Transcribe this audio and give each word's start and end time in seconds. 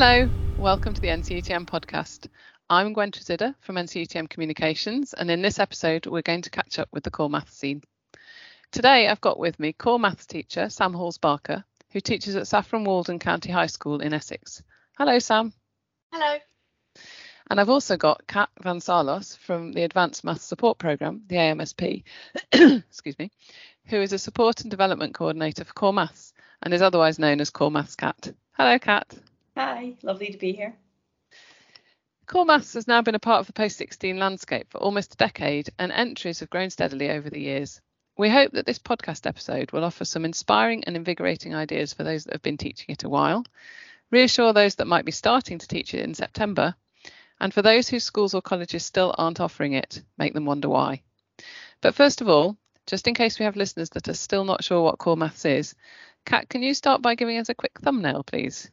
Hello, 0.00 0.30
welcome 0.56 0.94
to 0.94 1.00
the 1.00 1.08
NCETM 1.08 1.66
podcast. 1.66 2.28
I'm 2.70 2.92
Gwen 2.92 3.10
Tresidder 3.10 3.56
from 3.58 3.74
NCETM 3.74 4.30
Communications, 4.30 5.12
and 5.12 5.28
in 5.28 5.42
this 5.42 5.58
episode, 5.58 6.06
we're 6.06 6.22
going 6.22 6.42
to 6.42 6.50
catch 6.50 6.78
up 6.78 6.88
with 6.92 7.02
the 7.02 7.10
core 7.10 7.28
maths 7.28 7.56
scene. 7.56 7.82
Today, 8.70 9.08
I've 9.08 9.20
got 9.20 9.40
with 9.40 9.58
me 9.58 9.72
core 9.72 9.98
maths 9.98 10.24
teacher 10.24 10.70
Sam 10.70 10.94
Halls 10.94 11.18
Barker, 11.18 11.64
who 11.90 12.00
teaches 12.00 12.36
at 12.36 12.46
Saffron 12.46 12.84
Walden 12.84 13.18
County 13.18 13.50
High 13.50 13.66
School 13.66 14.00
in 14.00 14.14
Essex. 14.14 14.62
Hello, 14.96 15.18
Sam. 15.18 15.52
Hello. 16.12 16.38
And 17.50 17.60
I've 17.60 17.68
also 17.68 17.96
got 17.96 18.24
Cat 18.28 18.50
van 18.62 18.78
Saarloos 18.78 19.36
from 19.38 19.72
the 19.72 19.82
Advanced 19.82 20.22
Maths 20.22 20.44
Support 20.44 20.78
Programme, 20.78 21.22
the 21.26 21.34
AMSP, 21.34 22.04
excuse 22.52 23.18
me, 23.18 23.32
who 23.86 24.00
is 24.00 24.12
a 24.12 24.18
support 24.20 24.60
and 24.60 24.70
development 24.70 25.14
coordinator 25.14 25.64
for 25.64 25.72
Core 25.72 25.92
Maths 25.92 26.34
and 26.62 26.72
is 26.72 26.82
otherwise 26.82 27.18
known 27.18 27.40
as 27.40 27.50
Core 27.50 27.72
Maths 27.72 27.96
Cat. 27.96 28.32
Hello, 28.52 28.78
Cat. 28.78 29.12
Hi, 29.58 29.94
lovely 30.04 30.28
to 30.30 30.38
be 30.38 30.52
here. 30.52 30.76
Core 32.26 32.44
Maths 32.44 32.74
has 32.74 32.86
now 32.86 33.02
been 33.02 33.16
a 33.16 33.18
part 33.18 33.40
of 33.40 33.48
the 33.48 33.52
post 33.52 33.76
16 33.78 34.16
landscape 34.16 34.70
for 34.70 34.78
almost 34.78 35.14
a 35.14 35.16
decade, 35.16 35.68
and 35.80 35.90
entries 35.90 36.38
have 36.38 36.48
grown 36.48 36.70
steadily 36.70 37.10
over 37.10 37.28
the 37.28 37.40
years. 37.40 37.80
We 38.16 38.30
hope 38.30 38.52
that 38.52 38.66
this 38.66 38.78
podcast 38.78 39.26
episode 39.26 39.72
will 39.72 39.82
offer 39.82 40.04
some 40.04 40.24
inspiring 40.24 40.84
and 40.84 40.94
invigorating 40.94 41.56
ideas 41.56 41.92
for 41.92 42.04
those 42.04 42.22
that 42.22 42.34
have 42.34 42.42
been 42.42 42.56
teaching 42.56 42.86
it 42.90 43.02
a 43.02 43.08
while, 43.08 43.44
reassure 44.12 44.52
those 44.52 44.76
that 44.76 44.86
might 44.86 45.04
be 45.04 45.10
starting 45.10 45.58
to 45.58 45.66
teach 45.66 45.92
it 45.92 46.04
in 46.04 46.14
September, 46.14 46.76
and 47.40 47.52
for 47.52 47.62
those 47.62 47.88
whose 47.88 48.04
schools 48.04 48.34
or 48.34 48.42
colleges 48.42 48.86
still 48.86 49.12
aren't 49.18 49.40
offering 49.40 49.72
it, 49.72 50.00
make 50.16 50.34
them 50.34 50.44
wonder 50.44 50.68
why. 50.68 51.02
But 51.80 51.96
first 51.96 52.20
of 52.20 52.28
all, 52.28 52.56
just 52.86 53.08
in 53.08 53.14
case 53.14 53.40
we 53.40 53.44
have 53.44 53.56
listeners 53.56 53.90
that 53.90 54.06
are 54.06 54.14
still 54.14 54.44
not 54.44 54.62
sure 54.62 54.84
what 54.84 54.98
core 54.98 55.16
maths 55.16 55.44
is, 55.44 55.74
Cat, 56.24 56.48
can 56.48 56.62
you 56.62 56.74
start 56.74 57.02
by 57.02 57.16
giving 57.16 57.38
us 57.38 57.48
a 57.48 57.56
quick 57.56 57.80
thumbnail, 57.80 58.22
please? 58.22 58.70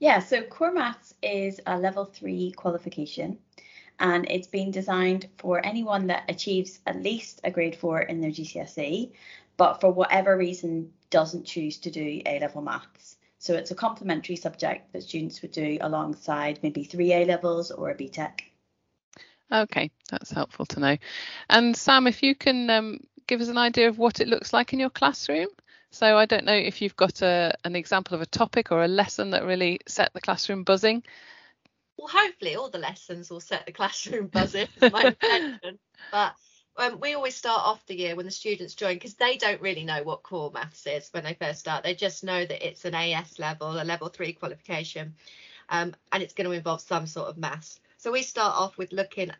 Yeah, 0.00 0.18
so 0.18 0.42
Core 0.42 0.72
Maths 0.72 1.14
is 1.22 1.60
a 1.66 1.78
level 1.78 2.06
three 2.06 2.52
qualification 2.52 3.38
and 3.98 4.26
it's 4.30 4.48
been 4.48 4.70
designed 4.70 5.28
for 5.36 5.64
anyone 5.64 6.06
that 6.06 6.24
achieves 6.28 6.80
at 6.86 7.02
least 7.02 7.42
a 7.44 7.50
grade 7.50 7.76
four 7.76 8.00
in 8.00 8.22
their 8.22 8.30
GCSE, 8.30 9.12
but 9.58 9.80
for 9.80 9.92
whatever 9.92 10.38
reason 10.38 10.90
doesn't 11.10 11.44
choose 11.44 11.76
to 11.80 11.90
do 11.90 12.22
A 12.24 12.40
level 12.40 12.62
maths. 12.62 13.18
So 13.38 13.54
it's 13.54 13.70
a 13.70 13.74
complementary 13.74 14.36
subject 14.36 14.90
that 14.94 15.02
students 15.02 15.42
would 15.42 15.52
do 15.52 15.76
alongside 15.82 16.60
maybe 16.62 16.82
three 16.82 17.12
A 17.12 17.26
levels 17.26 17.70
or 17.70 17.90
a 17.90 17.94
BTEC. 17.94 18.40
Okay, 19.52 19.90
that's 20.10 20.30
helpful 20.30 20.64
to 20.66 20.80
know. 20.80 20.96
And 21.50 21.76
Sam, 21.76 22.06
if 22.06 22.22
you 22.22 22.34
can 22.34 22.70
um, 22.70 23.00
give 23.26 23.42
us 23.42 23.48
an 23.48 23.58
idea 23.58 23.88
of 23.88 23.98
what 23.98 24.20
it 24.20 24.28
looks 24.28 24.54
like 24.54 24.72
in 24.72 24.80
your 24.80 24.90
classroom. 24.90 25.48
So 25.92 26.16
I 26.16 26.26
don't 26.26 26.44
know 26.44 26.54
if 26.54 26.80
you've 26.80 26.96
got 26.96 27.22
a, 27.22 27.54
an 27.64 27.74
example 27.74 28.14
of 28.14 28.20
a 28.20 28.26
topic 28.26 28.70
or 28.70 28.84
a 28.84 28.88
lesson 28.88 29.30
that 29.30 29.44
really 29.44 29.80
set 29.86 30.12
the 30.12 30.20
classroom 30.20 30.62
buzzing. 30.62 31.02
Well, 31.96 32.08
hopefully 32.08 32.54
all 32.56 32.70
the 32.70 32.78
lessons 32.78 33.28
will 33.28 33.40
set 33.40 33.66
the 33.66 33.72
classroom 33.72 34.28
buzzing. 34.28 34.68
But 36.10 36.34
um, 36.76 36.98
we 36.98 37.14
always 37.14 37.36
start 37.36 37.60
off 37.62 37.84
the 37.86 37.96
year 37.96 38.16
when 38.16 38.24
the 38.24 38.32
students 38.32 38.74
join 38.74 38.94
because 38.94 39.14
they 39.14 39.36
don't 39.36 39.60
really 39.60 39.84
know 39.84 40.02
what 40.02 40.22
core 40.22 40.50
maths 40.50 40.86
is 40.86 41.08
when 41.10 41.24
they 41.24 41.34
first 41.34 41.60
start. 41.60 41.84
They 41.84 41.94
just 41.94 42.24
know 42.24 42.44
that 42.44 42.66
it's 42.66 42.84
an 42.84 42.94
AS 42.94 43.38
level, 43.38 43.80
a 43.80 43.84
level 43.84 44.08
three 44.08 44.32
qualification, 44.32 45.14
um, 45.68 45.94
and 46.10 46.22
it's 46.22 46.32
going 46.32 46.48
to 46.48 46.56
involve 46.56 46.80
some 46.80 47.06
sort 47.06 47.28
of 47.28 47.36
maths. 47.36 47.80
So 47.98 48.10
we 48.10 48.22
start 48.22 48.56
off 48.56 48.78
with 48.78 48.92
looking 48.92 49.30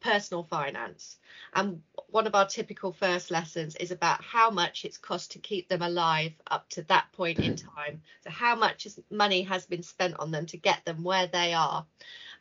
personal 0.00 0.44
finance. 0.44 1.16
And 1.54 1.82
one 2.08 2.26
of 2.26 2.34
our 2.34 2.46
typical 2.46 2.92
first 2.92 3.30
lessons 3.30 3.76
is 3.76 3.90
about 3.90 4.22
how 4.22 4.50
much 4.50 4.84
it's 4.84 4.98
cost 4.98 5.32
to 5.32 5.38
keep 5.38 5.68
them 5.68 5.82
alive 5.82 6.32
up 6.50 6.68
to 6.70 6.82
that 6.84 7.06
point 7.12 7.38
in 7.38 7.56
time. 7.76 8.02
So, 8.24 8.30
how 8.30 8.54
much 8.56 8.86
money 9.10 9.42
has 9.42 9.66
been 9.66 9.82
spent 9.82 10.18
on 10.18 10.30
them 10.30 10.46
to 10.46 10.56
get 10.56 10.84
them 10.84 11.02
where 11.02 11.26
they 11.26 11.52
are. 11.54 11.84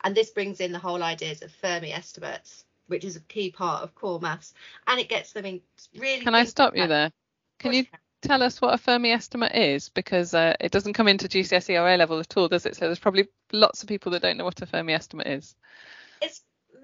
And 0.03 0.15
this 0.15 0.29
brings 0.29 0.59
in 0.59 0.71
the 0.71 0.79
whole 0.79 1.03
ideas 1.03 1.41
of 1.41 1.51
Fermi 1.51 1.91
estimates, 1.91 2.65
which 2.87 3.03
is 3.03 3.15
a 3.15 3.21
key 3.21 3.51
part 3.51 3.83
of 3.83 3.95
core 3.95 4.19
maths. 4.19 4.53
And 4.85 4.99
it 4.99 5.09
gets 5.09 5.33
them 5.33 5.45
in 5.45 5.61
really. 5.97 6.23
Can 6.23 6.35
I 6.35 6.45
stop 6.45 6.75
you 6.75 6.87
there? 6.87 7.11
Can 7.59 7.73
you 7.73 7.85
tell 8.21 8.43
us 8.43 8.61
what 8.61 8.73
a 8.73 8.77
Fermi 8.77 9.11
estimate 9.11 9.55
is? 9.55 9.89
Because 9.89 10.33
uh, 10.33 10.55
it 10.59 10.71
doesn't 10.71 10.93
come 10.93 11.07
into 11.07 11.27
GCSE 11.27 11.81
or 11.81 11.87
A 11.89 11.97
level 11.97 12.19
at 12.19 12.37
all, 12.37 12.47
does 12.47 12.65
it? 12.65 12.75
So, 12.75 12.85
there's 12.85 12.99
probably 12.99 13.27
lots 13.51 13.81
of 13.81 13.89
people 13.89 14.11
that 14.11 14.21
don't 14.21 14.37
know 14.37 14.45
what 14.45 14.61
a 14.61 14.65
Fermi 14.67 14.93
estimate 14.93 15.27
is. 15.27 15.55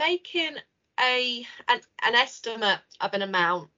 Making 0.06 0.58
a 1.00 1.48
an, 1.68 1.82
an 2.02 2.16
estimate 2.16 2.82
of 3.00 3.14
an 3.14 3.22
amount 3.22 3.70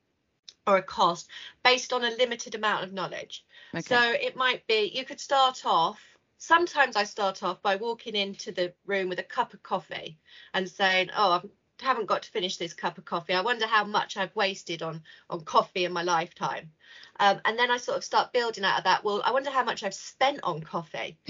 or 0.65 0.77
a 0.77 0.83
cost 0.83 1.29
based 1.63 1.93
on 1.93 2.03
a 2.03 2.09
limited 2.11 2.55
amount 2.55 2.83
of 2.83 2.93
knowledge. 2.93 3.45
Okay. 3.73 3.81
So 3.81 4.11
it 4.11 4.35
might 4.35 4.65
be 4.67 4.91
you 4.93 5.05
could 5.05 5.19
start 5.19 5.65
off. 5.65 6.01
Sometimes 6.37 6.95
I 6.95 7.03
start 7.03 7.43
off 7.43 7.61
by 7.61 7.75
walking 7.75 8.15
into 8.15 8.51
the 8.51 8.73
room 8.85 9.07
with 9.07 9.19
a 9.19 9.23
cup 9.23 9.53
of 9.53 9.61
coffee 9.61 10.17
and 10.53 10.69
saying, 10.69 11.11
"Oh, 11.15 11.31
I 11.31 11.41
haven't 11.81 12.05
got 12.05 12.23
to 12.23 12.31
finish 12.31 12.57
this 12.57 12.73
cup 12.73 12.97
of 12.97 13.05
coffee. 13.05 13.33
I 13.33 13.41
wonder 13.41 13.67
how 13.67 13.83
much 13.83 14.17
I've 14.17 14.35
wasted 14.35 14.81
on 14.81 15.03
on 15.29 15.41
coffee 15.41 15.85
in 15.85 15.93
my 15.93 16.03
lifetime." 16.03 16.71
Um, 17.19 17.39
and 17.45 17.57
then 17.57 17.71
I 17.71 17.77
sort 17.77 17.97
of 17.97 18.03
start 18.03 18.33
building 18.33 18.63
out 18.63 18.79
of 18.79 18.83
that. 18.85 19.03
Well, 19.03 19.21
I 19.25 19.31
wonder 19.31 19.49
how 19.49 19.63
much 19.63 19.83
I've 19.83 19.93
spent 19.93 20.39
on 20.43 20.61
coffee 20.61 21.17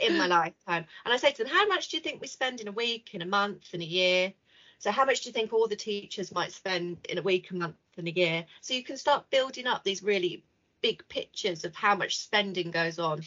in 0.00 0.18
my 0.18 0.26
lifetime. 0.26 0.86
And 1.04 1.14
I 1.14 1.16
say 1.16 1.32
to 1.32 1.44
them, 1.44 1.52
"How 1.52 1.66
much 1.66 1.88
do 1.88 1.96
you 1.96 2.02
think 2.02 2.20
we 2.20 2.26
spend 2.26 2.60
in 2.60 2.68
a 2.68 2.72
week, 2.72 3.14
in 3.14 3.22
a 3.22 3.26
month, 3.26 3.74
in 3.74 3.82
a 3.82 3.84
year?" 3.84 4.32
So 4.78 4.90
how 4.90 5.04
much 5.04 5.22
do 5.22 5.28
you 5.28 5.32
think 5.32 5.52
all 5.52 5.68
the 5.68 5.76
teachers 5.76 6.32
might 6.32 6.52
spend 6.52 6.98
in 7.08 7.18
a 7.18 7.22
week, 7.22 7.50
a 7.50 7.54
month, 7.54 7.76
and 7.96 8.08
a 8.08 8.10
year? 8.12 8.44
So 8.60 8.74
you 8.74 8.82
can 8.84 8.96
start 8.96 9.30
building 9.30 9.66
up 9.66 9.84
these 9.84 10.02
really 10.02 10.44
big 10.82 11.06
pictures 11.08 11.64
of 11.64 11.74
how 11.74 11.96
much 11.96 12.18
spending 12.18 12.70
goes 12.70 12.98
on 12.98 13.22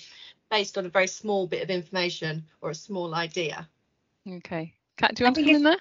based 0.49 0.77
on 0.77 0.85
a 0.85 0.89
very 0.89 1.07
small 1.07 1.47
bit 1.47 1.63
of 1.63 1.69
information 1.69 2.45
or 2.61 2.69
a 2.69 2.75
small 2.75 3.15
idea. 3.15 3.67
Okay. 4.27 4.73
Cat, 4.97 5.15
do 5.15 5.23
you 5.23 5.25
want 5.25 5.35
to 5.37 5.43
come 5.43 5.55
in 5.55 5.63
there? 5.63 5.77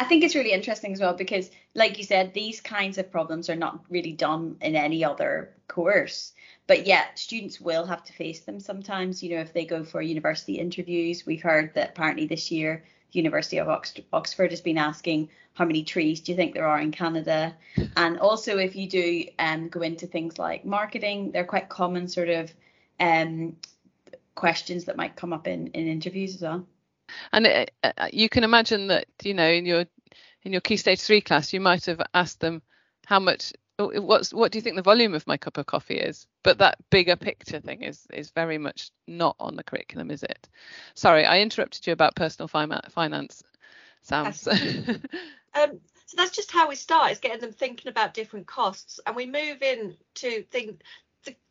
I 0.00 0.04
think 0.04 0.22
it's 0.22 0.36
really 0.36 0.52
interesting 0.52 0.92
as 0.92 1.00
well 1.00 1.14
because, 1.14 1.50
like 1.74 1.98
you 1.98 2.04
said, 2.04 2.32
these 2.32 2.60
kinds 2.60 2.98
of 2.98 3.10
problems 3.10 3.50
are 3.50 3.56
not 3.56 3.84
really 3.90 4.12
done 4.12 4.56
in 4.60 4.76
any 4.76 5.04
other 5.04 5.54
course. 5.66 6.32
But 6.68 6.86
yet, 6.86 7.18
students 7.18 7.60
will 7.60 7.84
have 7.84 8.04
to 8.04 8.12
face 8.12 8.40
them 8.40 8.60
sometimes. 8.60 9.22
You 9.22 9.34
know, 9.34 9.40
if 9.40 9.52
they 9.52 9.64
go 9.64 9.82
for 9.84 10.00
university 10.00 10.58
interviews, 10.58 11.26
we've 11.26 11.42
heard 11.42 11.74
that 11.74 11.90
apparently 11.90 12.26
this 12.26 12.50
year 12.50 12.84
the 13.10 13.18
University 13.18 13.58
of 13.58 13.68
Oxford 14.12 14.50
has 14.50 14.60
been 14.60 14.78
asking 14.78 15.30
how 15.54 15.64
many 15.64 15.82
trees 15.82 16.20
do 16.20 16.30
you 16.30 16.36
think 16.36 16.54
there 16.54 16.66
are 16.66 16.78
in 16.78 16.92
Canada? 16.92 17.56
And 17.96 18.18
also, 18.20 18.58
if 18.58 18.76
you 18.76 18.88
do 18.88 19.24
um, 19.38 19.68
go 19.68 19.80
into 19.80 20.06
things 20.06 20.38
like 20.38 20.64
marketing, 20.64 21.32
they're 21.32 21.44
quite 21.44 21.68
common 21.68 22.06
sort 22.06 22.28
of 22.28 22.52
um, 23.00 23.56
questions 24.34 24.84
that 24.84 24.96
might 24.96 25.16
come 25.16 25.32
up 25.32 25.48
in, 25.48 25.68
in 25.68 25.88
interviews 25.88 26.36
as 26.36 26.42
well. 26.42 26.66
And 27.32 27.46
it, 27.46 27.72
uh, 27.82 27.92
uh, 27.96 28.08
you 28.12 28.28
can 28.28 28.44
imagine 28.44 28.88
that 28.88 29.06
you 29.22 29.34
know 29.34 29.48
in 29.48 29.66
your 29.66 29.84
in 30.42 30.52
your 30.52 30.60
key 30.60 30.76
stage 30.76 31.00
three 31.00 31.20
class, 31.20 31.52
you 31.52 31.60
might 31.60 31.86
have 31.86 32.02
asked 32.14 32.40
them 32.40 32.62
how 33.06 33.20
much 33.20 33.52
what's 33.78 34.34
what 34.34 34.52
do 34.52 34.58
you 34.58 34.62
think 34.62 34.76
the 34.76 34.82
volume 34.82 35.14
of 35.14 35.26
my 35.26 35.36
cup 35.36 35.58
of 35.58 35.66
coffee 35.66 35.98
is? 35.98 36.26
But 36.42 36.58
that 36.58 36.78
bigger 36.90 37.16
picture 37.16 37.60
thing 37.60 37.82
is 37.82 38.06
is 38.12 38.30
very 38.30 38.58
much 38.58 38.90
not 39.06 39.36
on 39.38 39.56
the 39.56 39.64
curriculum 39.64 40.10
is 40.10 40.22
it? 40.22 40.48
Sorry 40.94 41.24
i 41.24 41.40
interrupted 41.40 41.86
you 41.86 41.92
about 41.92 42.16
personal 42.16 42.48
finance 42.48 43.42
sam. 44.02 44.32
Um, 45.54 45.80
so 46.06 46.16
that's 46.16 46.36
just 46.36 46.52
how 46.52 46.68
we 46.68 46.76
start 46.76 47.10
is 47.10 47.18
getting 47.18 47.40
them 47.40 47.52
thinking 47.52 47.88
about 47.88 48.14
different 48.14 48.46
costs. 48.46 49.00
And 49.06 49.16
we 49.16 49.26
move 49.26 49.62
in 49.62 49.96
to 50.16 50.42
think 50.50 50.82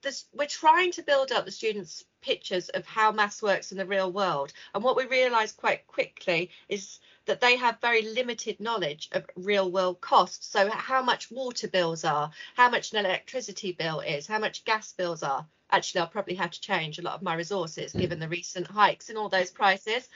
this, 0.01 0.25
we're 0.33 0.47
trying 0.47 0.91
to 0.93 1.03
build 1.03 1.31
up 1.31 1.45
the 1.45 1.51
students 1.51 2.03
pictures 2.21 2.69
of 2.69 2.85
how 2.85 3.11
maths 3.11 3.41
works 3.41 3.71
in 3.71 3.77
the 3.77 3.85
real 3.85 4.11
world 4.11 4.51
and 4.73 4.83
what 4.83 4.95
we 4.95 5.05
realize 5.05 5.51
quite 5.51 5.85
quickly 5.87 6.49
is 6.67 6.99
that 7.25 7.41
they 7.41 7.57
have 7.57 7.79
very 7.81 8.01
limited 8.01 8.59
knowledge 8.59 9.09
of 9.11 9.25
real 9.35 9.69
world 9.69 9.99
costs. 10.01 10.47
So, 10.47 10.69
how 10.69 11.03
much 11.03 11.29
water 11.29 11.67
bills 11.67 12.03
are, 12.05 12.31
how 12.55 12.69
much 12.69 12.93
an 12.93 13.05
electricity 13.05 13.73
bill 13.73 13.99
is, 13.99 14.27
how 14.27 14.39
much 14.39 14.65
gas 14.65 14.93
bills 14.93 15.23
are. 15.23 15.45
Actually, 15.69 16.01
I'll 16.01 16.07
probably 16.07 16.35
have 16.35 16.51
to 16.51 16.61
change 16.61 16.97
a 16.97 17.01
lot 17.01 17.15
of 17.15 17.21
my 17.21 17.35
resources 17.35 17.93
mm. 17.93 17.99
given 17.99 18.19
the 18.19 18.29
recent 18.29 18.67
hikes 18.67 19.09
in 19.09 19.17
all 19.17 19.29
those 19.29 19.51
prices. 19.51 20.07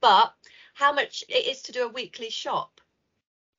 But 0.00 0.34
how 0.74 0.92
much 0.92 1.22
it 1.28 1.46
is 1.46 1.62
to 1.62 1.72
do 1.72 1.84
a 1.84 1.88
weekly 1.88 2.30
shop. 2.30 2.80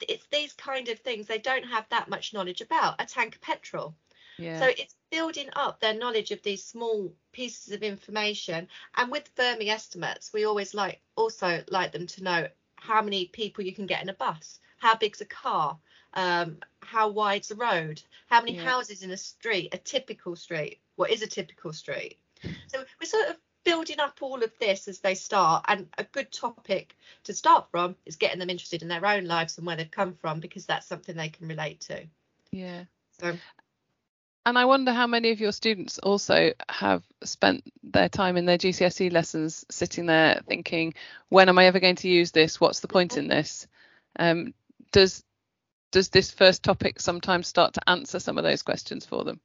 It's 0.02 0.28
these 0.28 0.54
kind 0.54 0.90
of 0.90 1.00
things 1.00 1.28
they 1.28 1.38
don't 1.38 1.64
have 1.64 1.88
that 1.90 2.10
much 2.10 2.34
knowledge 2.34 2.62
about. 2.62 3.02
A 3.02 3.06
tank 3.06 3.36
of 3.36 3.42
petrol. 3.42 3.96
Yeah. 4.38 4.60
So 4.60 4.68
it's 4.68 4.96
building 5.12 5.50
up 5.54 5.80
their 5.80 5.94
knowledge 5.94 6.32
of 6.32 6.42
these 6.44 6.64
small 6.64 7.14
pieces 7.32 7.74
of 7.74 7.84
information. 7.84 8.68
And 8.96 9.12
with 9.12 9.30
Fermi 9.36 9.70
estimates, 9.70 10.34
we 10.34 10.46
always 10.46 10.74
like 10.74 11.02
also 11.16 11.64
like 11.70 11.92
them 11.92 12.08
to 12.08 12.24
know 12.24 12.48
how 12.76 13.02
many 13.02 13.26
people 13.28 13.64
you 13.64 13.74
can 13.74 13.86
get 13.86 14.02
in 14.02 14.10
a 14.10 14.14
bus, 14.14 14.60
how 14.78 14.96
big's 14.96 15.22
a 15.22 15.26
car, 15.26 15.78
um, 16.14 16.58
how 16.82 17.10
wide's 17.10 17.50
the 17.50 17.56
road, 17.56 18.02
how 18.28 18.42
many 18.42 18.56
yeah. 18.56 18.64
houses 18.64 19.04
in 19.04 19.12
a 19.12 19.18
street, 19.18 19.74
a 19.74 19.78
typical 19.78 20.36
street, 20.36 20.80
what 20.96 21.12
is 21.12 21.22
a 21.22 21.28
typical 21.28 21.74
street. 21.74 22.18
So 22.68 22.84
we're 23.00 23.08
sort 23.08 23.30
of 23.30 23.38
building 23.66 24.00
up 24.00 24.20
all 24.22 24.44
of 24.44 24.52
this 24.60 24.88
as 24.88 25.00
they 25.00 25.16
start 25.16 25.66
and 25.68 25.88
a 25.98 26.04
good 26.04 26.32
topic 26.32 26.96
to 27.24 27.34
start 27.34 27.68
from 27.72 27.96
is 28.06 28.16
getting 28.16 28.40
them 28.40 28.50
interested 28.50 28.82
in 28.82 28.88
their 28.88 29.06
own 29.06 29.26
lives 29.26 29.58
and 29.58 29.66
where 29.66 29.76
they've 29.76 29.92
come 29.92 30.14
from 30.14 30.40
because 30.40 30.66
that's 30.68 30.86
something 30.86 31.18
they 31.18 31.30
can 31.30 31.48
relate 31.48 31.82
to 31.82 32.06
yeah 32.52 32.84
so 33.20 33.36
And 34.46 34.60
I 34.60 34.66
wonder 34.66 34.94
how 34.94 35.08
many 35.08 35.32
of 35.32 35.40
your 35.40 35.52
students 35.52 35.98
also 35.98 36.54
have 36.70 37.04
spent 37.24 37.64
their 37.82 38.10
time 38.10 38.38
in 38.38 38.46
their 38.46 38.60
GCSE 38.60 39.12
lessons 39.12 39.66
sitting 39.72 40.06
there 40.06 40.42
thinking, 40.48 40.94
when 41.30 41.50
am 41.50 41.58
I 41.58 41.66
ever 41.66 41.80
going 41.80 41.96
to 41.98 42.08
use 42.08 42.32
this? 42.32 42.62
What's 42.62 42.82
the 42.82 42.88
point 42.88 43.18
in 43.18 43.28
this? 43.28 43.68
Um, 44.20 44.54
does 44.92 45.24
does 45.92 46.10
this 46.10 46.30
first 46.30 46.62
topic 46.62 47.00
sometimes 47.00 47.48
start 47.48 47.74
to 47.74 47.90
answer 47.90 48.20
some 48.20 48.38
of 48.38 48.44
those 48.44 48.62
questions 48.62 49.06
for 49.06 49.24
them? 49.24 49.40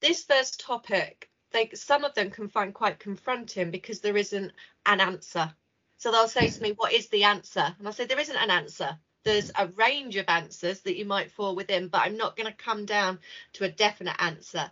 This 0.00 0.22
first 0.24 0.60
topic, 0.60 1.30
they, 1.50 1.70
some 1.74 2.04
of 2.04 2.14
them 2.14 2.30
can 2.30 2.48
find 2.48 2.74
quite 2.74 2.98
confronting 2.98 3.70
because 3.70 4.00
there 4.00 4.16
isn't 4.16 4.52
an 4.86 5.00
answer. 5.00 5.52
So 5.96 6.12
they'll 6.12 6.28
say 6.28 6.48
to 6.48 6.62
me, 6.62 6.72
What 6.72 6.92
is 6.92 7.08
the 7.08 7.24
answer? 7.24 7.74
And 7.78 7.86
I'll 7.86 7.92
say, 7.92 8.04
There 8.04 8.20
isn't 8.20 8.36
an 8.36 8.50
answer. 8.50 8.98
There's 9.22 9.50
a 9.58 9.66
range 9.68 10.16
of 10.16 10.26
answers 10.28 10.80
that 10.80 10.96
you 10.96 11.04
might 11.04 11.30
fall 11.30 11.54
within, 11.54 11.88
but 11.88 12.02
I'm 12.02 12.16
not 12.16 12.36
going 12.36 12.46
to 12.46 12.56
come 12.56 12.86
down 12.86 13.18
to 13.54 13.64
a 13.64 13.68
definite 13.68 14.16
answer. 14.18 14.70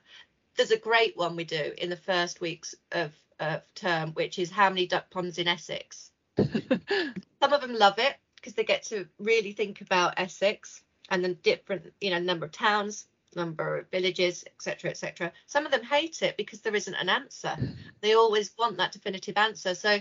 There's 0.57 0.71
a 0.71 0.79
great 0.79 1.17
one 1.17 1.37
we 1.37 1.45
do 1.45 1.73
in 1.79 1.91
the 1.91 1.97
first 1.97 2.41
weeks 2.41 2.75
of, 2.93 3.13
of 3.39 3.63
term, 3.75 4.13
which 4.13 4.39
is 4.39 4.51
how 4.51 4.69
many 4.71 4.87
duck 4.87 5.11
ponds 5.11 5.39
in 5.39 5.49
Essex. 5.49 6.11
Some 6.39 7.53
of 7.53 7.61
them 7.61 7.75
love 7.75 7.99
it 7.99 8.17
because 8.37 8.55
they 8.55 8.65
get 8.65 8.85
to 8.85 9.07
really 9.19 9.53
think 9.53 9.81
about 9.81 10.15
Essex 10.17 10.83
and 11.11 11.25
the 11.25 11.35
different, 11.35 11.93
you 12.01 12.11
know, 12.11 12.19
number 12.19 12.47
of 12.47 12.53
towns, 12.53 13.07
number 13.37 13.79
of 13.79 13.91
villages, 13.91 14.45
etc., 14.47 14.91
etc. 14.91 15.33
Some 15.47 15.67
of 15.67 15.73
them 15.73 15.83
hate 15.83 16.23
it 16.23 16.37
because 16.37 16.61
there 16.61 16.75
isn't 16.75 16.95
an 16.95 17.09
answer. 17.09 17.57
They 18.01 18.15
always 18.15 18.53
want 18.57 18.77
that 18.77 18.93
definitive 18.93 19.37
answer. 19.37 19.75
So 19.75 20.01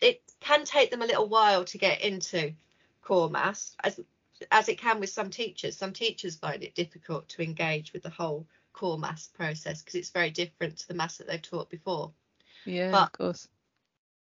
it 0.00 0.22
can 0.38 0.64
take 0.64 0.92
them 0.92 1.02
a 1.02 1.06
little 1.06 1.28
while 1.28 1.64
to 1.64 1.76
get 1.76 2.02
into 2.02 2.52
core 3.08 3.30
maths, 3.30 3.74
as 3.82 3.98
as 4.50 4.68
it 4.68 4.78
can 4.78 5.00
with 5.00 5.08
some 5.08 5.30
teachers. 5.30 5.76
Some 5.76 5.94
teachers 5.94 6.36
find 6.36 6.62
it 6.62 6.74
difficult 6.74 7.26
to 7.30 7.42
engage 7.42 7.92
with 7.94 8.02
the 8.02 8.10
whole 8.10 8.46
core 8.74 8.98
maths 8.98 9.28
process 9.28 9.80
because 9.80 9.94
it's 9.94 10.10
very 10.10 10.30
different 10.30 10.76
to 10.78 10.88
the 10.88 10.94
maths 10.94 11.16
that 11.16 11.26
they've 11.26 11.50
taught 11.50 11.70
before. 11.70 12.12
Yeah, 12.66 12.90
but 12.90 13.04
of 13.04 13.12
course. 13.12 13.48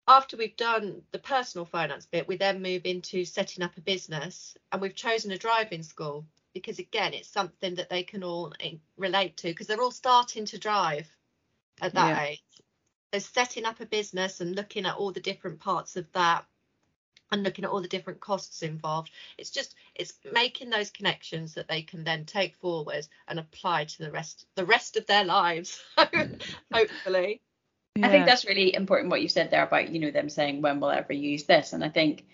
After 0.07 0.37
we've 0.37 0.57
done 0.57 1.03
the 1.11 1.19
personal 1.19 1.67
finance 1.67 2.07
bit, 2.07 2.29
we 2.29 2.37
then 2.37 2.63
move 2.63 2.87
into 2.87 3.25
setting 3.25 3.65
up 3.65 3.77
a 3.77 3.81
business, 3.81 4.57
and 4.71 4.81
we've 4.81 4.95
chosen 4.95 5.33
a 5.33 5.39
driving 5.39 5.83
school 5.83 6.25
because 6.55 6.79
again, 6.79 7.13
it's 7.15 7.29
something 7.29 7.75
that 7.75 7.91
they 7.91 8.05
can 8.05 8.23
all 8.23 8.53
relate 8.97 9.37
to 9.39 9.49
because 9.49 9.67
they're 9.67 9.83
all 9.83 9.91
starting 9.91 10.47
to 10.47 10.59
drive 10.59 11.07
at 11.83 11.95
that 11.95 12.17
yeah. 12.17 12.25
age 12.29 12.43
so 13.13 13.19
setting 13.19 13.65
up 13.65 13.81
a 13.81 13.87
business 13.87 14.41
and 14.41 14.55
looking 14.55 14.85
at 14.85 14.97
all 14.97 15.13
the 15.13 15.21
different 15.21 15.61
parts 15.61 15.97
of 15.97 16.11
that 16.13 16.45
and 17.31 17.43
looking 17.43 17.65
at 17.65 17.71
all 17.71 17.81
the 17.81 17.89
different 17.89 18.21
costs 18.21 18.63
involved. 18.63 19.11
It's 19.37 19.51
just 19.51 19.75
it's 19.95 20.15
making 20.33 20.71
those 20.71 20.91
connections 20.91 21.55
that 21.55 21.69
they 21.69 21.83
can 21.83 22.05
then 22.05 22.25
take 22.25 22.57
forward 22.57 23.07
and 23.27 23.39
apply 23.39 23.85
to 23.85 23.99
the 24.03 24.11
rest 24.11 24.47
the 24.55 24.65
rest 24.65 24.97
of 24.97 25.07
their 25.07 25.25
lives 25.25 25.83
hopefully. 26.73 27.41
Yeah. 27.97 28.07
i 28.07 28.11
think 28.11 28.27
that's 28.27 28.47
really 28.47 28.75
important 28.75 29.11
what 29.11 29.23
you 29.23 29.29
said 29.29 29.51
there 29.51 29.65
about 29.65 29.91
you 29.91 29.99
know 29.99 30.13
them 30.13 30.29
saying 30.29 30.63
when 30.63 30.81
we'll 30.81 30.91
ever 30.91 31.13
use 31.13 31.45
this? 31.45 31.73
And 31.73 31.85
i 31.85 31.89
think 31.89 32.25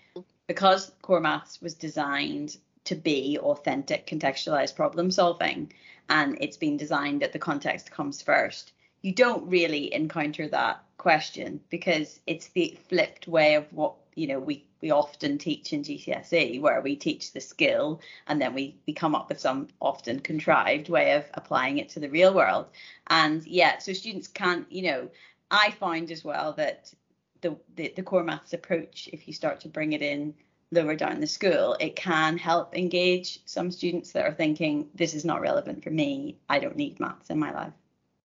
because 0.47 0.91
core 1.01 1.19
maths 1.19 1.61
was 1.61 1.73
designed 1.73 2.57
to 2.85 2.95
be 2.95 3.39
authentic 3.39 4.05
contextualized 4.05 4.75
problem 4.75 5.09
solving 5.09 5.73
and 6.07 6.37
it's 6.39 6.57
been 6.57 6.77
designed 6.77 7.21
that 7.21 7.33
the 7.33 7.39
context 7.39 7.89
comes 7.91 8.21
first 8.21 8.73
you 9.01 9.13
don't 9.13 9.47
really 9.47 9.93
encounter 9.93 10.47
that 10.47 10.83
question 10.97 11.59
because 11.69 12.19
it's 12.25 12.47
the 12.49 12.77
flipped 12.89 13.27
way 13.27 13.55
of 13.55 13.71
what 13.71 13.93
you 14.15 14.27
know 14.27 14.39
we 14.39 14.65
we 14.81 14.91
often 14.91 15.37
teach 15.37 15.73
in 15.73 15.83
GCSE 15.83 16.59
where 16.61 16.81
we 16.81 16.95
teach 16.95 17.33
the 17.33 17.41
skill 17.41 18.01
and 18.27 18.41
then 18.41 18.53
we 18.53 18.75
we 18.87 18.93
come 18.93 19.13
up 19.13 19.29
with 19.29 19.39
some 19.39 19.67
often 19.79 20.19
contrived 20.19 20.89
way 20.89 21.13
of 21.13 21.25
applying 21.33 21.77
it 21.77 21.89
to 21.89 21.99
the 21.99 22.09
real 22.09 22.33
world 22.33 22.67
and 23.07 23.45
yeah 23.45 23.77
so 23.77 23.93
students 23.93 24.27
can't 24.27 24.71
you 24.71 24.83
know 24.83 25.09
I 25.51 25.71
find 25.71 26.09
as 26.11 26.23
well 26.23 26.53
that 26.53 26.93
the, 27.41 27.57
the 27.75 27.93
the 27.95 28.03
core 28.03 28.23
maths 28.23 28.53
approach 28.53 29.09
if 29.13 29.27
you 29.27 29.33
start 29.33 29.59
to 29.61 29.69
bring 29.69 29.93
it 29.93 30.01
in 30.01 30.33
lower 30.71 30.95
down 30.95 31.19
the 31.19 31.27
school 31.27 31.77
it 31.79 31.95
can 31.95 32.37
help 32.37 32.75
engage 32.75 33.39
some 33.45 33.71
students 33.71 34.13
that 34.13 34.25
are 34.25 34.33
thinking 34.33 34.87
this 34.95 35.13
is 35.13 35.23
not 35.23 35.41
relevant 35.41 35.83
for 35.83 35.91
me 35.91 36.37
I 36.49 36.59
don't 36.59 36.75
need 36.75 36.99
maths 36.99 37.29
in 37.29 37.39
my 37.39 37.53
life 37.53 37.73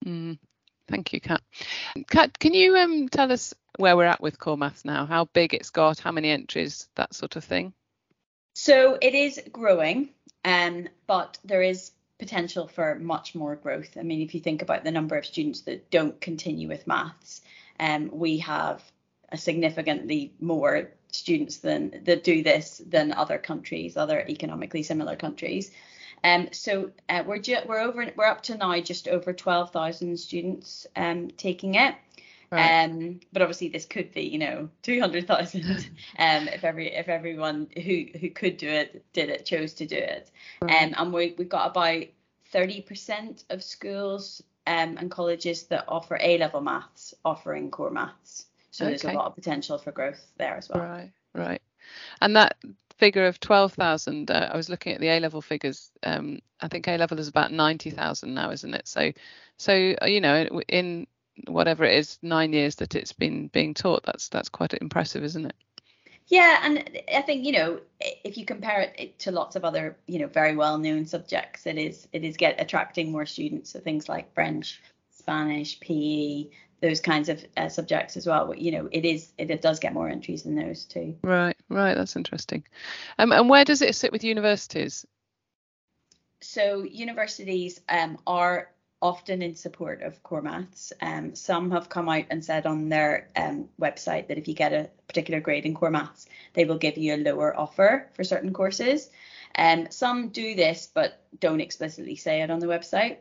mm. 0.04 0.38
Thank 0.86 1.14
you, 1.14 1.20
Cat. 1.20 1.40
Cat, 2.10 2.38
can 2.38 2.52
you 2.52 2.76
um, 2.76 3.08
tell 3.08 3.32
us 3.32 3.54
where 3.76 3.96
we're 3.96 4.04
at 4.04 4.20
with 4.20 4.38
core 4.38 4.56
maths 4.56 4.84
now? 4.84 5.06
How 5.06 5.26
big 5.26 5.54
it's 5.54 5.70
got, 5.70 5.98
how 5.98 6.12
many 6.12 6.30
entries, 6.30 6.88
that 6.94 7.14
sort 7.14 7.36
of 7.36 7.44
thing? 7.44 7.72
So 8.54 8.98
it 9.00 9.14
is 9.14 9.40
growing, 9.50 10.10
um, 10.44 10.88
but 11.06 11.38
there 11.44 11.62
is 11.62 11.90
potential 12.18 12.68
for 12.68 12.94
much 12.96 13.34
more 13.34 13.56
growth. 13.56 13.96
I 13.98 14.02
mean, 14.02 14.22
if 14.22 14.34
you 14.34 14.40
think 14.40 14.62
about 14.62 14.84
the 14.84 14.92
number 14.92 15.16
of 15.16 15.26
students 15.26 15.62
that 15.62 15.90
don't 15.90 16.20
continue 16.20 16.68
with 16.68 16.86
maths, 16.86 17.40
um, 17.80 18.10
we 18.12 18.38
have 18.38 18.82
a 19.30 19.36
significantly 19.36 20.32
more 20.40 20.90
students 21.10 21.58
than 21.58 22.02
that 22.04 22.24
do 22.24 22.42
this 22.42 22.80
than 22.86 23.12
other 23.12 23.38
countries, 23.38 23.96
other 23.96 24.24
economically 24.28 24.82
similar 24.82 25.16
countries. 25.16 25.70
Um, 26.22 26.48
so 26.52 26.90
uh, 27.08 27.22
we're 27.26 27.38
ju- 27.38 27.58
we're 27.66 27.80
over 27.80 28.10
we're 28.16 28.26
up 28.26 28.42
to 28.44 28.56
now 28.56 28.80
just 28.80 29.08
over 29.08 29.32
12,000 29.32 30.18
students 30.18 30.86
um, 30.96 31.28
taking 31.36 31.74
it. 31.74 31.94
Right. 32.54 32.84
Um, 32.84 33.18
but 33.32 33.42
obviously 33.42 33.68
this 33.68 33.84
could 33.84 34.12
be, 34.12 34.22
you 34.22 34.38
know, 34.38 34.68
200,000 34.82 35.64
um, 36.18 36.48
if 36.48 36.62
every 36.62 36.94
if 36.94 37.08
everyone 37.08 37.66
who 37.74 38.06
who 38.18 38.30
could 38.30 38.58
do 38.58 38.68
it 38.68 39.04
did 39.12 39.28
it 39.28 39.44
chose 39.44 39.74
to 39.74 39.86
do 39.86 39.96
it. 39.96 40.30
Right. 40.62 40.84
Um, 40.84 40.94
and 40.96 41.12
we 41.12 41.34
we've 41.36 41.48
got 41.48 41.70
about 41.70 42.04
30% 42.52 43.44
of 43.50 43.62
schools 43.62 44.40
um, 44.68 44.96
and 44.98 45.10
colleges 45.10 45.64
that 45.64 45.84
offer 45.88 46.16
A 46.20 46.38
level 46.38 46.60
maths 46.60 47.12
offering 47.24 47.72
core 47.72 47.90
maths. 47.90 48.46
So 48.70 48.84
okay. 48.84 48.92
there's 48.92 49.04
a 49.04 49.12
lot 49.12 49.26
of 49.26 49.34
potential 49.34 49.78
for 49.78 49.90
growth 49.90 50.24
there 50.38 50.56
as 50.56 50.68
well. 50.68 50.84
Right, 50.84 51.12
right. 51.34 51.62
And 52.20 52.36
that 52.36 52.56
figure 52.98 53.26
of 53.26 53.40
12,000, 53.40 54.30
uh, 54.30 54.50
I 54.52 54.56
was 54.56 54.68
looking 54.68 54.94
at 54.94 55.00
the 55.00 55.08
A 55.08 55.18
level 55.18 55.42
figures. 55.42 55.90
Um, 56.04 56.38
I 56.60 56.68
think 56.68 56.86
A 56.86 56.96
level 56.96 57.18
is 57.18 57.28
about 57.28 57.52
90,000 57.52 58.32
now, 58.32 58.50
isn't 58.50 58.74
it? 58.74 58.86
So, 58.86 59.12
so 59.56 59.94
uh, 60.00 60.06
you 60.06 60.20
know, 60.20 60.60
in 60.68 61.06
whatever 61.46 61.84
it 61.84 61.94
is, 61.94 62.18
nine 62.22 62.52
years 62.52 62.76
that 62.76 62.94
it's 62.94 63.12
been 63.12 63.48
being 63.48 63.74
taught, 63.74 64.04
that's 64.04 64.28
that's 64.28 64.48
quite 64.48 64.74
impressive, 64.74 65.24
isn't 65.24 65.46
it? 65.46 65.54
Yeah, 66.28 66.60
and 66.62 67.00
I 67.14 67.22
think 67.22 67.44
you 67.44 67.52
know 67.52 67.80
if 68.00 68.38
you 68.38 68.44
compare 68.44 68.92
it 68.96 69.18
to 69.20 69.30
lots 69.30 69.56
of 69.56 69.64
other 69.64 69.96
you 70.06 70.18
know 70.18 70.26
very 70.26 70.56
well 70.56 70.78
known 70.78 71.06
subjects, 71.06 71.66
it 71.66 71.76
is 71.76 72.08
it 72.12 72.24
is 72.24 72.36
get 72.36 72.60
attracting 72.60 73.12
more 73.12 73.26
students. 73.26 73.70
So 73.70 73.80
things 73.80 74.08
like 74.08 74.34
French, 74.34 74.80
Spanish, 75.10 75.78
PE, 75.80 76.46
those 76.80 77.00
kinds 77.00 77.28
of 77.28 77.44
uh, 77.56 77.68
subjects 77.68 78.16
as 78.16 78.26
well. 78.26 78.54
You 78.54 78.72
know, 78.72 78.88
it 78.90 79.04
is 79.04 79.32
it, 79.38 79.50
it, 79.50 79.62
does 79.62 79.80
get 79.80 79.92
more 79.92 80.08
entries 80.08 80.46
in 80.46 80.54
those 80.54 80.84
too. 80.84 81.16
Right, 81.22 81.56
right. 81.68 81.94
That's 81.94 82.16
interesting. 82.16 82.64
Um, 83.18 83.32
and 83.32 83.48
where 83.48 83.64
does 83.64 83.82
it 83.82 83.94
sit 83.94 84.12
with 84.12 84.24
universities? 84.24 85.06
So 86.40 86.82
universities 86.82 87.80
um, 87.88 88.18
are 88.26 88.70
often 89.04 89.42
in 89.42 89.54
support 89.54 90.00
of 90.00 90.22
core 90.22 90.40
maths. 90.40 90.90
Um, 91.02 91.34
some 91.34 91.70
have 91.72 91.90
come 91.90 92.08
out 92.08 92.24
and 92.30 92.42
said 92.42 92.64
on 92.64 92.88
their 92.88 93.28
um, 93.36 93.68
website 93.78 94.28
that 94.28 94.38
if 94.38 94.48
you 94.48 94.54
get 94.54 94.72
a 94.72 94.88
particular 95.06 95.40
grade 95.40 95.66
in 95.66 95.74
core 95.74 95.90
maths, 95.90 96.26
they 96.54 96.64
will 96.64 96.78
give 96.78 96.96
you 96.96 97.14
a 97.14 97.18
lower 97.18 97.54
offer 97.54 98.08
for 98.14 98.24
certain 98.24 98.54
courses. 98.54 99.10
Um, 99.56 99.88
some 99.90 100.30
do 100.30 100.54
this 100.54 100.90
but 100.92 101.22
don't 101.38 101.60
explicitly 101.60 102.16
say 102.16 102.40
it 102.40 102.50
on 102.50 102.60
the 102.60 102.66
website. 102.66 103.18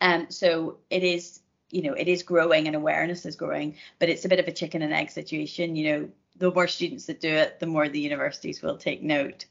Um, 0.00 0.30
so 0.30 0.78
it 0.88 1.04
is 1.04 1.40
you 1.70 1.82
know 1.82 1.92
it 1.92 2.08
is 2.08 2.22
growing 2.22 2.66
and 2.66 2.76
awareness 2.76 3.26
is 3.26 3.36
growing 3.36 3.76
but 3.98 4.08
it's 4.08 4.24
a 4.24 4.28
bit 4.28 4.38
of 4.38 4.46
a 4.46 4.52
chicken 4.52 4.82
and 4.82 4.92
egg 4.92 5.10
situation 5.10 5.76
you 5.76 5.90
know 5.90 6.08
the 6.36 6.52
more 6.52 6.68
students 6.68 7.06
that 7.06 7.20
do 7.20 7.28
it 7.28 7.58
the 7.58 7.66
more 7.66 7.88
the 7.88 8.00
universities 8.00 8.60
will 8.60 8.76
take 8.76 9.02
note 9.02 9.46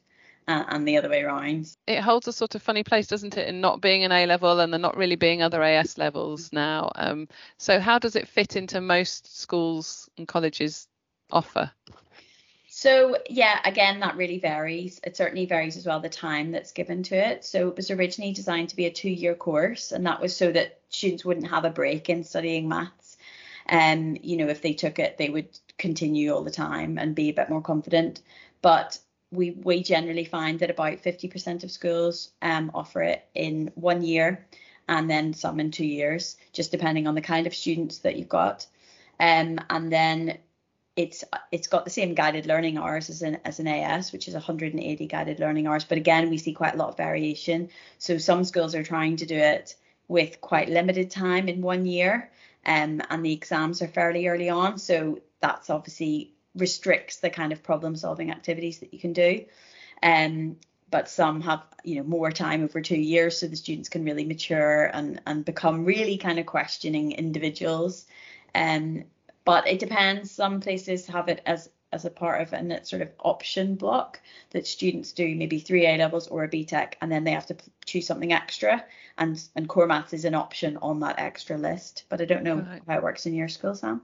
uh, 0.47 0.63
and 0.69 0.87
the 0.87 0.97
other 0.97 1.09
way 1.09 1.21
around 1.21 1.69
it 1.87 2.01
holds 2.01 2.27
a 2.27 2.33
sort 2.33 2.55
of 2.55 2.61
funny 2.61 2.83
place 2.83 3.07
doesn't 3.07 3.37
it 3.37 3.47
in 3.47 3.61
not 3.61 3.81
being 3.81 4.03
an 4.03 4.11
a 4.11 4.25
level 4.25 4.59
and 4.59 4.71
there 4.71 4.79
not 4.79 4.97
really 4.97 5.15
being 5.15 5.41
other 5.41 5.61
as 5.63 5.97
levels 5.97 6.51
now 6.51 6.91
um, 6.95 7.27
so 7.57 7.79
how 7.79 7.99
does 7.99 8.15
it 8.15 8.27
fit 8.27 8.55
into 8.55 8.81
most 8.81 9.41
schools 9.41 10.09
and 10.17 10.27
colleges 10.27 10.87
offer 11.31 11.71
so 12.75 13.17
yeah, 13.29 13.59
again, 13.65 13.99
that 13.99 14.17
really 14.17 14.39
varies. 14.39 14.99
It 15.03 15.15
certainly 15.15 15.45
varies 15.45 15.77
as 15.77 15.85
well 15.85 15.99
the 15.99 16.09
time 16.09 16.49
that's 16.49 16.71
given 16.71 17.03
to 17.03 17.15
it. 17.15 17.45
So 17.45 17.67
it 17.67 17.75
was 17.75 17.91
originally 17.91 18.33
designed 18.33 18.69
to 18.69 18.75
be 18.75 18.87
a 18.87 18.91
two-year 18.91 19.35
course, 19.35 19.91
and 19.91 20.03
that 20.07 20.19
was 20.19 20.35
so 20.35 20.51
that 20.51 20.79
students 20.89 21.23
wouldn't 21.23 21.47
have 21.49 21.65
a 21.65 21.69
break 21.69 22.09
in 22.09 22.23
studying 22.23 22.67
maths. 22.67 23.15
And 23.67 24.17
um, 24.17 24.23
you 24.23 24.37
know, 24.37 24.47
if 24.47 24.63
they 24.63 24.73
took 24.73 24.97
it, 24.97 25.19
they 25.19 25.29
would 25.29 25.47
continue 25.77 26.33
all 26.33 26.43
the 26.43 26.49
time 26.49 26.97
and 26.97 27.13
be 27.13 27.29
a 27.29 27.33
bit 27.33 27.47
more 27.47 27.61
confident. 27.61 28.21
But 28.63 28.97
we 29.33 29.51
we 29.51 29.83
generally 29.83 30.25
find 30.25 30.59
that 30.59 30.69
about 30.69 31.03
50% 31.03 31.63
of 31.63 31.71
schools 31.71 32.31
um, 32.41 32.71
offer 32.73 33.01
it 33.01 33.25
in 33.33 33.71
one 33.75 34.03
year, 34.03 34.45
and 34.87 35.09
then 35.09 35.33
some 35.33 35.59
in 35.59 35.71
two 35.71 35.85
years, 35.85 36.37
just 36.51 36.71
depending 36.71 37.07
on 37.07 37.15
the 37.15 37.21
kind 37.21 37.47
of 37.47 37.55
students 37.55 37.99
that 37.99 38.15
you've 38.17 38.29
got. 38.29 38.65
Um, 39.19 39.59
and 39.69 39.91
then 39.91 40.37
it's 40.95 41.23
it's 41.51 41.67
got 41.67 41.85
the 41.85 41.91
same 41.91 42.13
guided 42.13 42.45
learning 42.45 42.77
hours 42.77 43.09
as 43.09 43.21
an 43.21 43.39
as 43.45 43.59
an 43.59 43.67
AS, 43.67 44.11
which 44.11 44.27
is 44.27 44.33
180 44.33 45.07
guided 45.07 45.39
learning 45.39 45.67
hours. 45.67 45.85
But 45.85 45.97
again, 45.97 46.29
we 46.29 46.37
see 46.37 46.53
quite 46.53 46.75
a 46.75 46.77
lot 46.77 46.89
of 46.89 46.97
variation. 46.97 47.69
So 47.97 48.17
some 48.17 48.43
schools 48.43 48.75
are 48.75 48.83
trying 48.83 49.17
to 49.17 49.25
do 49.25 49.35
it 49.35 49.75
with 50.07 50.41
quite 50.41 50.69
limited 50.69 51.09
time 51.09 51.47
in 51.47 51.61
one 51.61 51.85
year, 51.85 52.31
um, 52.65 53.01
and 53.09 53.25
the 53.25 53.33
exams 53.33 53.81
are 53.81 53.87
fairly 53.87 54.27
early 54.27 54.49
on. 54.49 54.77
So 54.77 55.19
that's 55.41 55.69
obviously 55.69 56.32
restricts 56.55 57.17
the 57.17 57.29
kind 57.29 57.51
of 57.51 57.63
problem 57.63 57.95
solving 57.95 58.31
activities 58.31 58.79
that 58.79 58.93
you 58.93 58.99
can 58.99 59.13
do. 59.13 59.45
Um, 60.01 60.57
but 60.93 61.09
some 61.09 61.41
have 61.41 61.63
you 61.83 61.95
know 61.95 62.03
more 62.03 62.31
time 62.31 62.63
over 62.63 62.79
two 62.79 62.99
years 62.99 63.39
so 63.39 63.47
the 63.47 63.55
students 63.55 63.89
can 63.89 64.05
really 64.05 64.25
mature 64.25 64.85
and 64.93 65.19
and 65.25 65.43
become 65.43 65.85
really 65.85 66.17
kind 66.19 66.37
of 66.37 66.45
questioning 66.45 67.11
individuals 67.13 68.05
um 68.53 69.03
but 69.43 69.67
it 69.67 69.79
depends 69.79 70.29
some 70.29 70.61
places 70.61 71.07
have 71.07 71.29
it 71.29 71.41
as 71.47 71.67
as 71.91 72.05
a 72.05 72.11
part 72.11 72.41
of 72.41 72.53
a 72.53 72.85
sort 72.85 73.01
of 73.01 73.09
option 73.19 73.73
block 73.73 74.19
that 74.51 74.67
students 74.67 75.13
do 75.13 75.35
maybe 75.35 75.59
three 75.59 75.87
A 75.87 75.97
levels 75.97 76.27
or 76.27 76.43
a 76.43 76.49
BTEC 76.49 76.93
and 77.01 77.11
then 77.11 77.23
they 77.23 77.31
have 77.31 77.47
to 77.47 77.55
choose 77.85 78.05
something 78.05 78.31
extra 78.31 78.85
and 79.17 79.43
and 79.55 79.67
core 79.67 79.87
maths 79.87 80.13
is 80.13 80.25
an 80.25 80.35
option 80.35 80.77
on 80.77 80.99
that 80.99 81.17
extra 81.17 81.57
list 81.57 82.03
but 82.07 82.21
I 82.21 82.25
don't 82.25 82.43
know 82.43 82.57
right. 82.57 82.81
how 82.87 82.97
it 82.97 83.03
works 83.03 83.25
in 83.25 83.33
your 83.33 83.47
school 83.47 83.73
Sam 83.73 84.03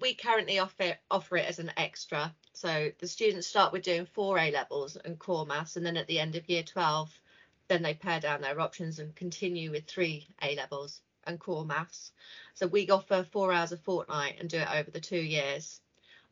we 0.00 0.14
currently 0.14 0.58
offer 0.58 0.96
offer 1.10 1.36
it 1.36 1.46
as 1.46 1.58
an 1.58 1.72
extra. 1.76 2.34
So 2.52 2.90
the 2.98 3.06
students 3.06 3.46
start 3.46 3.72
with 3.72 3.82
doing 3.82 4.06
four 4.06 4.38
A 4.38 4.50
levels 4.50 4.96
and 4.96 5.18
core 5.18 5.46
maths, 5.46 5.76
and 5.76 5.84
then 5.84 5.96
at 5.96 6.06
the 6.06 6.18
end 6.18 6.36
of 6.36 6.48
year 6.48 6.62
12, 6.62 7.20
then 7.68 7.82
they 7.82 7.94
pare 7.94 8.20
down 8.20 8.40
their 8.40 8.60
options 8.60 8.98
and 8.98 9.14
continue 9.14 9.70
with 9.70 9.86
three 9.86 10.26
A 10.42 10.56
levels 10.56 11.00
and 11.24 11.38
core 11.38 11.64
maths. 11.64 12.12
So 12.54 12.66
we 12.66 12.88
offer 12.88 13.26
four 13.30 13.52
hours 13.52 13.72
a 13.72 13.76
fortnight 13.76 14.40
and 14.40 14.48
do 14.48 14.58
it 14.58 14.70
over 14.72 14.90
the 14.90 15.00
two 15.00 15.20
years. 15.20 15.80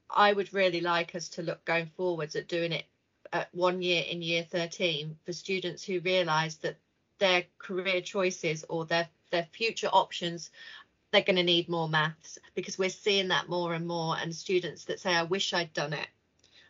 I 0.08 0.32
would 0.32 0.54
really 0.54 0.80
like 0.80 1.14
us 1.14 1.28
to 1.30 1.42
look 1.42 1.64
going 1.64 1.86
forwards 1.96 2.36
at 2.36 2.48
doing 2.48 2.72
it 2.72 2.86
at 3.32 3.54
one 3.54 3.82
year 3.82 4.04
in 4.08 4.22
year 4.22 4.44
13 4.44 5.18
for 5.24 5.32
students 5.32 5.84
who 5.84 6.00
realise 6.00 6.56
that 6.56 6.76
their 7.18 7.44
career 7.58 8.00
choices 8.00 8.64
or 8.68 8.86
their 8.86 9.08
their 9.30 9.48
future 9.52 9.88
options 9.88 10.50
they're 11.14 11.22
going 11.22 11.36
to 11.36 11.42
need 11.42 11.68
more 11.68 11.88
maths 11.88 12.38
because 12.54 12.78
we're 12.78 12.88
seeing 12.90 13.28
that 13.28 13.48
more 13.48 13.74
and 13.74 13.86
more 13.86 14.16
and 14.18 14.34
students 14.34 14.84
that 14.84 15.00
say 15.00 15.14
i 15.14 15.22
wish 15.22 15.52
i'd 15.54 15.72
done 15.72 15.92
it. 15.92 16.08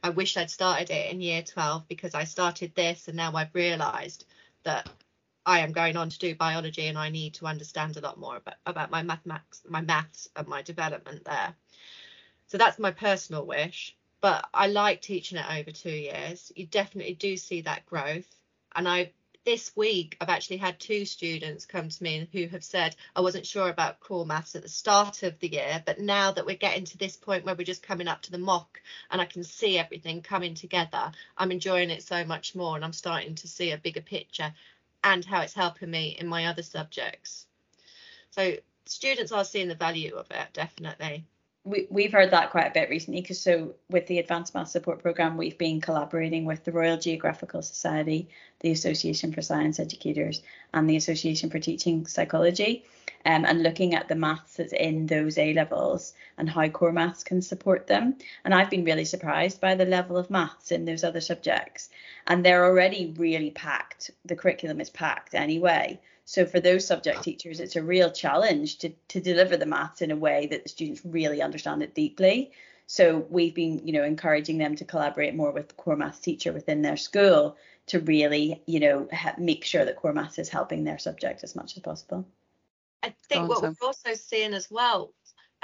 I 0.03 0.11
wish 0.11 0.37
i'd 0.37 0.51
started 0.51 0.91
it 0.91 1.11
in 1.11 1.21
year 1.21 1.43
12 1.43 1.89
because 1.89 2.15
i 2.15 2.25
started 2.25 2.75
this 2.75 3.09
and 3.09 3.17
now 3.17 3.33
i've 3.35 3.55
realized 3.55 4.27
that 4.65 4.89
i 5.47 5.61
am 5.61 5.73
going 5.73 5.97
on 5.97 6.11
to 6.11 6.19
do 6.19 6.35
biology 6.35 6.87
and 6.89 6.99
i 6.99 7.09
need 7.09 7.35
to 7.35 7.47
understand 7.47 7.97
a 7.97 8.01
lot 8.01 8.19
more 8.19 8.37
about, 8.37 8.57
about 8.67 8.91
my 8.91 9.03
mathematics 9.03 9.63
my 9.69 9.81
maths 9.81 10.29
and 10.37 10.47
my 10.47 10.63
development 10.63 11.25
there. 11.25 11.55
So 12.47 12.59
that's 12.59 12.79
my 12.79 12.91
personal 12.91 13.47
wish 13.47 13.97
but 14.21 14.47
i 14.55 14.67
like 14.67 15.01
teaching 15.01 15.39
it 15.39 15.47
over 15.51 15.71
two 15.71 15.91
years. 15.91 16.53
You 16.55 16.67
definitely 16.67 17.15
do 17.15 17.37
see 17.37 17.63
that 17.63 17.87
growth 17.87 18.37
and 18.77 18.89
i 18.89 19.13
this 19.45 19.77
week 19.77 20.17
I've 20.21 20.29
actually 20.29 20.57
had 20.57 20.81
two 20.81 21.05
students 21.05 21.67
come 21.67 21.89
to 21.89 22.03
me 22.03 22.29
who 22.33 22.47
have 22.49 22.65
said 22.65 22.97
I 23.15 23.21
wasn't 23.21 23.47
sure 23.47 23.69
about 23.69 24.01
core 24.01 24.25
maths 24.25 24.57
at 24.57 24.63
the 24.63 24.69
start 24.69 25.23
of 25.23 25.39
the 25.39 25.53
year, 25.53 25.83
but 25.85 26.01
now 26.01 26.33
that 26.33 26.47
we're 26.47 26.57
getting 26.57 26.85
to 26.87 26.99
this 26.99 27.17
point 27.17 27.45
where 27.45 27.55
we're 27.55 27.65
just 27.65 27.83
coming 27.83 28.09
up 28.09 28.23
to 28.23 28.31
the 28.31 28.39
mock 28.39 28.81
and 29.11 29.21
I 29.21 29.27
can 29.27 29.45
see 29.45 29.79
everything 29.79 30.23
coming 30.23 30.55
together, 30.55 31.13
I'm 31.37 31.53
enjoying 31.53 31.91
it 31.91 32.03
so 32.03 32.25
much 32.25 32.55
more 32.55 32.77
and 32.77 32.85
I'm 32.85 32.93
starting 32.93 33.35
to 33.37 33.49
see 33.49 33.73
a 33.73 33.79
bigger 33.79 34.01
picture 34.01 34.55
and 35.03 35.25
how 35.25 35.43
it's 35.43 35.55
helping 35.55 35.91
me 35.91 36.17
in 36.19 36.27
my 36.27 36.47
other 36.47 36.63
subjects. 36.63 37.47
So 38.31 38.55
students 38.87 39.33
are 39.33 39.45
seeing 39.45 39.69
the 39.69 39.75
value 39.75 40.15
of 40.15 40.31
it, 40.31 40.49
definitely 40.55 41.27
we, 41.64 41.87
we've 41.90 42.12
heard 42.12 42.30
that 42.30 42.50
quite 42.50 42.66
a 42.66 42.75
bit 42.75 42.90
recently 42.90 43.23
because 43.23 43.40
so 43.40 43.75
with 43.88 44.06
the 44.06 44.18
advanced 44.18 44.54
math 44.54 44.68
support 44.68 45.02
program 45.02 45.37
we've 45.37 45.59
been 45.59 45.80
collaborating 45.80 46.44
with 46.44 46.62
the 46.64 46.73
royal 46.73 46.99
geographical 46.99 47.62
society 47.62 48.28
the 48.61 48.71
association 48.71 49.33
for 49.33 49.42
science 49.42 49.80
educators 49.80 50.42
and 50.75 50.88
the 50.88 50.97
association 50.97 51.50
for 51.50 51.59
teaching 51.59 52.06
psychology 52.06 52.85
um, 53.26 53.44
and 53.47 53.62
looking 53.62 53.94
at 53.94 54.09
the 54.09 54.14
maths 54.14 54.56
that's 54.56 54.73
in 54.75 55.06
those 55.06 55.38
a 55.38 55.54
levels 55.54 56.12
and 56.37 56.50
how 56.50 56.68
core 56.68 56.92
maths 56.92 57.25
can 57.25 57.40
support 57.40 57.87
them. 57.87 58.16
And 58.44 58.54
i've 58.54 58.71
been 58.71 58.85
really 58.85 59.04
surprised 59.04 59.61
by 59.61 59.75
the 59.75 59.87
level 59.87 60.18
of 60.18 60.30
maths 60.30 60.71
in 60.71 60.85
those 60.85 61.04
other 61.04 61.21
subjects. 61.21 61.88
And 62.26 62.44
they're 62.44 62.64
already 62.64 63.14
really 63.16 63.50
packed. 63.50 64.11
The 64.25 64.37
curriculum 64.37 64.80
is 64.80 64.90
packed 64.90 65.35
anyway 65.35 66.00
so 66.25 66.47
for 66.47 66.59
those 66.59 66.87
subject 66.87 67.23
teachers, 67.23 67.61
it's 67.61 67.76
a 67.76 67.83
real 67.83 68.11
challenge 68.11 68.78
to, 68.78 68.90
to 69.09 69.21
deliver 69.21 69.57
the 69.57 69.66
maths 69.66 70.00
in 70.00 70.11
a 70.11 70.16
way 70.16 70.47
that 70.47 70.62
the 70.62 70.69
students 70.69 71.02
really 71.04 71.43
understand 71.43 71.83
it 71.83 71.95
deeply. 71.95 72.52
So 72.87 73.26
we've 73.28 73.54
been, 73.54 73.87
you 73.87 73.93
know, 73.93 74.04
encouraging 74.04 74.59
them 74.59 74.76
to 74.76 74.85
collaborate 74.85 75.35
more 75.35 75.52
with 75.52 75.69
the 75.69 75.75
core 75.75 75.97
maths 75.97 76.21
teacher 76.21 76.52
within 76.52 76.83
their 76.83 76.97
school 76.97 77.57
to 77.87 78.00
really, 78.00 78.62
you 78.66 78.81
know, 78.81 79.09
ha- 79.12 79.35
make 79.38 79.64
sure 79.64 79.85
that 79.85 79.97
core 79.97 80.12
maths 80.12 80.38
is 80.38 80.49
helping 80.49 80.85
their 80.85 80.99
subject 80.99 81.45
as 81.45 81.54
much 81.54 81.76
as 81.76 81.83
possible. 81.83 82.26
I 83.02 83.14
think 83.28 83.49
what 83.49 83.62
we're 83.62 83.75
also 83.83 84.14
seeing 84.14 84.54
as 84.54 84.71
well 84.71 85.12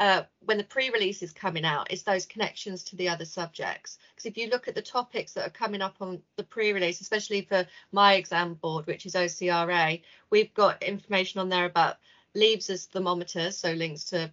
uh, 0.00 0.22
when 0.46 0.56
the 0.56 0.64
pre-release 0.64 1.22
is 1.22 1.30
coming 1.30 1.64
out 1.64 1.92
is 1.92 2.02
those 2.02 2.24
connections 2.24 2.82
to 2.82 2.96
the 2.96 3.10
other 3.10 3.26
subjects. 3.26 3.98
Because 4.10 4.24
if 4.24 4.38
you 4.38 4.48
look 4.48 4.66
at 4.66 4.74
the 4.74 4.82
topics 4.82 5.34
that 5.34 5.46
are 5.46 5.50
coming 5.50 5.82
up 5.82 5.96
on 6.00 6.22
the 6.36 6.42
pre-release 6.42 7.02
especially 7.02 7.42
for 7.42 7.66
my 7.92 8.14
exam 8.14 8.54
board 8.54 8.86
which 8.86 9.04
is 9.04 9.14
OCR 9.14 9.70
A 9.72 10.02
we've 10.30 10.52
got 10.54 10.82
information 10.82 11.40
on 11.40 11.50
there 11.50 11.66
about 11.66 11.98
leaves 12.34 12.70
as 12.70 12.86
thermometers 12.86 13.58
so 13.58 13.72
links 13.72 14.04
to 14.04 14.32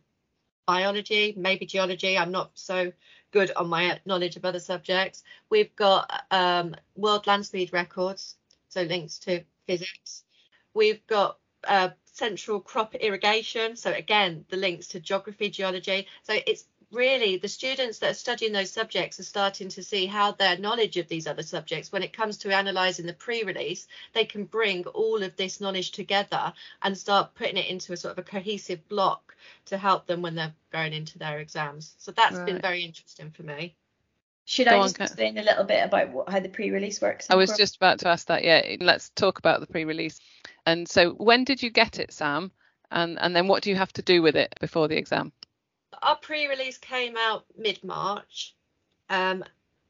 biology 0.66 1.34
maybe 1.38 1.66
geology. 1.66 2.18
I'm 2.18 2.32
not 2.32 2.52
so 2.54 2.94
good 3.32 3.52
on 3.58 3.68
my 3.68 4.00
knowledge 4.06 4.38
of 4.38 4.46
other 4.46 4.62
subjects. 4.62 5.24
We've 5.50 5.76
got 5.76 6.10
um, 6.32 6.76
world 6.96 7.28
land 7.28 7.46
speed 7.46 7.74
records 7.74 8.38
so 8.70 8.84
links 8.84 9.20
to 9.20 9.44
physics. 9.66 10.24
We've 10.74 11.06
got 11.08 11.40
uh, 11.68 11.90
central 12.18 12.60
crop 12.60 12.96
irrigation. 12.96 13.76
So 13.76 13.94
again, 13.94 14.46
the 14.50 14.58
links 14.58 14.88
to 14.90 15.00
geography, 15.00 15.50
geology. 15.50 16.08
So 16.24 16.34
it's 16.46 16.66
really 16.92 17.38
the 17.38 17.48
students 17.48 18.00
that 18.00 18.12
are 18.12 18.16
studying 18.16 18.54
those 18.54 18.72
subjects 18.72 19.20
are 19.20 19.24
starting 19.24 19.70
to 19.70 19.84
see 19.84 20.06
how 20.06 20.32
their 20.32 20.58
knowledge 20.58 20.98
of 20.98 21.08
these 21.08 21.28
other 21.28 21.44
subjects, 21.44 21.92
when 21.92 22.04
it 22.04 22.14
comes 22.14 22.38
to 22.38 22.58
analysing 22.58 23.06
the 23.06 23.14
pre-release, 23.14 23.88
they 24.14 24.26
can 24.26 24.46
bring 24.46 24.86
all 24.88 25.22
of 25.22 25.36
this 25.36 25.60
knowledge 25.60 25.92
together 25.92 26.54
and 26.82 26.98
start 26.98 27.36
putting 27.36 27.58
it 27.58 27.68
into 27.68 27.94
a 27.94 27.98
sort 27.98 28.14
of 28.14 28.20
a 28.20 28.30
cohesive 28.30 28.88
block 28.88 29.36
to 29.66 29.78
help 29.78 30.08
them 30.08 30.22
when 30.22 30.36
they're 30.36 30.56
going 30.72 30.94
into 30.94 31.20
their 31.20 31.40
exams. 31.40 31.94
So 31.98 32.12
that's 32.12 32.38
right. 32.38 32.46
been 32.46 32.62
very 32.62 32.84
interesting 32.84 33.32
for 33.32 33.44
me. 33.44 33.76
Should 34.50 34.70
Go 34.70 34.80
I 34.80 34.84
just 34.84 35.02
on, 35.02 35.08
explain 35.08 35.38
a 35.38 35.44
little 35.44 35.66
bit 35.66 35.84
about 35.84 36.14
what, 36.14 36.30
how 36.30 36.40
the 36.40 36.48
pre-release 36.48 37.02
works? 37.02 37.28
I 37.30 37.36
was 37.36 37.52
just 37.58 37.76
about 37.76 38.00
to 38.00 38.08
ask 38.08 38.28
that. 38.28 38.46
Yeah, 38.46 38.78
let's 38.80 39.10
talk 39.10 39.40
about 39.40 39.60
the 39.60 39.68
pre-release. 39.68 40.22
And 40.66 40.88
so, 40.88 41.12
when 41.12 41.44
did 41.44 41.62
you 41.62 41.70
get 41.70 42.00
it, 42.00 42.14
Sam? 42.14 42.54
And 42.90 43.20
and 43.20 43.36
then 43.36 43.50
what 43.50 43.62
do 43.62 43.70
you 43.70 43.76
have 43.76 43.92
to 43.94 44.02
do 44.02 44.22
with 44.22 44.38
it 44.38 44.56
before 44.62 44.88
the 44.88 44.96
exam? 44.96 45.34
Our 46.02 46.16
pre-release 46.16 46.78
came 46.78 47.18
out 47.18 47.44
mid-March, 47.58 48.56
um, 49.10 49.44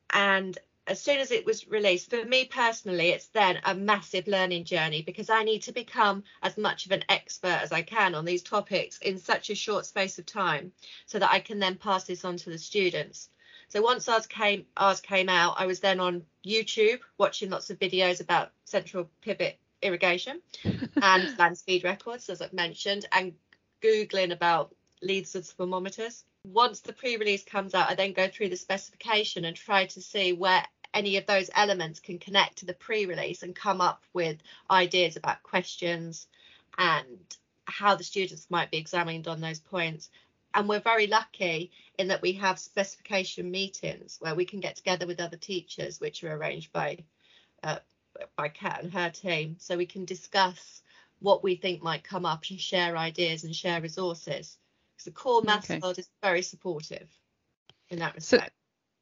and 0.09 0.57
as 0.87 0.99
soon 0.99 1.19
as 1.19 1.29
it 1.29 1.45
was 1.45 1.67
released, 1.67 2.09
for 2.09 2.25
me 2.25 2.45
personally, 2.45 3.09
it's 3.09 3.27
then 3.27 3.59
a 3.63 3.75
massive 3.75 4.25
learning 4.25 4.63
journey 4.63 5.03
because 5.03 5.29
I 5.29 5.43
need 5.43 5.61
to 5.63 5.71
become 5.71 6.23
as 6.41 6.57
much 6.57 6.87
of 6.87 6.93
an 6.93 7.03
expert 7.09 7.59
as 7.61 7.71
I 7.71 7.83
can 7.83 8.15
on 8.15 8.25
these 8.25 8.41
topics 8.41 8.97
in 8.97 9.19
such 9.19 9.51
a 9.51 9.55
short 9.55 9.85
space 9.85 10.17
of 10.17 10.25
time 10.25 10.71
so 11.05 11.19
that 11.19 11.31
I 11.31 11.41
can 11.41 11.59
then 11.59 11.75
pass 11.75 12.05
this 12.05 12.25
on 12.25 12.37
to 12.37 12.49
the 12.49 12.57
students. 12.57 13.29
So 13.69 13.81
once 13.81 14.07
ours 14.07 14.27
came 14.27 14.65
ours 14.77 15.01
came 15.01 15.29
out, 15.29 15.55
I 15.57 15.65
was 15.65 15.79
then 15.79 15.99
on 15.99 16.25
YouTube 16.45 16.99
watching 17.17 17.49
lots 17.49 17.69
of 17.69 17.79
videos 17.79 18.21
about 18.21 18.51
central 18.65 19.09
pivot 19.21 19.59
irrigation 19.81 20.41
and 21.01 21.37
land 21.37 21.57
speed 21.57 21.83
records, 21.83 22.29
as 22.29 22.41
I've 22.41 22.53
mentioned, 22.53 23.05
and 23.11 23.33
googling 23.81 24.31
about 24.31 24.73
leads 25.01 25.35
as 25.35 25.51
thermometers. 25.51 26.23
Once 26.45 26.79
the 26.79 26.93
pre-release 26.93 27.43
comes 27.43 27.73
out, 27.73 27.89
I 27.89 27.95
then 27.95 28.13
go 28.13 28.27
through 28.27 28.49
the 28.49 28.55
specification 28.55 29.45
and 29.45 29.55
try 29.55 29.85
to 29.87 30.01
see 30.01 30.33
where 30.33 30.63
any 30.93 31.17
of 31.17 31.25
those 31.25 31.49
elements 31.53 31.99
can 31.99 32.17
connect 32.17 32.59
to 32.59 32.65
the 32.65 32.73
pre-release 32.73 33.43
and 33.43 33.55
come 33.55 33.81
up 33.81 34.03
with 34.13 34.37
ideas 34.71 35.17
about 35.17 35.43
questions 35.43 36.27
and 36.77 37.19
how 37.65 37.95
the 37.95 38.03
students 38.03 38.47
might 38.49 38.71
be 38.71 38.77
examined 38.77 39.27
on 39.27 39.41
those 39.41 39.59
points 39.59 40.09
and 40.53 40.67
we're 40.67 40.79
very 40.79 41.07
lucky 41.07 41.71
in 41.97 42.07
that 42.07 42.21
we 42.21 42.33
have 42.33 42.59
specification 42.59 43.49
meetings 43.49 44.17
where 44.19 44.35
we 44.35 44.45
can 44.45 44.59
get 44.59 44.75
together 44.75 45.07
with 45.07 45.19
other 45.19 45.37
teachers, 45.37 45.99
which 45.99 46.23
are 46.23 46.35
arranged 46.35 46.71
by 46.71 46.97
uh, 47.63 47.77
by 48.35 48.49
Cat 48.49 48.83
and 48.83 48.93
her 48.93 49.09
team, 49.09 49.55
so 49.59 49.77
we 49.77 49.85
can 49.85 50.05
discuss 50.05 50.81
what 51.19 51.43
we 51.43 51.55
think 51.55 51.81
might 51.81 52.03
come 52.03 52.25
up 52.25 52.43
and 52.49 52.59
share 52.59 52.97
ideas 52.97 53.43
and 53.43 53.55
share 53.55 53.81
resources. 53.81 54.57
Because 54.95 55.05
the 55.05 55.11
core 55.11 55.41
maths 55.43 55.69
okay. 55.69 55.79
world 55.79 55.99
is 55.99 56.09
very 56.23 56.41
supportive 56.41 57.07
in 57.89 57.99
that 57.99 58.15
respect. 58.15 58.53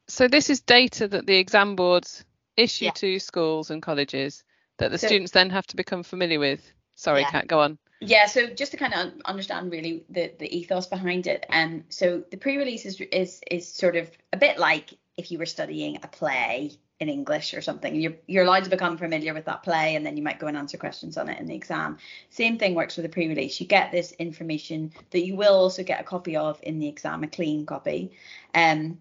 So, 0.08 0.24
so 0.24 0.28
this 0.28 0.50
is 0.50 0.62
data 0.62 1.08
that 1.08 1.25
the 1.25 1.36
exam 1.36 1.75
boards 1.75 2.25
issue 2.58 2.86
yeah. 2.86 2.92
to 2.92 3.20
schools 3.20 3.72
and 3.72 3.82
colleges 3.82 4.44
that 4.78 4.92
the 4.92 4.98
so, 4.98 5.08
students 5.08 5.32
then 5.32 5.50
have 5.50 5.68
to 5.68 5.75
become 5.75 6.04
familiar 6.04 6.40
with. 6.40 6.72
Sorry, 6.96 7.22
yeah. 7.22 7.32
Cat, 7.32 7.48
go 7.48 7.60
on. 7.60 7.78
Yeah, 8.02 8.25
so 8.25 8.48
just 8.48 8.72
to 8.72 8.78
kind 8.78 8.94
of 8.94 9.14
understand 9.24 9.72
really 9.72 10.04
the, 10.10 10.32
the 10.38 10.56
ethos 10.56 10.86
behind 10.88 11.28
it, 11.28 11.46
um, 11.50 11.86
so 11.90 12.24
the 12.30 12.38
pre-release 12.38 12.86
is, 12.86 13.00
is 13.00 13.42
is 13.50 13.68
sort 13.68 13.96
of 13.96 14.10
a 14.34 14.38
bit 14.38 14.60
like 14.60 14.94
if 15.18 15.32
you 15.32 15.38
were 15.38 15.46
studying 15.46 15.98
a 16.04 16.08
play 16.08 16.72
in 17.00 17.10
English 17.10 17.54
or 17.54 17.62
something. 17.62 17.96
You're 17.96 18.16
you're 18.28 18.46
allowed 18.46 18.64
to 18.66 18.70
become 18.70 18.98
familiar 18.98 19.34
with 19.34 19.46
that 19.46 19.64
play, 19.64 19.96
and 19.96 20.06
then 20.06 20.18
you 20.18 20.24
might 20.24 20.40
go 20.40 20.48
and 20.48 20.58
answer 20.58 20.78
questions 20.78 21.18
on 21.18 21.30
it 21.30 21.40
in 21.40 21.46
the 21.46 21.56
exam. 21.56 21.98
Same 22.30 22.58
thing 22.58 22.75
works 22.75 22.98
with 22.98 23.04
the 23.04 23.10
pre-release. 23.10 23.60
You 23.60 23.68
get 23.68 23.92
this 23.92 24.12
information 24.14 24.92
that 25.12 25.25
you 25.25 25.36
will 25.36 25.56
also 25.56 25.84
get 25.84 26.02
a 26.02 26.04
copy 26.04 26.36
of 26.36 26.60
in 26.64 26.80
the 26.80 26.88
exam, 26.88 27.24
a 27.24 27.28
clean 27.28 27.66
copy. 27.66 28.12
Um, 28.54 29.00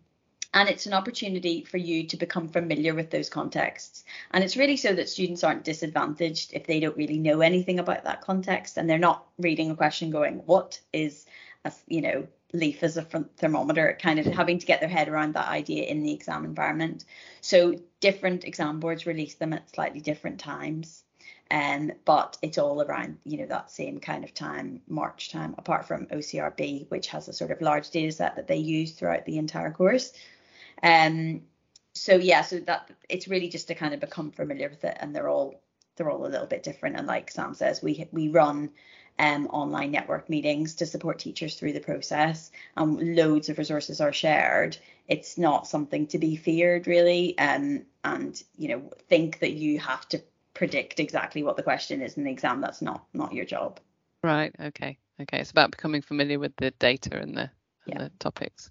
and 0.55 0.69
it's 0.69 0.87
an 0.87 0.95
opportunity 0.95 1.65
for 1.65 1.79
you 1.79 2.05
to 2.07 2.17
become 2.17 2.49
familiar 2.49 2.95
with 2.95 3.11
those 3.11 3.29
contexts. 3.29 4.05
And 4.31 4.45
it's 4.45 4.57
really 4.57 4.77
so 4.77 4.95
that 4.95 5.09
students 5.09 5.43
aren't 5.43 5.65
disadvantaged 5.65 6.53
if 6.55 6.67
they 6.67 6.79
don't 6.79 6.97
really 6.97 7.19
know 7.19 7.41
anything 7.41 7.81
about 7.81 8.05
that 8.05 8.21
context 8.21 8.79
and 8.79 8.89
they're 8.89 8.97
not 8.97 9.27
reading 9.37 9.73
a 9.73 9.77
question 9.77 10.11
going 10.11 10.43
what 10.47 10.81
is 10.93 11.27
a 11.65 11.73
you 11.89 12.01
know 12.01 12.27
leaf 12.53 12.85
as 12.85 12.97
a 12.97 13.03
front 13.03 13.37
thermometer? 13.37 13.99
Kind 14.01 14.21
of 14.21 14.27
having 14.27 14.61
to 14.61 14.67
get 14.67 14.79
their 14.79 14.89
head 14.89 15.09
around 15.09 15.35
that 15.35 15.49
idea 15.49 15.87
in 15.87 16.05
the 16.05 16.13
exam 16.13 16.45
environment. 16.45 17.05
So 17.41 17.75
different 17.99 18.45
exam 18.45 18.79
boards 18.79 19.07
release 19.07 19.35
them 19.35 19.53
at 19.53 19.69
slightly 19.75 20.01
different 20.01 20.39
times. 20.39 21.03
Um, 21.51 21.93
but 22.05 22.39
it's 22.41 22.57
all 22.57 22.81
around 22.81 23.19
you 23.25 23.39
know 23.39 23.47
that 23.47 23.71
same 23.71 23.99
kind 24.01 24.25
of 24.25 24.33
time 24.33 24.81
march 24.89 25.31
time 25.31 25.55
apart 25.59 25.87
from 25.87 26.07
ocrb 26.07 26.91
which 26.91 27.09
has 27.09 27.29
a 27.29 27.35
sort 27.35 27.51
of 27.51 27.61
large 27.61 27.91
data 27.91 28.13
set 28.13 28.37
that 28.37 28.47
they 28.49 28.57
use 28.57 28.93
throughout 28.93 29.27
the 29.27 29.37
entire 29.37 29.71
course 29.71 30.15
um, 30.83 31.43
so 31.95 32.17
yeah, 32.17 32.43
so 32.43 32.59
that 32.61 32.91
it's 33.09 33.29
really 33.29 33.49
just 33.49 33.69
to 33.69 33.75
kind 33.75 33.95
of 33.95 34.01
become 34.01 34.31
familiar 34.31 34.69
with 34.69 34.85
it, 34.85 34.97
and 35.01 35.15
they're 35.15 35.29
all 35.29 35.61
they're 35.97 36.11
all 36.11 36.27
a 36.27 36.29
little 36.29 36.47
bit 36.47 36.63
different. 36.63 36.97
And 36.97 37.07
like 37.07 37.31
Sam 37.31 37.55
says, 37.55 37.83
we 37.83 38.09
we 38.13 38.29
run 38.29 38.71
um, 39.19 39.47
online 39.49 39.93
network 39.93 40.29
meetings 40.29 40.75
to 40.77 40.87
support 40.87 41.19
teachers 41.19 41.55
through 41.55 41.73
the 41.73 41.81
process, 41.81 42.51
and 42.77 43.17
loads 43.17 43.49
of 43.49 43.59
resources 43.59 44.01
are 44.01 44.13
shared. 44.13 44.77
It's 45.07 45.39
not 45.39 45.67
something 45.69 46.07
to 46.09 46.19
be 46.19 46.37
feared, 46.37 46.87
really, 46.87 47.39
um, 47.39 47.85
and 48.03 48.43
you 48.57 48.69
know 48.69 48.91
think 49.09 49.39
that 49.39 49.53
you 49.53 49.79
have 49.79 50.09
to 50.09 50.23
predict 50.53 51.01
exactly 51.01 51.43
what 51.43 51.57
the 51.57 51.63
question 51.63 52.01
is 52.03 52.17
in 52.17 52.25
the 52.25 52.31
exam. 52.31 52.61
That's 52.61 52.83
not 52.83 53.05
not 53.13 53.33
your 53.33 53.45
job. 53.45 53.79
Right. 54.23 54.55
Okay. 54.59 54.99
Okay. 55.21 55.39
It's 55.39 55.51
about 55.51 55.71
becoming 55.71 56.03
familiar 56.03 56.39
with 56.39 56.57
the 56.57 56.73
data 56.73 57.21
and 57.21 57.37
the 57.37 57.51
yeah. 57.87 57.99
the 57.99 58.11
topics. 58.19 58.71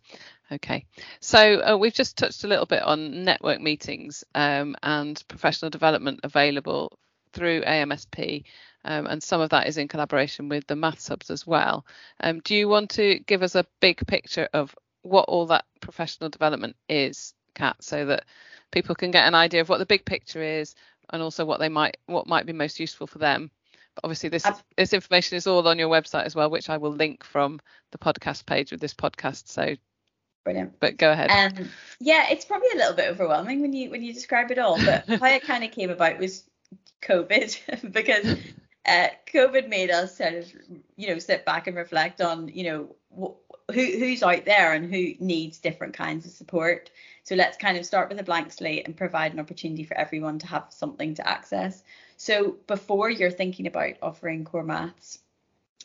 Okay, 0.53 0.85
so 1.19 1.61
uh, 1.61 1.77
we've 1.77 1.93
just 1.93 2.15
touched 2.15 2.43
a 2.43 2.47
little 2.47 2.67
bit 2.67 2.83
on 2.83 3.23
network 3.23 3.59
meetings 3.59 4.23
um, 4.35 4.75
and 4.83 5.21
professional 5.27 5.71
development 5.71 6.19
available 6.23 6.99
through 7.31 7.63
AMSP, 7.63 8.43
um, 8.85 9.07
and 9.07 9.23
some 9.23 9.41
of 9.41 9.49
that 9.49 9.65
is 9.67 9.77
in 9.79 9.87
collaboration 9.87 10.49
with 10.49 10.67
the 10.67 10.75
Maths 10.75 11.07
Hubs 11.07 11.31
as 11.31 11.47
well. 11.47 11.87
Um, 12.19 12.39
do 12.41 12.55
you 12.55 12.67
want 12.69 12.91
to 12.91 13.17
give 13.25 13.41
us 13.41 13.55
a 13.55 13.65
big 13.79 14.05
picture 14.05 14.47
of 14.53 14.75
what 15.01 15.25
all 15.27 15.47
that 15.47 15.65
professional 15.81 16.29
development 16.29 16.75
is, 16.87 17.33
Cat, 17.55 17.77
so 17.81 18.05
that 18.05 18.25
people 18.71 18.93
can 18.93 19.09
get 19.09 19.27
an 19.27 19.33
idea 19.33 19.61
of 19.61 19.69
what 19.69 19.79
the 19.79 19.87
big 19.87 20.05
picture 20.05 20.43
is 20.43 20.75
and 21.09 21.23
also 21.23 21.45
what 21.45 21.59
they 21.59 21.69
might 21.69 21.97
what 22.05 22.27
might 22.27 22.45
be 22.45 22.53
most 22.53 22.79
useful 22.79 23.07
for 23.07 23.17
them? 23.17 23.49
But 23.95 24.05
obviously, 24.05 24.29
this 24.29 24.45
this 24.77 24.93
information 24.93 25.37
is 25.37 25.47
all 25.47 25.67
on 25.67 25.79
your 25.79 25.89
website 25.89 26.25
as 26.25 26.35
well, 26.35 26.51
which 26.51 26.69
I 26.69 26.77
will 26.77 26.93
link 26.93 27.23
from 27.23 27.59
the 27.91 27.97
podcast 27.97 28.45
page 28.45 28.71
with 28.71 28.81
this 28.81 28.93
podcast. 28.93 29.47
So 29.47 29.75
brilliant. 30.43 30.79
But 30.79 30.97
go 30.97 31.11
ahead. 31.11 31.29
Um, 31.31 31.69
yeah, 31.99 32.27
it's 32.29 32.45
probably 32.45 32.69
a 32.73 32.77
little 32.77 32.95
bit 32.95 33.09
overwhelming 33.09 33.61
when 33.61 33.73
you 33.73 33.89
when 33.89 34.03
you 34.03 34.13
describe 34.13 34.51
it 34.51 34.59
all. 34.59 34.77
But 34.83 35.07
how 35.07 35.27
it 35.27 35.43
kind 35.43 35.63
of 35.63 35.71
came 35.71 35.89
about 35.89 36.19
was 36.19 36.43
COVID 37.01 37.91
because 37.91 38.37
uh, 38.85 39.07
COVID 39.31 39.69
made 39.69 39.91
us 39.91 40.17
sort 40.17 40.33
of 40.33 40.51
you 40.95 41.07
know 41.07 41.19
sit 41.19 41.45
back 41.45 41.67
and 41.67 41.75
reflect 41.75 42.21
on 42.21 42.49
you 42.49 42.63
know 42.63 42.95
wh- 43.17 43.73
who 43.73 43.81
who's 43.81 44.23
out 44.23 44.45
there 44.45 44.73
and 44.73 44.93
who 44.93 45.13
needs 45.19 45.59
different 45.59 45.93
kinds 45.93 46.25
of 46.25 46.31
support. 46.31 46.91
So 47.23 47.35
let's 47.35 47.57
kind 47.57 47.77
of 47.77 47.85
start 47.85 48.09
with 48.09 48.19
a 48.19 48.23
blank 48.23 48.51
slate 48.51 48.85
and 48.85 48.97
provide 48.97 49.33
an 49.33 49.39
opportunity 49.39 49.85
for 49.85 49.95
everyone 49.95 50.39
to 50.39 50.47
have 50.47 50.65
something 50.69 51.15
to 51.15 51.27
access. 51.27 51.81
So 52.17 52.57
before 52.67 53.09
you're 53.09 53.31
thinking 53.31 53.65
about 53.65 53.93
offering 54.01 54.43
core 54.43 54.63
maths, 54.63 55.19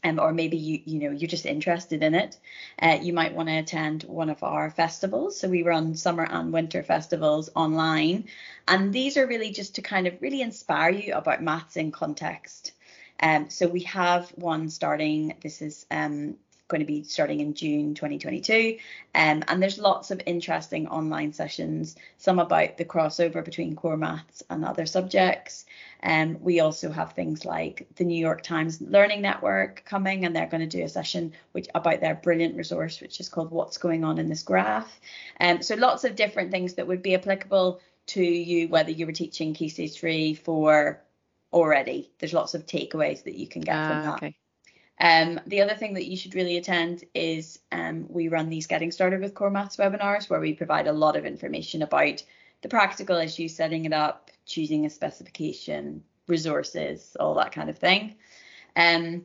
um, 0.05 0.19
or 0.19 0.33
maybe 0.33 0.57
you 0.57 0.81
you 0.85 0.99
know 0.99 1.11
you're 1.11 1.29
just 1.29 1.47
interested 1.47 2.03
in 2.03 2.15
it, 2.15 2.39
uh, 2.81 2.99
you 3.01 3.13
might 3.13 3.35
want 3.35 3.49
to 3.49 3.59
attend 3.59 4.05
one 4.05 4.31
of 4.31 4.43
our 4.43 4.71
festivals. 4.71 5.39
So 5.39 5.49
we 5.49 5.63
run 5.63 5.95
summer 5.95 6.27
and 6.29 6.53
winter 6.53 6.83
festivals 6.83 7.51
online, 7.55 8.25
and 8.67 8.93
these 8.93 9.17
are 9.17 9.27
really 9.27 9.51
just 9.51 9.75
to 9.77 9.83
kind 9.83 10.07
of 10.07 10.21
really 10.21 10.43
inspire 10.43 10.91
you 10.91 11.15
about 11.15 11.43
maths 11.43 11.77
in 11.77 11.93
context. 11.93 12.73
Um, 13.21 13.51
so 13.51 13.67
we 13.67 13.81
have 13.81 14.31
one 14.31 14.69
starting. 14.71 15.35
This 15.43 15.61
is 15.61 15.87
um, 15.91 16.37
going 16.69 16.81
to 16.81 16.87
be 16.87 17.03
starting 17.03 17.41
in 17.41 17.55
June 17.55 17.95
2022. 17.95 18.79
Um, 19.15 19.43
and 19.49 19.63
there's 19.63 19.79
lots 19.79 20.11
of 20.11 20.21
interesting 20.27 20.87
online 20.87 21.33
sessions, 21.33 21.97
some 22.19 22.39
about 22.39 22.77
the 22.77 22.85
crossover 22.85 23.45
between 23.45 23.75
core 23.75 23.97
maths 23.97 24.43
and 24.51 24.65
other 24.65 24.87
subjects. 24.87 25.65
Um, 26.03 26.39
we 26.41 26.61
also 26.61 26.91
have 26.93 27.13
things 27.13 27.45
like 27.45 27.89
the 27.97 28.05
New 28.05 28.19
York 28.19 28.43
Times 28.43 28.81
Learning 28.81 29.23
Network 29.23 29.83
coming, 29.85 30.25
and 30.25 30.37
they're 30.37 30.47
going 30.47 30.69
to 30.69 30.79
do 30.79 30.85
a 30.85 30.89
session 30.89 31.33
which 31.53 31.69
about 31.75 32.01
their 32.01 32.15
brilliant 32.15 32.57
resource, 32.57 33.01
which 33.01 33.19
is 33.19 33.29
called 33.29 33.51
What's 33.51 33.79
Going 33.79 34.05
On 34.05 34.19
in 34.19 34.29
This 34.29 34.43
Graph. 34.43 35.01
Um, 35.41 35.63
so 35.63 35.75
lots 35.75 36.05
of 36.05 36.17
different 36.17 36.51
things 36.51 36.75
that 36.75 36.87
would 36.87 37.03
be 37.03 37.15
applicable 37.15 37.81
to 38.09 38.23
you, 38.23 38.69
whether 38.69 38.91
you 38.91 39.07
were 39.07 39.13
teaching 39.13 39.55
Key 39.55 39.69
Stage 39.69 39.99
3, 39.99 40.35
4 40.35 41.03
already. 41.53 42.11
There's 42.19 42.33
lots 42.33 42.55
of 42.55 42.67
takeaways 42.67 43.25
that 43.25 43.35
you 43.35 43.47
can 43.47 43.63
get 43.63 43.75
uh, 43.75 43.89
from 43.89 44.03
that. 44.03 44.15
Okay. 44.15 44.37
Um, 45.01 45.41
the 45.47 45.61
other 45.61 45.75
thing 45.75 45.95
that 45.95 46.07
you 46.07 46.17
should 46.17 46.35
really 46.35 46.57
attend 46.57 47.05
is 47.15 47.61
um, 47.71 48.07
we 48.09 48.29
run 48.29 48.49
these 48.49 48.67
Getting 48.67 48.91
Started 48.91 49.21
with 49.21 49.35
Core 49.35 49.51
Maths 49.51 49.77
webinars 49.77 50.29
where 50.29 50.41
we 50.41 50.55
provide 50.55 50.89
a 50.89 50.93
lot 50.93 51.17
of 51.17 51.25
information 51.25 51.83
about 51.83 52.23
the 52.63 52.69
practical 52.69 53.17
issues, 53.17 53.55
setting 53.55 53.85
it 53.85 53.93
up, 53.93 54.31
choosing 54.45 54.87
a 54.87 54.91
specification, 54.91 56.03
resources, 56.27 57.17
all 57.21 57.35
that 57.35 57.53
kind 57.53 57.71
of 57.71 57.79
thing. 57.79 58.17
Um, 58.75 59.25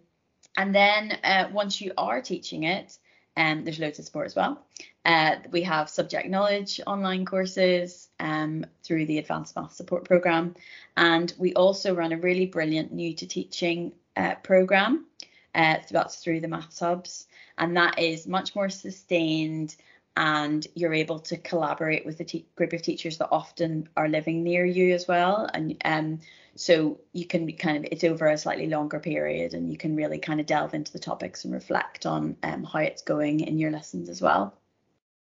and 0.56 0.76
then 0.76 1.18
uh, 1.24 1.50
once 1.52 1.82
you 1.82 1.94
are 1.98 2.22
teaching 2.22 2.64
it, 2.64 2.98
um, 3.36 3.64
there's 3.64 3.80
loads 3.80 3.98
of 3.98 4.06
support 4.06 4.28
as 4.28 4.36
well. 4.36 4.64
Uh, 5.04 5.38
we 5.52 5.64
have 5.64 5.90
subject 5.90 6.30
knowledge 6.30 6.80
online 6.86 7.26
courses 7.26 8.10
um, 8.20 8.64
through 8.84 9.08
the 9.08 9.18
Advanced 9.18 9.56
Math 9.56 9.74
Support 9.74 10.06
Program. 10.06 10.54
And 10.96 11.34
we 11.40 11.56
also 11.56 11.96
run 11.96 12.12
a 12.12 12.18
really 12.18 12.46
brilliant 12.46 12.94
new 12.94 13.16
to 13.16 13.26
teaching 13.26 13.94
uh, 14.16 14.36
program 14.36 15.08
uh, 15.56 15.78
that's 15.90 16.18
through 16.18 16.42
the 16.42 16.48
Maths 16.48 16.80
Hubs, 16.80 17.28
and 17.58 17.78
that 17.78 18.00
is 18.00 18.28
much 18.28 18.56
more 18.56 18.70
sustained. 18.70 19.76
And 20.16 20.68
you're 20.76 20.94
able 20.94 21.20
to 21.22 21.38
collaborate 21.38 22.06
with 22.06 22.20
a 22.20 22.24
te- 22.24 22.46
group 22.56 22.74
of 22.74 22.84
teachers 22.84 23.18
that 23.18 23.30
often 23.32 23.90
are 23.98 24.08
living 24.08 24.44
near 24.44 24.64
you 24.64 24.94
as 24.94 25.08
well. 25.08 25.50
And 25.52 25.76
um, 25.84 26.20
so 26.56 27.00
you 27.14 27.26
can 27.26 27.52
kind 27.54 27.78
of, 27.78 27.86
it's 27.92 28.04
over 28.04 28.28
a 28.28 28.38
slightly 28.38 28.68
longer 28.68 29.00
period, 29.00 29.56
and 29.56 29.72
you 29.72 29.78
can 29.78 29.96
really 29.96 30.20
kind 30.20 30.40
of 30.40 30.46
delve 30.46 30.76
into 30.76 30.94
the 30.94 31.00
topics 31.00 31.46
and 31.46 31.54
reflect 31.54 32.06
on 32.06 32.38
um, 32.44 32.64
how 32.64 32.80
it's 32.80 33.02
going 33.02 33.40
in 33.40 33.58
your 33.58 33.72
lessons 33.72 34.08
as 34.08 34.22
well. 34.22 34.56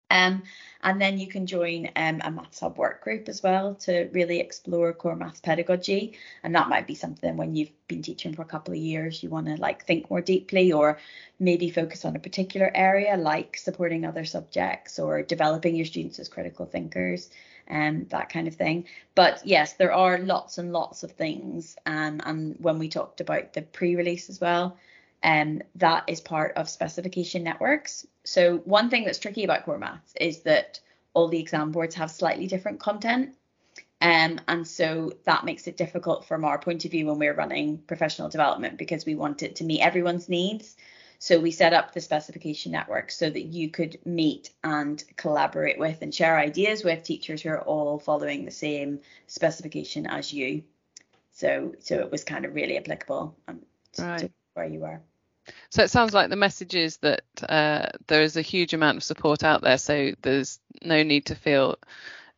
Um, 0.09 0.43
and 0.81 1.01
then 1.01 1.17
you 1.17 1.27
can 1.27 1.47
join 1.47 1.89
um, 1.95 2.21
a 2.23 2.31
Maths 2.31 2.59
Hub 2.59 2.77
work 2.77 3.03
group 3.03 3.27
as 3.27 3.43
well 3.43 3.75
to 3.75 4.09
really 4.13 4.39
explore 4.39 4.93
core 4.93 5.15
maths 5.15 5.41
pedagogy. 5.41 6.17
And 6.43 6.55
that 6.55 6.69
might 6.69 6.87
be 6.87 6.95
something 6.95 7.35
when 7.35 7.55
you've 7.55 7.71
been 7.87 8.03
teaching 8.03 8.33
for 8.33 8.43
a 8.43 8.45
couple 8.45 8.73
of 8.73 8.79
years, 8.79 9.21
you 9.21 9.29
want 9.29 9.47
to 9.47 9.55
like 9.55 9.85
think 9.85 10.09
more 10.09 10.21
deeply 10.21 10.71
or 10.71 10.99
maybe 11.39 11.69
focus 11.69 12.05
on 12.05 12.15
a 12.15 12.19
particular 12.19 12.71
area 12.73 13.17
like 13.17 13.57
supporting 13.57 14.05
other 14.05 14.23
subjects 14.23 14.99
or 14.99 15.23
developing 15.23 15.75
your 15.75 15.85
students 15.85 16.19
as 16.19 16.29
critical 16.29 16.65
thinkers 16.65 17.29
and 17.67 18.03
um, 18.03 18.07
that 18.09 18.29
kind 18.29 18.47
of 18.47 18.55
thing. 18.55 18.85
But 19.13 19.41
yes, 19.45 19.73
there 19.73 19.93
are 19.93 20.19
lots 20.19 20.57
and 20.57 20.71
lots 20.71 21.03
of 21.03 21.11
things. 21.11 21.75
Um, 21.85 22.21
and 22.23 22.55
when 22.59 22.79
we 22.79 22.87
talked 22.87 23.19
about 23.19 23.53
the 23.53 23.61
pre-release 23.61 24.29
as 24.29 24.39
well, 24.39 24.77
um, 25.23 25.61
that 25.75 26.03
is 26.07 26.21
part 26.21 26.53
of 26.55 26.69
specification 26.69 27.43
networks. 27.43 28.05
So 28.23 28.57
one 28.59 28.89
thing 28.89 29.05
that's 29.05 29.19
tricky 29.19 29.43
about 29.43 29.65
core 29.65 29.77
maths 29.77 30.13
is 30.19 30.41
that 30.41 30.79
all 31.13 31.27
the 31.27 31.39
exam 31.39 31.71
boards 31.71 31.95
have 31.95 32.11
slightly 32.11 32.47
different 32.47 32.79
content. 32.79 33.35
Um, 33.99 34.39
and 34.47 34.67
so 34.67 35.13
that 35.23 35.45
makes 35.45 35.67
it 35.67 35.75
difficult 35.75 36.25
from 36.25 36.45
our 36.45 36.59
point 36.59 36.85
of 36.85 36.91
view 36.91 37.07
when 37.07 37.17
we're 37.17 37.33
running 37.33 37.79
professional 37.79 38.29
development 38.29 38.77
because 38.77 39.05
we 39.05 39.15
want 39.15 39.41
it 39.41 39.55
to 39.55 39.63
meet 39.63 39.81
everyone's 39.81 40.29
needs. 40.29 40.75
So 41.19 41.39
we 41.39 41.49
set 41.49 41.73
up 41.73 41.93
the 41.93 42.01
specification 42.01 42.71
network 42.71 43.09
so 43.09 43.27
that 43.27 43.45
you 43.45 43.71
could 43.71 43.97
meet 44.05 44.51
and 44.63 45.03
collaborate 45.15 45.79
with 45.79 46.03
and 46.03 46.13
share 46.13 46.37
ideas 46.37 46.83
with 46.83 47.01
teachers 47.03 47.41
who 47.41 47.49
are 47.49 47.61
all 47.61 47.97
following 47.97 48.45
the 48.45 48.51
same 48.51 48.99
specification 49.25 50.05
as 50.05 50.31
you. 50.31 50.63
So 51.31 51.73
so 51.79 51.95
it 51.95 52.11
was 52.11 52.23
kind 52.23 52.45
of 52.45 52.53
really 52.53 52.77
applicable 52.77 53.35
um, 53.47 53.61
right. 53.97 54.31
Where 54.57 54.65
you 54.67 54.83
are. 54.83 55.01
So 55.69 55.83
it 55.83 55.89
sounds 55.89 56.13
like 56.13 56.29
the 56.29 56.35
message 56.35 56.75
is 56.75 56.97
that 56.97 57.21
uh, 57.47 57.87
there 58.07 58.21
is 58.21 58.35
a 58.35 58.41
huge 58.41 58.73
amount 58.73 58.97
of 58.97 59.03
support 59.03 59.43
out 59.43 59.61
there, 59.61 59.77
so 59.77 60.11
there's 60.21 60.59
no 60.83 61.03
need 61.03 61.27
to 61.27 61.35
feel 61.35 61.77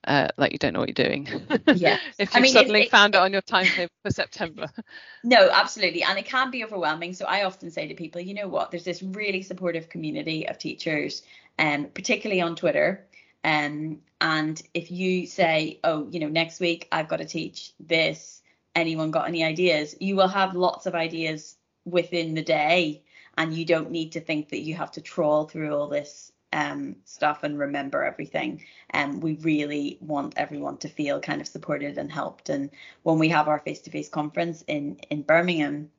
uh, 0.04 0.28
like 0.38 0.52
you 0.52 0.60
don't 0.60 0.74
know 0.74 0.80
what 0.80 0.90
you're 0.90 1.08
doing. 1.08 1.28
Yeah. 1.76 1.98
if 2.20 2.36
I 2.36 2.40
you 2.40 2.44
mean, 2.44 2.54
suddenly 2.54 2.82
it- 2.82 2.86
it- 2.86 2.92
found 2.92 3.16
it 3.16 3.22
on 3.22 3.32
your 3.32 3.42
timetable 3.42 3.92
for 4.04 4.12
September. 4.12 4.68
No, 5.24 5.50
absolutely. 5.52 6.04
And 6.04 6.18
it 6.18 6.26
can 6.26 6.50
be 6.52 6.64
overwhelming. 6.64 7.14
So 7.14 7.26
I 7.26 7.44
often 7.44 7.72
say 7.72 7.88
to 7.88 7.96
people, 7.96 8.22
you 8.22 8.34
know 8.34 8.48
what, 8.48 8.72
there's 8.72 8.86
this 8.86 9.04
really 9.04 9.42
supportive 9.42 9.90
community 9.90 10.48
of 10.48 10.58
teachers, 10.58 11.24
um, 11.58 11.88
particularly 11.94 12.42
on 12.42 12.56
Twitter. 12.56 13.06
Um, 13.44 14.00
and 14.22 14.62
if 14.74 14.92
you 14.92 15.26
say, 15.28 15.80
oh, 15.84 16.08
you 16.10 16.20
know, 16.22 16.30
next 16.30 16.60
week 16.62 16.88
I've 16.92 17.08
got 17.10 17.18
to 17.18 17.26
teach 17.26 17.74
this, 17.82 18.42
anyone 18.76 19.12
got 19.12 19.28
any 19.28 19.44
ideas? 19.44 19.96
You 20.00 20.16
will 20.16 20.28
have 20.30 20.56
lots 20.56 20.86
of 20.86 20.96
ideas 20.96 21.56
within 21.86 22.34
the 22.34 22.42
day. 22.42 23.04
And 23.38 23.54
you 23.54 23.66
don't 23.66 23.92
need 23.92 24.14
to 24.14 24.22
think 24.22 24.50
that 24.50 24.62
you 24.62 24.76
have 24.76 24.92
to 24.94 25.02
trawl 25.02 25.48
through 25.48 25.74
all 25.74 25.88
this 25.88 26.32
um, 26.52 26.96
stuff 27.06 27.44
and 27.44 27.60
remember 27.60 28.04
everything. 28.04 28.64
And 28.90 29.16
um, 29.16 29.20
we 29.20 29.36
really 29.36 29.98
want 30.02 30.34
everyone 30.38 30.78
to 30.78 30.90
feel 30.90 31.20
kind 31.20 31.42
of 31.42 31.48
supported 31.48 31.98
and 31.98 32.12
helped. 32.12 32.50
And 32.50 32.70
when 33.04 33.20
we 33.20 33.30
have 33.30 33.48
our 33.48 33.60
face-to-face 33.60 34.10
conference 34.10 34.64
in 34.68 34.98
in 35.10 35.22
Birmingham, 35.22 35.92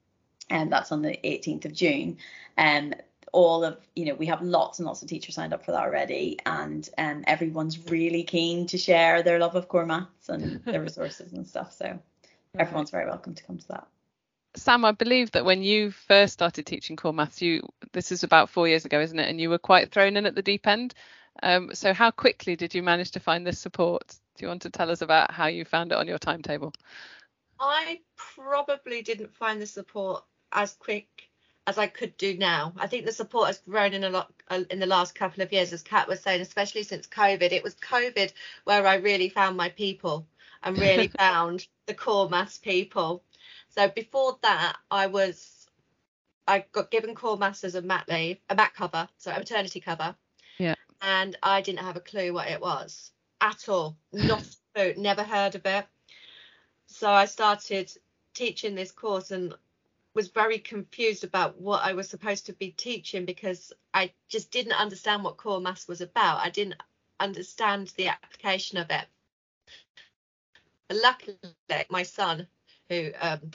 and 0.48 0.72
that's 0.72 0.90
on 0.90 1.02
the 1.02 1.18
18th 1.22 1.66
of 1.66 1.72
June, 1.72 2.18
um, 2.58 2.94
all 3.32 3.64
of 3.64 3.78
you 3.94 4.06
know 4.06 4.14
we 4.14 4.26
have 4.26 4.42
lots 4.42 4.80
and 4.80 4.86
lots 4.86 5.02
of 5.02 5.08
teachers 5.08 5.36
signed 5.36 5.52
up 5.52 5.64
for 5.64 5.72
that 5.72 5.82
already, 5.82 6.38
and 6.46 6.88
um, 6.98 7.24
everyone's 7.26 7.78
really 7.90 8.24
keen 8.24 8.66
to 8.66 8.78
share 8.78 9.22
their 9.22 9.38
love 9.38 9.54
of 9.54 9.68
core 9.68 9.86
maths 9.86 10.28
and 10.28 10.64
their 10.64 10.82
resources 10.88 11.32
and 11.32 11.46
stuff. 11.46 11.72
So 11.72 11.98
everyone's 12.58 12.90
very 12.90 13.06
welcome 13.06 13.34
to 13.34 13.44
come 13.44 13.58
to 13.58 13.68
that. 13.68 13.86
Sam, 14.56 14.84
I 14.84 14.92
believe 14.92 15.30
that 15.32 15.44
when 15.44 15.62
you 15.62 15.90
first 15.90 16.32
started 16.32 16.66
teaching 16.66 16.96
core 16.96 17.12
maths, 17.12 17.40
you 17.40 17.68
this 17.92 18.10
is 18.10 18.24
about 18.24 18.50
four 18.50 18.66
years 18.66 18.84
ago, 18.84 19.00
isn't 19.00 19.18
it? 19.18 19.28
And 19.28 19.40
you 19.40 19.50
were 19.50 19.58
quite 19.58 19.90
thrown 19.90 20.16
in 20.16 20.26
at 20.26 20.34
the 20.34 20.42
deep 20.42 20.66
end. 20.66 20.94
Um, 21.42 21.74
so 21.74 21.94
how 21.94 22.10
quickly 22.10 22.56
did 22.56 22.74
you 22.74 22.82
manage 22.82 23.12
to 23.12 23.20
find 23.20 23.46
this 23.46 23.58
support? 23.58 24.16
Do 24.36 24.44
you 24.44 24.48
want 24.48 24.62
to 24.62 24.70
tell 24.70 24.90
us 24.90 25.02
about 25.02 25.30
how 25.30 25.46
you 25.46 25.64
found 25.64 25.92
it 25.92 25.98
on 25.98 26.08
your 26.08 26.18
timetable? 26.18 26.72
I 27.58 28.00
probably 28.16 29.02
didn't 29.02 29.34
find 29.34 29.60
the 29.60 29.66
support 29.66 30.24
as 30.52 30.74
quick 30.74 31.30
as 31.66 31.78
I 31.78 31.86
could 31.86 32.16
do 32.16 32.36
now. 32.36 32.72
I 32.76 32.86
think 32.86 33.04
the 33.04 33.12
support 33.12 33.48
has 33.48 33.58
grown 33.58 33.92
in 33.92 34.04
a 34.04 34.10
lot 34.10 34.32
uh, 34.48 34.64
in 34.70 34.80
the 34.80 34.86
last 34.86 35.14
couple 35.14 35.42
of 35.42 35.52
years, 35.52 35.72
as 35.72 35.82
Cat 35.82 36.08
was 36.08 36.20
saying, 36.20 36.40
especially 36.40 36.82
since 36.82 37.06
COVID. 37.06 37.52
It 37.52 37.62
was 37.62 37.74
COVID 37.76 38.32
where 38.64 38.86
I 38.86 38.96
really 38.96 39.28
found 39.28 39.56
my 39.56 39.68
people 39.68 40.26
and 40.62 40.78
really 40.78 41.08
found 41.18 41.66
the 41.86 41.94
core 41.94 42.28
maths 42.28 42.58
people. 42.58 43.22
So 43.70 43.88
before 43.88 44.38
that, 44.42 44.76
I 44.90 45.06
was 45.06 45.66
I 46.46 46.64
got 46.72 46.90
given 46.90 47.14
core 47.14 47.36
maths 47.36 47.64
as 47.64 47.76
a 47.76 47.82
mat 47.82 48.08
leave, 48.08 48.38
a 48.48 48.54
mat 48.54 48.74
cover, 48.74 49.08
so 49.18 49.30
a 49.30 49.38
maternity 49.38 49.80
cover. 49.80 50.16
Yeah. 50.58 50.74
And 51.00 51.36
I 51.42 51.60
didn't 51.60 51.84
have 51.84 51.96
a 51.96 52.00
clue 52.00 52.32
what 52.32 52.48
it 52.48 52.60
was 52.60 53.12
at 53.40 53.68
all. 53.68 53.96
Not 54.12 54.42
a 54.42 54.56
clue, 54.74 55.02
never 55.02 55.22
heard 55.22 55.54
of 55.54 55.64
it. 55.64 55.86
So 56.86 57.08
I 57.08 57.26
started 57.26 57.92
teaching 58.34 58.74
this 58.74 58.90
course 58.90 59.30
and 59.30 59.54
was 60.14 60.28
very 60.28 60.58
confused 60.58 61.22
about 61.22 61.60
what 61.60 61.84
I 61.84 61.92
was 61.92 62.08
supposed 62.08 62.46
to 62.46 62.52
be 62.52 62.72
teaching 62.72 63.24
because 63.24 63.72
I 63.94 64.12
just 64.28 64.50
didn't 64.50 64.72
understand 64.72 65.22
what 65.22 65.36
core 65.36 65.60
maths 65.60 65.86
was 65.86 66.00
about. 66.00 66.44
I 66.44 66.50
didn't 66.50 66.82
understand 67.20 67.92
the 67.96 68.08
application 68.08 68.78
of 68.78 68.90
it. 68.90 69.06
But 70.88 70.98
luckily, 71.00 71.36
my 71.90 72.02
son, 72.02 72.48
who 72.90 73.10
um, 73.20 73.50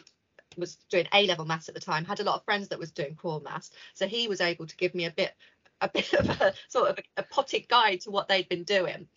was 0.58 0.78
doing 0.90 1.08
A 1.14 1.28
level 1.28 1.46
maths 1.46 1.70
at 1.70 1.76
the 1.76 1.82
time, 1.82 2.06
had 2.06 2.22
a 2.22 2.24
lot 2.24 2.38
of 2.38 2.46
friends 2.46 2.70
that 2.70 2.80
was 2.80 2.92
doing 2.92 3.16
core 3.16 3.42
maths, 3.42 3.70
so 3.94 4.08
he 4.08 4.28
was 4.28 4.42
able 4.42 4.66
to 4.66 4.78
give 4.78 4.96
me 4.96 5.06
a 5.06 5.12
bit, 5.12 5.36
a 5.82 5.90
bit 5.94 6.14
of 6.14 6.30
a 6.30 6.54
sort 6.70 6.90
of 6.90 6.98
a, 6.98 7.22
a 7.22 7.24
potted 7.24 7.68
guide 7.68 8.02
to 8.02 8.12
what 8.12 8.28
they'd 8.28 8.50
been 8.50 8.64
doing. 8.64 9.08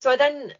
So 0.00 0.10
I 0.10 0.16
then 0.16 0.54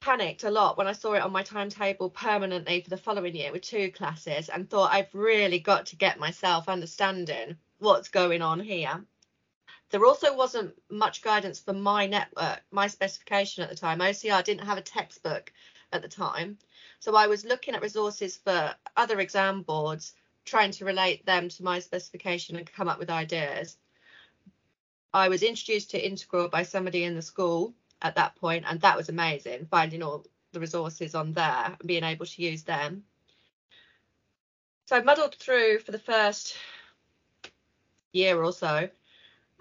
panicked 0.00 0.44
a 0.44 0.50
lot 0.50 0.78
when 0.78 0.86
I 0.86 0.92
saw 0.92 1.14
it 1.14 1.22
on 1.22 1.32
my 1.32 1.42
timetable 1.42 2.10
permanently 2.10 2.80
for 2.80 2.90
the 2.90 2.96
following 2.96 3.34
year 3.34 3.50
with 3.50 3.62
two 3.62 3.90
classes 3.90 4.48
and 4.48 4.68
thought 4.68 4.92
I've 4.92 5.12
really 5.14 5.58
got 5.58 5.86
to 5.86 5.96
get 5.96 6.20
myself 6.20 6.68
understanding 6.68 7.56
what's 7.78 8.08
going 8.08 8.42
on 8.42 8.60
here. 8.60 9.04
There 9.90 10.04
also 10.04 10.36
wasn't 10.36 10.74
much 10.90 11.22
guidance 11.22 11.58
for 11.58 11.72
my 11.72 12.06
network, 12.06 12.60
my 12.70 12.86
specification 12.86 13.62
at 13.62 13.70
the 13.70 13.76
time. 13.76 14.00
OCR 14.00 14.44
didn't 14.44 14.66
have 14.66 14.78
a 14.78 14.82
textbook 14.82 15.52
at 15.92 16.02
the 16.02 16.08
time. 16.08 16.58
So 17.00 17.14
I 17.14 17.28
was 17.28 17.44
looking 17.44 17.74
at 17.74 17.82
resources 17.82 18.36
for 18.36 18.74
other 18.96 19.20
exam 19.20 19.62
boards, 19.62 20.14
trying 20.44 20.72
to 20.72 20.84
relate 20.84 21.24
them 21.24 21.48
to 21.48 21.62
my 21.62 21.78
specification 21.78 22.56
and 22.56 22.70
come 22.70 22.88
up 22.88 22.98
with 22.98 23.10
ideas. 23.10 23.76
I 25.14 25.28
was 25.28 25.42
introduced 25.42 25.92
to 25.92 26.04
Integral 26.04 26.48
by 26.48 26.64
somebody 26.64 27.04
in 27.04 27.14
the 27.14 27.22
school 27.22 27.74
at 28.02 28.16
that 28.16 28.36
point, 28.36 28.64
and 28.68 28.80
that 28.80 28.96
was 28.96 29.08
amazing, 29.08 29.66
finding 29.70 30.02
all 30.02 30.26
the 30.52 30.60
resources 30.60 31.14
on 31.14 31.32
there 31.32 31.76
and 31.78 31.86
being 31.86 32.04
able 32.04 32.26
to 32.26 32.42
use 32.42 32.62
them. 32.62 33.04
So 34.86 34.96
I 34.96 35.02
muddled 35.02 35.34
through 35.36 35.80
for 35.80 35.92
the 35.92 35.98
first 35.98 36.56
year 38.12 38.42
or 38.42 38.52
so, 38.52 38.88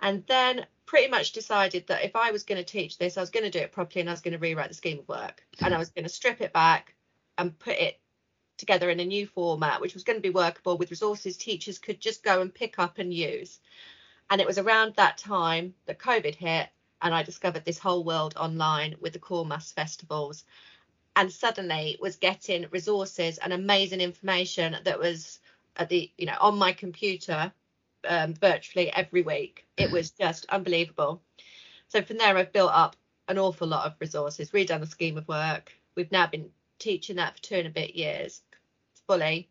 and 0.02 0.26
then 0.28 0.66
pretty 0.86 1.10
much 1.10 1.34
decided 1.34 1.86
that 1.88 2.04
if 2.04 2.16
I 2.16 2.32
was 2.32 2.44
going 2.44 2.64
to 2.64 2.64
teach 2.64 2.98
this, 2.98 3.18
I 3.18 3.22
was 3.22 3.30
going 3.30 3.44
to 3.44 3.52
do 3.52 3.60
it 3.60 3.74
properly 3.74 4.02
and 4.02 4.10
I 4.10 4.14
was 4.14 4.22
going 4.22 4.34
to 4.34 4.40
rewrite 4.40 4.70
the 4.70 4.74
scheme 4.74 5.00
of 5.00 5.08
work 5.08 5.44
and 5.60 5.74
I 5.74 5.78
hmm. 5.78 5.80
was 5.80 5.90
going 5.90 6.06
to 6.06 6.10
strip 6.10 6.40
it 6.42 6.54
back 6.54 6.96
and 7.38 7.58
put 7.58 7.78
it 7.78 8.00
together 8.58 8.90
in 8.90 9.00
a 9.00 9.06
new 9.06 9.28
format, 9.28 9.82
which 9.82 9.94
was 9.94 10.04
going 10.04 10.18
to 10.18 10.28
be 10.28 10.30
workable 10.30 10.78
with 10.78 10.90
resources 10.90 11.38
teachers 11.38 11.80
could 11.80 12.00
just 12.00 12.24
go 12.24 12.42
and 12.42 12.54
pick 12.54 12.80
up 12.80 12.98
and 12.98 13.14
use. 13.14 13.60
And 14.30 14.42
it 14.42 14.48
was 14.48 14.58
around 14.58 14.96
that 14.96 15.18
time 15.18 15.74
that 15.86 16.00
COVID 16.00 16.36
hit 16.36 16.70
and 17.02 17.14
I 17.14 17.24
discovered 17.24 17.64
this 17.64 17.80
whole 17.80 18.04
world 18.04 18.34
online 18.36 18.96
with 19.00 19.14
the 19.14 19.20
core 19.20 19.46
maths 19.46 19.72
festivals. 19.72 20.44
And 21.16 21.32
suddenly 21.32 21.98
was 22.00 22.16
getting 22.16 22.68
resources 22.70 23.38
and 23.38 23.54
amazing 23.54 24.02
information 24.02 24.78
that 24.84 25.00
was 25.00 25.40
at 25.76 25.90
the 25.90 26.12
you 26.18 26.26
know 26.26 26.38
on 26.40 26.58
my 26.58 26.74
computer 26.74 27.52
um, 28.08 28.34
virtually 28.34 28.92
every 28.92 29.22
week. 29.22 29.66
It 29.78 29.92
was 29.92 30.12
just 30.12 30.46
unbelievable. 30.50 31.22
So 31.88 32.02
from 32.02 32.18
there 32.18 32.38
i've 32.38 32.54
built 32.54 32.72
up 32.74 32.96
an 33.28 33.38
awful 33.38 33.68
lot 33.68 33.86
of 33.86 33.96
resources 34.00 34.52
redone 34.52 34.82
the 34.82 34.88
scheme 34.88 35.18
of 35.18 35.28
work. 35.28 35.72
We've 35.96 36.12
now 36.12 36.28
been 36.28 36.52
teaching 36.80 37.18
that 37.18 37.36
for 37.36 37.44
two 37.44 37.56
and 37.56 37.68
a 37.68 37.72
bit 37.72 37.96
years 37.96 38.42
fully. 39.08 39.50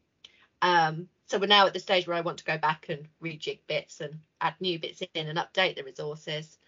Um, 0.63 1.09
so 1.27 1.39
we're 1.39 1.47
now 1.47 1.67
at 1.67 1.75
the 1.75 1.81
stage 1.81 2.07
where 2.07 2.17
i 2.17 2.21
want 2.21 2.39
to 2.39 2.45
go 2.45 2.57
back 2.57 2.87
and 2.89 3.07
rejig 3.23 3.59
bits 3.67 4.01
and 4.01 4.21
add 4.41 4.55
new 4.61 4.79
bits 4.79 5.03
in 5.15 5.27
and 5.27 5.39
update 5.39 5.77
the 5.77 5.85
resources. 5.85 6.59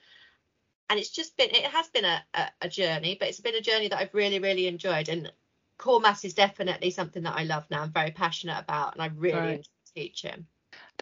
And 0.90 0.98
it's 0.98 1.10
just 1.10 1.36
been 1.36 1.50
it 1.50 1.64
has 1.64 1.88
been 1.88 2.04
a, 2.04 2.22
a, 2.34 2.48
a, 2.62 2.68
journey 2.68 3.16
but 3.18 3.28
it's 3.28 3.40
been 3.40 3.54
a 3.54 3.60
journey 3.60 3.88
that 3.88 3.98
i've 3.98 4.14
really 4.14 4.38
really 4.38 4.66
enjoyed. 4.66 5.08
And 5.08 5.32
core 5.76 6.00
maths 6.00 6.24
is 6.24 6.34
definitely 6.34 6.90
something 6.90 7.22
that 7.22 7.36
i 7.36 7.44
love 7.44 7.64
now. 7.70 7.82
I'm 7.82 7.92
very 7.92 8.10
passionate 8.10 8.58
about 8.58 8.94
and 8.94 9.02
i 9.02 9.06
really 9.16 9.38
Right. 9.38 9.56
enjoy 9.56 9.68
teaching. 9.94 10.46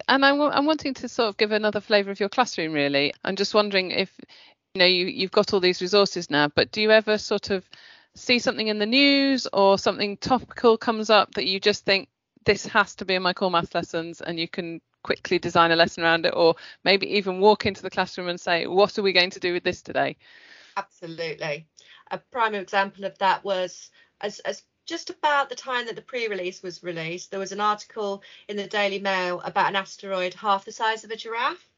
And 0.09 0.25
I'm, 0.25 0.40
I'm 0.40 0.66
wanting 0.66 0.95
to 0.95 1.09
sort 1.09 1.29
of 1.29 1.37
give 1.37 1.53
another 1.53 1.81
flavour 1.81 2.11
of 2.11 2.21
your 2.21 2.29
classroom, 2.29 2.73
really. 2.73 3.12
I'm 3.25 3.37
just 3.37 3.55
wondering 3.55 3.90
if, 3.90 4.12
you 4.75 4.79
know, 4.81 4.87
you, 4.87 5.07
you've 5.07 5.33
got 5.33 5.53
all 5.53 5.61
these 5.61 5.81
resources 5.81 6.31
now, 6.31 6.49
but 6.49 6.71
do 6.71 6.81
you 6.81 6.90
ever 6.90 7.19
sort 7.19 7.51
of 7.51 7.69
see 8.17 8.39
something 8.39 8.69
in 8.69 8.79
the 8.79 8.87
news 8.87 9.47
or 9.53 9.79
something 9.79 10.17
topical 10.17 10.77
comes 10.77 11.11
up 11.11 11.35
that 11.35 11.47
you 11.47 11.61
just 11.61 11.85
think 11.85 12.09
this 12.45 12.67
has 12.67 12.95
to 12.97 13.05
be 13.05 13.15
in 13.15 13.23
my 13.23 13.33
core 13.33 13.51
maths 13.51 13.75
lessons 13.75 14.21
and 14.21 14.39
you 14.39 14.49
can 14.49 14.81
quickly 15.03 15.39
design 15.39 15.71
a 15.71 15.77
lesson 15.77 16.03
around 16.03 16.27
it 16.27 16.33
or 16.35 16.55
maybe 16.83 17.07
even 17.17 17.41
walk 17.41 17.67
into 17.67 17.83
the 17.83 17.91
classroom 17.91 18.29
and 18.29 18.41
say, 18.41 18.67
what 18.67 18.99
are 18.99 19.03
we 19.03 19.13
going 19.13 19.31
to 19.31 19.41
do 19.41 19.53
with 19.53 19.63
this 19.63 19.83
today? 19.83 20.17
absolutely 20.77 21.67
a 22.11 22.19
prime 22.19 22.55
example 22.55 23.05
of 23.05 23.17
that 23.19 23.43
was 23.45 23.91
as, 24.21 24.39
as 24.41 24.63
just 24.85 25.11
about 25.11 25.49
the 25.49 25.55
time 25.55 25.87
that 25.87 25.97
the 25.97 26.03
pre-release 26.03 26.63
was 26.63 26.83
released 26.83 27.31
there 27.31 27.41
was 27.41 27.53
an 27.53 27.61
article 27.61 28.23
in 28.49 28.57
the 28.57 28.67
daily 28.67 28.99
mail 28.99 29.41
about 29.45 29.69
an 29.69 29.77
asteroid 29.77 30.35
half 30.35 30.65
the 30.65 30.73
size 30.73 31.03
of 31.05 31.11
a 31.11 31.17
giraffe 31.17 31.69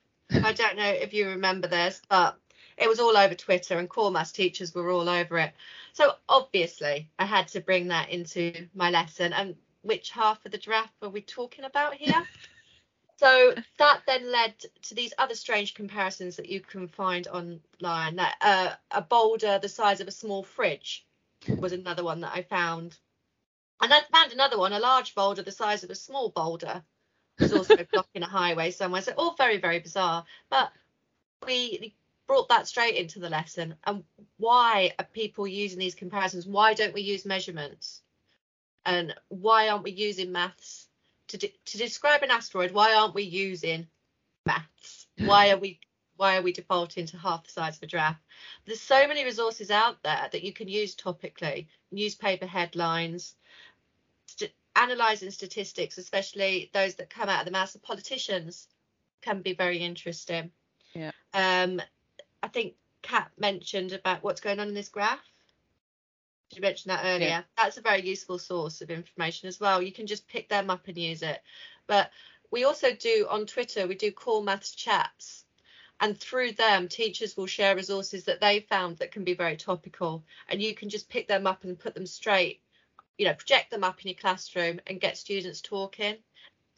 i 0.42 0.52
don't 0.52 0.76
know 0.76 0.90
if 0.90 1.14
you 1.14 1.28
remember 1.28 1.68
this 1.68 2.02
but 2.08 2.36
it 2.80 2.88
was 2.88 3.00
all 3.00 3.16
over 3.16 3.34
twitter 3.34 3.78
and 3.78 3.88
core 3.88 4.10
maths 4.10 4.32
teachers 4.32 4.74
were 4.74 4.90
all 4.90 5.08
over 5.08 5.38
it. 5.38 5.52
So 5.92 6.14
obviously 6.28 7.08
i 7.18 7.24
had 7.24 7.48
to 7.48 7.60
bring 7.60 7.88
that 7.88 8.10
into 8.10 8.68
my 8.74 8.90
lesson 8.90 9.32
and 9.32 9.56
which 9.82 10.10
half 10.10 10.44
of 10.44 10.52
the 10.52 10.58
giraffe 10.58 10.92
are 11.02 11.08
we 11.08 11.22
talking 11.22 11.64
about 11.64 11.94
here? 11.94 12.26
So 13.18 13.52
that 13.78 14.02
then 14.06 14.30
led 14.30 14.54
to 14.82 14.94
these 14.94 15.12
other 15.18 15.34
strange 15.34 15.74
comparisons 15.74 16.36
that 16.36 16.48
you 16.48 16.60
can 16.60 16.86
find 16.86 17.26
online. 17.26 18.14
That 18.14 18.36
uh, 18.40 18.74
a 18.92 19.02
boulder 19.02 19.58
the 19.60 19.68
size 19.68 20.00
of 20.00 20.06
a 20.06 20.12
small 20.12 20.44
fridge 20.44 21.04
was 21.48 21.72
another 21.72 22.04
one 22.04 22.20
that 22.20 22.32
i 22.32 22.42
found. 22.42 22.96
And 23.80 23.92
i 23.92 24.00
found 24.12 24.32
another 24.32 24.56
one 24.56 24.72
a 24.72 24.78
large 24.78 25.16
boulder 25.16 25.42
the 25.42 25.50
size 25.50 25.82
of 25.82 25.90
a 25.90 25.96
small 25.96 26.30
boulder 26.30 26.84
was 27.40 27.52
also 27.52 27.84
blocking 27.92 28.22
a 28.22 28.28
highway 28.28 28.70
somewhere. 28.70 29.02
So 29.02 29.12
all 29.18 29.34
very 29.34 29.58
very 29.58 29.80
bizarre. 29.80 30.24
But 30.48 30.70
we 31.44 31.96
brought 32.28 32.48
that 32.48 32.68
straight 32.68 32.94
into 32.94 33.18
the 33.18 33.28
lesson 33.28 33.74
and 33.84 34.04
why 34.36 34.92
are 34.98 35.04
people 35.06 35.48
using 35.48 35.78
these 35.78 35.96
comparisons 35.96 36.46
why 36.46 36.74
don't 36.74 36.94
we 36.94 37.00
use 37.00 37.24
measurements 37.24 38.02
and 38.86 39.14
why 39.28 39.68
aren't 39.68 39.82
we 39.82 39.90
using 39.90 40.30
maths 40.30 40.86
to, 41.26 41.36
de- 41.36 41.54
to 41.64 41.78
describe 41.78 42.22
an 42.22 42.30
asteroid 42.30 42.70
why 42.70 42.94
aren't 42.94 43.14
we 43.14 43.24
using 43.24 43.88
maths 44.46 45.08
why 45.18 45.50
are 45.50 45.58
we 45.58 45.80
why 46.18 46.36
are 46.36 46.42
we 46.42 46.52
defaulting 46.52 47.06
to 47.06 47.16
half 47.16 47.44
the 47.44 47.50
size 47.50 47.76
of 47.76 47.82
a 47.84 47.86
draft? 47.86 48.20
There's 48.66 48.80
so 48.80 49.06
many 49.06 49.24
resources 49.24 49.70
out 49.70 50.02
there 50.02 50.28
that 50.30 50.42
you 50.42 50.52
can 50.52 50.66
use 50.66 50.96
topically, 50.96 51.68
newspaper 51.92 52.44
headlines, 52.44 53.36
st- 54.26 54.52
analysing 54.74 55.30
statistics, 55.30 55.96
especially 55.96 56.70
those 56.74 56.96
that 56.96 57.08
come 57.08 57.28
out 57.28 57.40
of 57.40 57.44
the 57.46 57.52
mouths 57.52 57.76
of 57.76 57.82
politicians, 57.82 58.66
can 59.22 59.42
be 59.42 59.54
very 59.54 59.78
interesting. 59.78 60.50
Yeah. 60.92 61.12
Um, 61.32 61.80
I 62.42 62.48
think 62.48 62.74
Cat 63.02 63.30
mentioned 63.38 63.92
about 63.92 64.22
what's 64.22 64.40
going 64.40 64.60
on 64.60 64.68
in 64.68 64.74
this 64.74 64.88
graph. 64.88 65.20
You 66.54 66.62
mention 66.62 66.88
that 66.88 67.04
earlier? 67.04 67.28
Yeah. 67.28 67.42
That's 67.56 67.76
a 67.76 67.82
very 67.82 68.06
useful 68.06 68.38
source 68.38 68.80
of 68.80 68.90
information 68.90 69.48
as 69.48 69.60
well. 69.60 69.82
You 69.82 69.92
can 69.92 70.06
just 70.06 70.28
pick 70.28 70.48
them 70.48 70.70
up 70.70 70.88
and 70.88 70.96
use 70.96 71.22
it. 71.22 71.42
But 71.86 72.10
we 72.50 72.64
also 72.64 72.94
do 72.94 73.26
on 73.28 73.46
Twitter, 73.46 73.86
we 73.86 73.94
do 73.94 74.10
core 74.12 74.42
maths 74.42 74.74
chats. 74.74 75.44
And 76.00 76.18
through 76.18 76.52
them, 76.52 76.88
teachers 76.88 77.36
will 77.36 77.46
share 77.46 77.74
resources 77.74 78.24
that 78.24 78.40
they 78.40 78.60
found 78.60 78.98
that 78.98 79.10
can 79.10 79.24
be 79.24 79.34
very 79.34 79.56
topical. 79.56 80.24
And 80.48 80.62
you 80.62 80.74
can 80.74 80.88
just 80.88 81.08
pick 81.08 81.28
them 81.28 81.46
up 81.46 81.64
and 81.64 81.78
put 81.78 81.94
them 81.94 82.06
straight, 82.06 82.62
you 83.18 83.26
know, 83.26 83.34
project 83.34 83.70
them 83.70 83.84
up 83.84 84.00
in 84.00 84.08
your 84.08 84.14
classroom 84.14 84.80
and 84.86 85.00
get 85.00 85.18
students 85.18 85.60
talking. 85.60 86.16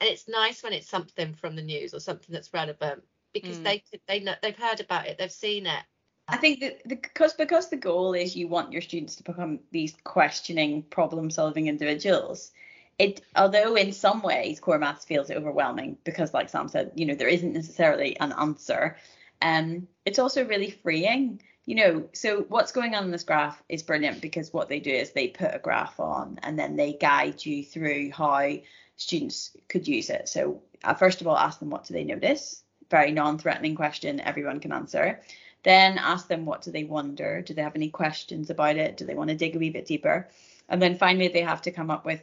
And 0.00 0.08
it's 0.08 0.26
nice 0.26 0.62
when 0.62 0.72
it's 0.72 0.88
something 0.88 1.34
from 1.34 1.54
the 1.54 1.62
news 1.62 1.92
or 1.92 2.00
something 2.00 2.32
that's 2.32 2.54
relevant 2.54 3.04
because 3.32 3.58
Mm. 3.58 3.64
they 3.64 3.82
they 4.08 4.20
know 4.20 4.34
they've 4.42 4.56
heard 4.56 4.80
about 4.80 5.06
it, 5.06 5.18
they've 5.18 5.32
seen 5.32 5.66
it. 5.66 5.82
I 6.28 6.36
think 6.36 6.60
that 6.60 6.82
the, 6.84 6.94
because 6.96 7.34
because 7.34 7.70
the 7.70 7.76
goal 7.76 8.14
is 8.14 8.36
you 8.36 8.48
want 8.48 8.72
your 8.72 8.82
students 8.82 9.16
to 9.16 9.24
become 9.24 9.60
these 9.72 9.94
questioning, 10.04 10.82
problem-solving 10.84 11.66
individuals. 11.66 12.52
It 12.98 13.22
although 13.34 13.74
in 13.74 13.92
some 13.92 14.22
ways 14.22 14.60
core 14.60 14.78
maths 14.78 15.04
feels 15.04 15.30
overwhelming 15.30 15.96
because, 16.04 16.34
like 16.34 16.48
Sam 16.48 16.68
said, 16.68 16.92
you 16.94 17.06
know 17.06 17.14
there 17.14 17.28
isn't 17.28 17.52
necessarily 17.52 18.18
an 18.20 18.32
answer. 18.32 18.96
Um, 19.42 19.88
it's 20.04 20.18
also 20.18 20.44
really 20.44 20.70
freeing. 20.70 21.40
You 21.66 21.74
know, 21.76 22.08
so 22.12 22.42
what's 22.48 22.72
going 22.72 22.94
on 22.94 23.04
in 23.04 23.10
this 23.10 23.22
graph 23.22 23.62
is 23.68 23.82
brilliant 23.82 24.20
because 24.20 24.52
what 24.52 24.68
they 24.68 24.80
do 24.80 24.90
is 24.90 25.12
they 25.12 25.28
put 25.28 25.54
a 25.54 25.58
graph 25.58 26.00
on 26.00 26.38
and 26.42 26.58
then 26.58 26.74
they 26.76 26.94
guide 26.94 27.44
you 27.44 27.64
through 27.64 28.10
how 28.10 28.50
students 28.96 29.56
could 29.68 29.86
use 29.86 30.10
it. 30.10 30.28
So 30.28 30.62
uh, 30.82 30.94
first 30.94 31.20
of 31.20 31.26
all, 31.26 31.36
ask 31.36 31.58
them 31.58 31.70
what 31.70 31.84
do 31.84 31.94
they 31.94 32.04
notice. 32.04 32.62
Very 32.90 33.12
non-threatening 33.12 33.74
question, 33.76 34.20
everyone 34.20 34.60
can 34.60 34.72
answer. 34.72 35.20
Then 35.62 35.98
ask 35.98 36.28
them 36.28 36.46
what 36.46 36.62
do 36.62 36.70
they 36.70 36.84
wonder? 36.84 37.42
Do 37.42 37.54
they 37.54 37.62
have 37.62 37.76
any 37.76 37.90
questions 37.90 38.50
about 38.50 38.76
it? 38.76 38.96
Do 38.96 39.04
they 39.04 39.14
want 39.14 39.30
to 39.30 39.36
dig 39.36 39.56
a 39.56 39.58
wee 39.58 39.70
bit 39.70 39.86
deeper? 39.86 40.28
And 40.68 40.80
then 40.80 40.96
finally 40.96 41.28
they 41.28 41.42
have 41.42 41.62
to 41.62 41.70
come 41.70 41.90
up 41.90 42.04
with 42.04 42.20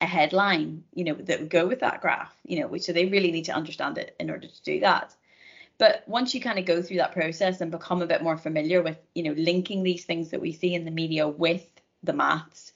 a 0.00 0.06
headline, 0.06 0.84
you 0.94 1.04
know, 1.04 1.14
that 1.14 1.40
would 1.40 1.50
go 1.50 1.66
with 1.66 1.80
that 1.80 2.00
graph, 2.00 2.34
you 2.44 2.60
know, 2.60 2.68
which 2.68 2.82
so 2.82 2.92
they 2.92 3.06
really 3.06 3.32
need 3.32 3.46
to 3.46 3.54
understand 3.54 3.98
it 3.98 4.14
in 4.20 4.30
order 4.30 4.46
to 4.46 4.62
do 4.62 4.80
that. 4.80 5.14
But 5.78 6.04
once 6.06 6.34
you 6.34 6.40
kind 6.40 6.58
of 6.58 6.64
go 6.64 6.80
through 6.80 6.98
that 6.98 7.12
process 7.12 7.60
and 7.60 7.70
become 7.70 8.02
a 8.02 8.06
bit 8.06 8.22
more 8.22 8.38
familiar 8.38 8.82
with, 8.82 8.98
you 9.14 9.22
know, 9.22 9.32
linking 9.32 9.82
these 9.82 10.04
things 10.04 10.30
that 10.30 10.40
we 10.40 10.52
see 10.52 10.74
in 10.74 10.84
the 10.84 10.90
media 10.90 11.28
with 11.28 11.66
the 12.02 12.12
maths, 12.12 12.72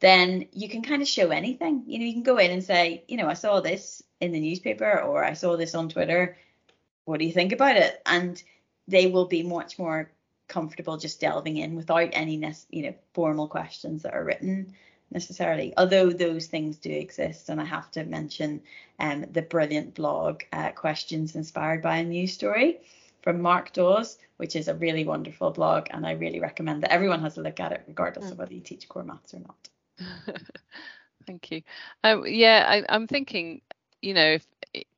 then 0.00 0.48
you 0.52 0.68
can 0.68 0.82
kind 0.82 1.00
of 1.00 1.08
show 1.08 1.30
anything. 1.30 1.84
You 1.86 1.98
know, 1.98 2.04
you 2.04 2.12
can 2.12 2.22
go 2.22 2.38
in 2.38 2.50
and 2.50 2.62
say, 2.62 3.04
you 3.08 3.16
know, 3.16 3.28
I 3.28 3.34
saw 3.34 3.60
this 3.60 4.02
in 4.20 4.32
the 4.32 4.40
newspaper 4.40 5.00
or 5.00 5.24
I 5.24 5.32
saw 5.34 5.56
this 5.56 5.74
on 5.74 5.88
Twitter. 5.88 6.36
What 7.04 7.18
do 7.18 7.24
you 7.26 7.32
think 7.32 7.52
about 7.52 7.76
it? 7.76 8.00
And 8.06 8.42
they 8.88 9.06
will 9.06 9.26
be 9.26 9.42
much 9.42 9.78
more 9.78 10.10
comfortable 10.48 10.96
just 10.98 11.20
delving 11.20 11.56
in 11.56 11.74
without 11.76 12.10
any 12.12 12.34
you 12.70 12.82
know 12.82 12.94
formal 13.14 13.48
questions 13.48 14.02
that 14.02 14.12
are 14.12 14.24
written 14.24 14.74
necessarily 15.10 15.72
although 15.78 16.10
those 16.10 16.46
things 16.46 16.76
do 16.76 16.90
exist 16.90 17.48
and 17.48 17.58
i 17.60 17.64
have 17.64 17.90
to 17.90 18.04
mention 18.04 18.60
um, 18.98 19.24
the 19.32 19.40
brilliant 19.40 19.94
blog 19.94 20.42
uh, 20.52 20.70
questions 20.72 21.36
inspired 21.36 21.80
by 21.80 21.96
a 21.98 22.04
news 22.04 22.34
story 22.34 22.80
from 23.22 23.40
mark 23.40 23.72
dawes 23.72 24.18
which 24.36 24.54
is 24.54 24.68
a 24.68 24.74
really 24.74 25.04
wonderful 25.04 25.50
blog 25.50 25.86
and 25.90 26.06
i 26.06 26.10
really 26.12 26.40
recommend 26.40 26.82
that 26.82 26.92
everyone 26.92 27.20
has 27.22 27.38
a 27.38 27.42
look 27.42 27.58
at 27.60 27.72
it 27.72 27.82
regardless 27.86 28.26
Mm. 28.26 28.32
of 28.32 28.38
whether 28.38 28.52
you 28.52 28.60
teach 28.60 28.86
core 28.88 29.04
maths 29.04 29.32
or 29.32 29.40
not 29.40 29.68
Thank 31.26 31.52
you. 31.52 31.62
Um, 32.02 32.24
yeah, 32.26 32.66
I, 32.68 32.94
I'm 32.94 33.06
thinking, 33.06 33.60
you 34.00 34.12
know, 34.12 34.32
if 34.32 34.46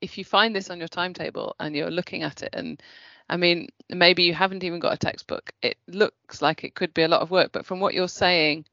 if 0.01 0.19
you 0.19 0.25
find 0.25 0.55
this 0.55 0.71
on 0.71 0.79
your 0.79 0.89
timetable 0.89 1.57
and 1.61 1.75
you're 1.75 1.91
looking 1.91 2.23
at 2.23 2.43
it, 2.43 2.51
and 2.53 2.83
I 3.29 3.37
mean, 3.37 3.69
maybe 3.89 4.25
you 4.25 4.35
haven't 4.35 4.65
even 4.65 4.81
got 4.81 4.95
a 4.95 4.99
textbook, 4.99 5.53
it 5.63 5.79
looks 5.87 6.43
like 6.43 6.65
it 6.65 6.75
could 6.75 6.95
be 6.95 7.03
a 7.03 7.09
lot 7.09 7.23
of 7.23 7.31
work. 7.31 7.53
But 7.53 7.67
from 7.67 7.81
what 7.81 7.95
you're 7.95 8.09
saying, 8.09 8.67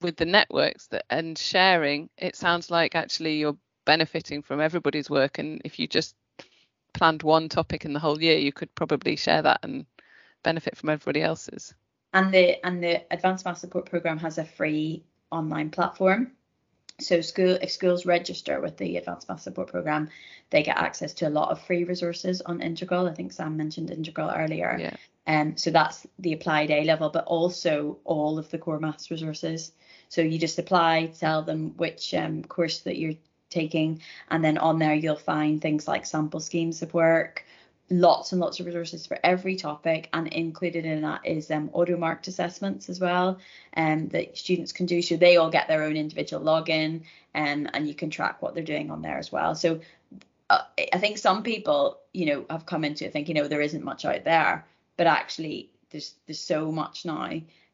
with 0.00 0.16
the 0.16 0.26
networks 0.26 0.88
that 0.88 1.04
and 1.10 1.38
sharing, 1.38 2.10
it 2.18 2.36
sounds 2.36 2.70
like 2.70 2.94
actually 2.94 3.36
you're 3.38 3.56
benefiting 3.84 4.42
from 4.42 4.60
everybody's 4.60 5.10
work. 5.10 5.38
And 5.38 5.60
if 5.64 5.78
you 5.78 5.86
just 5.86 6.14
planned 6.92 7.22
one 7.22 7.48
topic 7.48 7.84
in 7.84 7.92
the 7.92 8.00
whole 8.00 8.20
year, 8.20 8.38
you 8.38 8.52
could 8.52 8.74
probably 8.74 9.16
share 9.16 9.42
that 9.42 9.60
and 9.62 9.86
benefit 10.42 10.76
from 10.76 10.90
everybody 10.90 11.22
else's. 11.22 11.74
and 12.12 12.32
the 12.32 12.64
and 12.64 12.82
the 12.82 13.02
advanced 13.12 13.44
math 13.44 13.58
support 13.58 13.86
program 13.86 14.18
has 14.18 14.38
a 14.38 14.44
free 14.44 15.04
online 15.30 15.70
platform 15.70 16.32
so 17.00 17.20
school 17.20 17.58
if 17.60 17.70
schools 17.70 18.06
register 18.06 18.60
with 18.60 18.76
the 18.78 18.96
advanced 18.96 19.28
math 19.28 19.40
support 19.40 19.68
program 19.68 20.08
they 20.50 20.62
get 20.62 20.78
access 20.78 21.12
to 21.12 21.28
a 21.28 21.30
lot 21.30 21.50
of 21.50 21.60
free 21.60 21.84
resources 21.84 22.40
on 22.42 22.60
integral 22.60 23.08
i 23.08 23.12
think 23.12 23.32
sam 23.32 23.56
mentioned 23.56 23.90
integral 23.90 24.30
earlier 24.30 24.76
Yeah. 24.78 24.96
um, 25.26 25.56
so 25.56 25.70
that's 25.70 26.06
the 26.20 26.32
applied 26.34 26.70
A 26.70 26.84
level, 26.84 27.10
but 27.10 27.24
also 27.24 27.98
all 28.04 28.38
of 28.38 28.48
the 28.50 28.58
core 28.58 28.78
maths 28.78 29.10
resources. 29.10 29.72
So 30.08 30.20
you 30.22 30.38
just 30.38 30.58
apply, 30.58 31.06
tell 31.18 31.42
them 31.42 31.74
which 31.76 32.14
um, 32.14 32.44
course 32.44 32.78
that 32.80 32.96
you're 32.96 33.16
taking, 33.50 34.00
and 34.30 34.44
then 34.44 34.56
on 34.56 34.78
there 34.78 34.94
you'll 34.94 35.16
find 35.16 35.60
things 35.60 35.88
like 35.88 36.06
sample 36.06 36.38
schemes 36.40 36.80
of 36.82 36.94
work, 36.94 37.44
lots 37.88 38.32
and 38.32 38.40
lots 38.40 38.58
of 38.58 38.66
resources 38.66 39.06
for 39.06 39.18
every 39.22 39.56
topic, 39.56 40.08
and 40.12 40.26
included 40.28 40.84
in 40.84 41.02
that 41.02 41.24
is 41.24 41.50
um, 41.50 41.70
auto 41.72 41.96
marked 41.96 42.28
assessments 42.28 42.88
as 42.88 42.98
well, 43.00 43.38
um, 43.76 44.08
that 44.08 44.36
students 44.36 44.72
can 44.72 44.86
do. 44.86 45.02
So 45.02 45.16
they 45.16 45.36
all 45.36 45.50
get 45.50 45.68
their 45.68 45.84
own 45.84 45.96
individual 45.96 46.44
login, 46.44 47.02
um, 47.34 47.68
and 47.72 47.86
you 47.86 47.94
can 47.94 48.10
track 48.10 48.42
what 48.42 48.54
they're 48.54 48.64
doing 48.64 48.90
on 48.90 49.02
there 49.02 49.18
as 49.18 49.30
well. 49.30 49.54
So 49.54 49.80
uh, 50.50 50.62
I 50.92 50.98
think 50.98 51.18
some 51.18 51.42
people, 51.42 51.98
you 52.12 52.26
know, 52.26 52.46
have 52.50 52.66
come 52.66 52.84
into 52.84 53.06
it 53.06 53.12
thinking, 53.12 53.36
you 53.36 53.42
know, 53.42 53.48
there 53.48 53.60
isn't 53.60 53.84
much 53.84 54.04
out 54.04 54.24
there, 54.24 54.66
but 54.96 55.06
actually 55.06 55.70
there's 55.90 56.14
there's 56.26 56.40
so 56.40 56.72
much 56.72 57.04
now. 57.04 57.30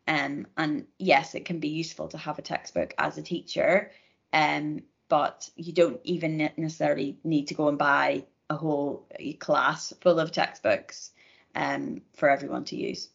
Um, 0.09 0.47
and 0.57 0.87
yes, 0.99 1.35
it 1.35 1.45
can 1.45 1.61
be 1.61 1.69
useful 1.69 2.09
to 2.09 2.19
have 2.19 2.39
a 2.39 2.43
textbook 2.43 2.93
as 2.99 3.19
a 3.19 3.23
teacher, 3.23 3.93
um, 4.33 4.83
but 5.09 5.49
you 5.57 5.73
don't 5.73 6.01
even 6.05 6.51
necessarily 6.57 7.19
need 7.23 7.49
to 7.49 7.55
go 7.55 7.69
and 7.69 7.79
buy 7.79 8.25
a 8.53 8.57
whole 8.57 9.07
class 9.41 9.93
full 10.01 10.21
of 10.21 10.31
textbooks 10.33 11.11
um, 11.55 12.03
for 12.15 12.31
everyone 12.31 12.65
to 12.67 12.77
use. 12.77 13.09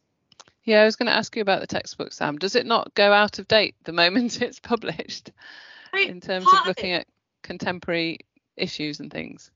Yeah, 0.63 0.81
I 0.81 0.85
was 0.85 0.97
going 0.97 1.07
to 1.07 1.15
ask 1.15 1.35
you 1.35 1.41
about 1.41 1.61
the 1.61 1.67
textbook, 1.67 2.11
Sam. 2.11 2.37
Does 2.37 2.55
it 2.55 2.65
not 2.65 2.93
go 2.93 3.13
out 3.13 3.39
of 3.39 3.47
date 3.47 3.75
the 3.85 3.93
moment 3.93 4.41
it's 4.41 4.59
published 4.59 5.31
I 5.93 5.97
mean, 5.97 6.09
in 6.09 6.21
terms 6.21 6.45
part 6.45 6.61
of 6.61 6.65
it- 6.65 6.67
looking 6.67 6.91
at 6.91 7.07
contemporary 7.41 8.19
issues 8.57 8.99
and 8.99 9.11
things? 9.11 9.49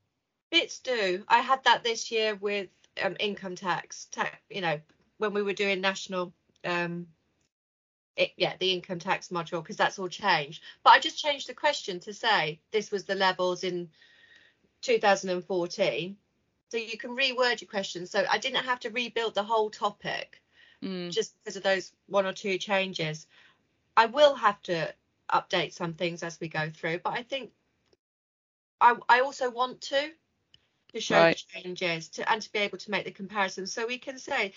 Bits 0.52 0.80
do. 0.80 1.24
I 1.28 1.40
had 1.40 1.64
that 1.64 1.84
this 1.84 2.12
year 2.12 2.36
with 2.36 2.70
um, 3.02 3.16
income 3.20 3.56
tax. 3.56 4.08
Ta- 4.12 4.32
you 4.50 4.62
know, 4.62 4.80
when 5.18 5.34
we 5.34 5.44
were 5.44 5.54
doing 5.54 5.80
national, 5.80 6.34
um, 6.66 7.08
it, 8.18 8.32
yeah, 8.36 8.54
the 8.60 8.74
income 8.74 9.00
tax 9.00 9.30
module 9.30 9.62
because 9.62 9.78
that's 9.78 9.98
all 9.98 10.10
changed. 10.10 10.62
But 10.84 10.92
I 10.92 11.00
just 11.00 11.18
changed 11.18 11.48
the 11.48 11.54
question 11.54 12.02
to 12.02 12.14
say 12.14 12.60
this 12.72 12.92
was 12.92 13.06
the 13.06 13.16
levels 13.16 13.64
in 13.64 13.90
2014. 14.82 16.18
So 16.72 16.78
you 16.78 16.98
can 16.98 17.12
reword 17.12 17.62
your 17.62 17.70
question. 17.70 18.06
So 18.08 18.26
I 18.30 18.38
didn't 18.38 18.66
have 18.66 18.80
to 18.82 18.90
rebuild 18.90 19.36
the 19.36 19.44
whole 19.44 19.70
topic 19.70 20.42
Mm, 20.84 21.12
just 21.12 21.36
because 21.44 21.58
of 21.58 21.64
those 21.64 21.94
one 22.08 22.26
or 22.26 22.34
two 22.34 22.58
changes. 22.58 23.28
I 23.98 24.06
will 24.08 24.36
have 24.36 24.62
to 24.64 24.94
update 25.32 25.74
some 25.74 25.94
things 25.94 26.24
as 26.24 26.40
we 26.40 26.48
go 26.50 26.70
through, 26.70 27.00
but 27.00 27.14
I 27.14 27.24
think 27.24 27.52
I 28.82 28.96
I 29.10 29.20
also 29.22 29.50
want 29.50 29.82
to 29.84 30.12
to 30.94 31.02
show 31.02 31.24
Right. 31.24 31.36
the 31.36 31.36
changes 31.36 32.10
to 32.10 32.32
and 32.32 32.42
to 32.42 32.52
be 32.52 32.60
able 32.60 32.78
to 32.80 32.92
make 32.92 33.06
the 33.06 33.12
comparison 33.12 33.68
so 33.68 33.88
we 33.88 33.98
can 33.98 34.20
say 34.20 34.54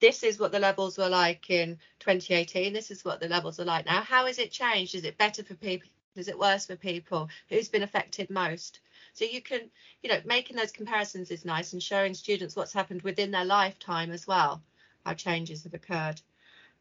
this 0.00 0.22
is 0.22 0.38
what 0.38 0.52
the 0.52 0.58
levels 0.60 0.98
were 0.98 1.08
like 1.08 1.50
in 1.50 1.78
2018 2.00 2.72
this 2.72 2.90
is 2.90 3.04
what 3.04 3.20
the 3.20 3.28
levels 3.28 3.58
are 3.60 3.64
like 3.64 3.86
now 3.86 4.02
how 4.02 4.26
has 4.26 4.38
it 4.38 4.52
changed 4.52 4.94
is 4.94 5.04
it 5.04 5.18
better 5.18 5.42
for 5.44 5.54
people 5.54 5.90
is 6.16 6.28
it 6.28 6.38
worse 6.38 6.66
for 6.66 6.76
people? 6.76 7.28
Who's 7.48 7.68
been 7.68 7.82
affected 7.82 8.30
most? 8.30 8.80
So 9.12 9.24
you 9.24 9.40
can 9.42 9.70
you 10.02 10.10
know 10.10 10.20
making 10.24 10.56
those 10.56 10.72
comparisons 10.72 11.30
is 11.30 11.44
nice 11.44 11.72
and 11.72 11.82
showing 11.82 12.14
students 12.14 12.56
what's 12.56 12.72
happened 12.72 13.02
within 13.02 13.30
their 13.30 13.44
lifetime 13.44 14.10
as 14.10 14.26
well 14.26 14.62
how 15.04 15.14
changes 15.14 15.64
have 15.64 15.74
occurred. 15.74 16.20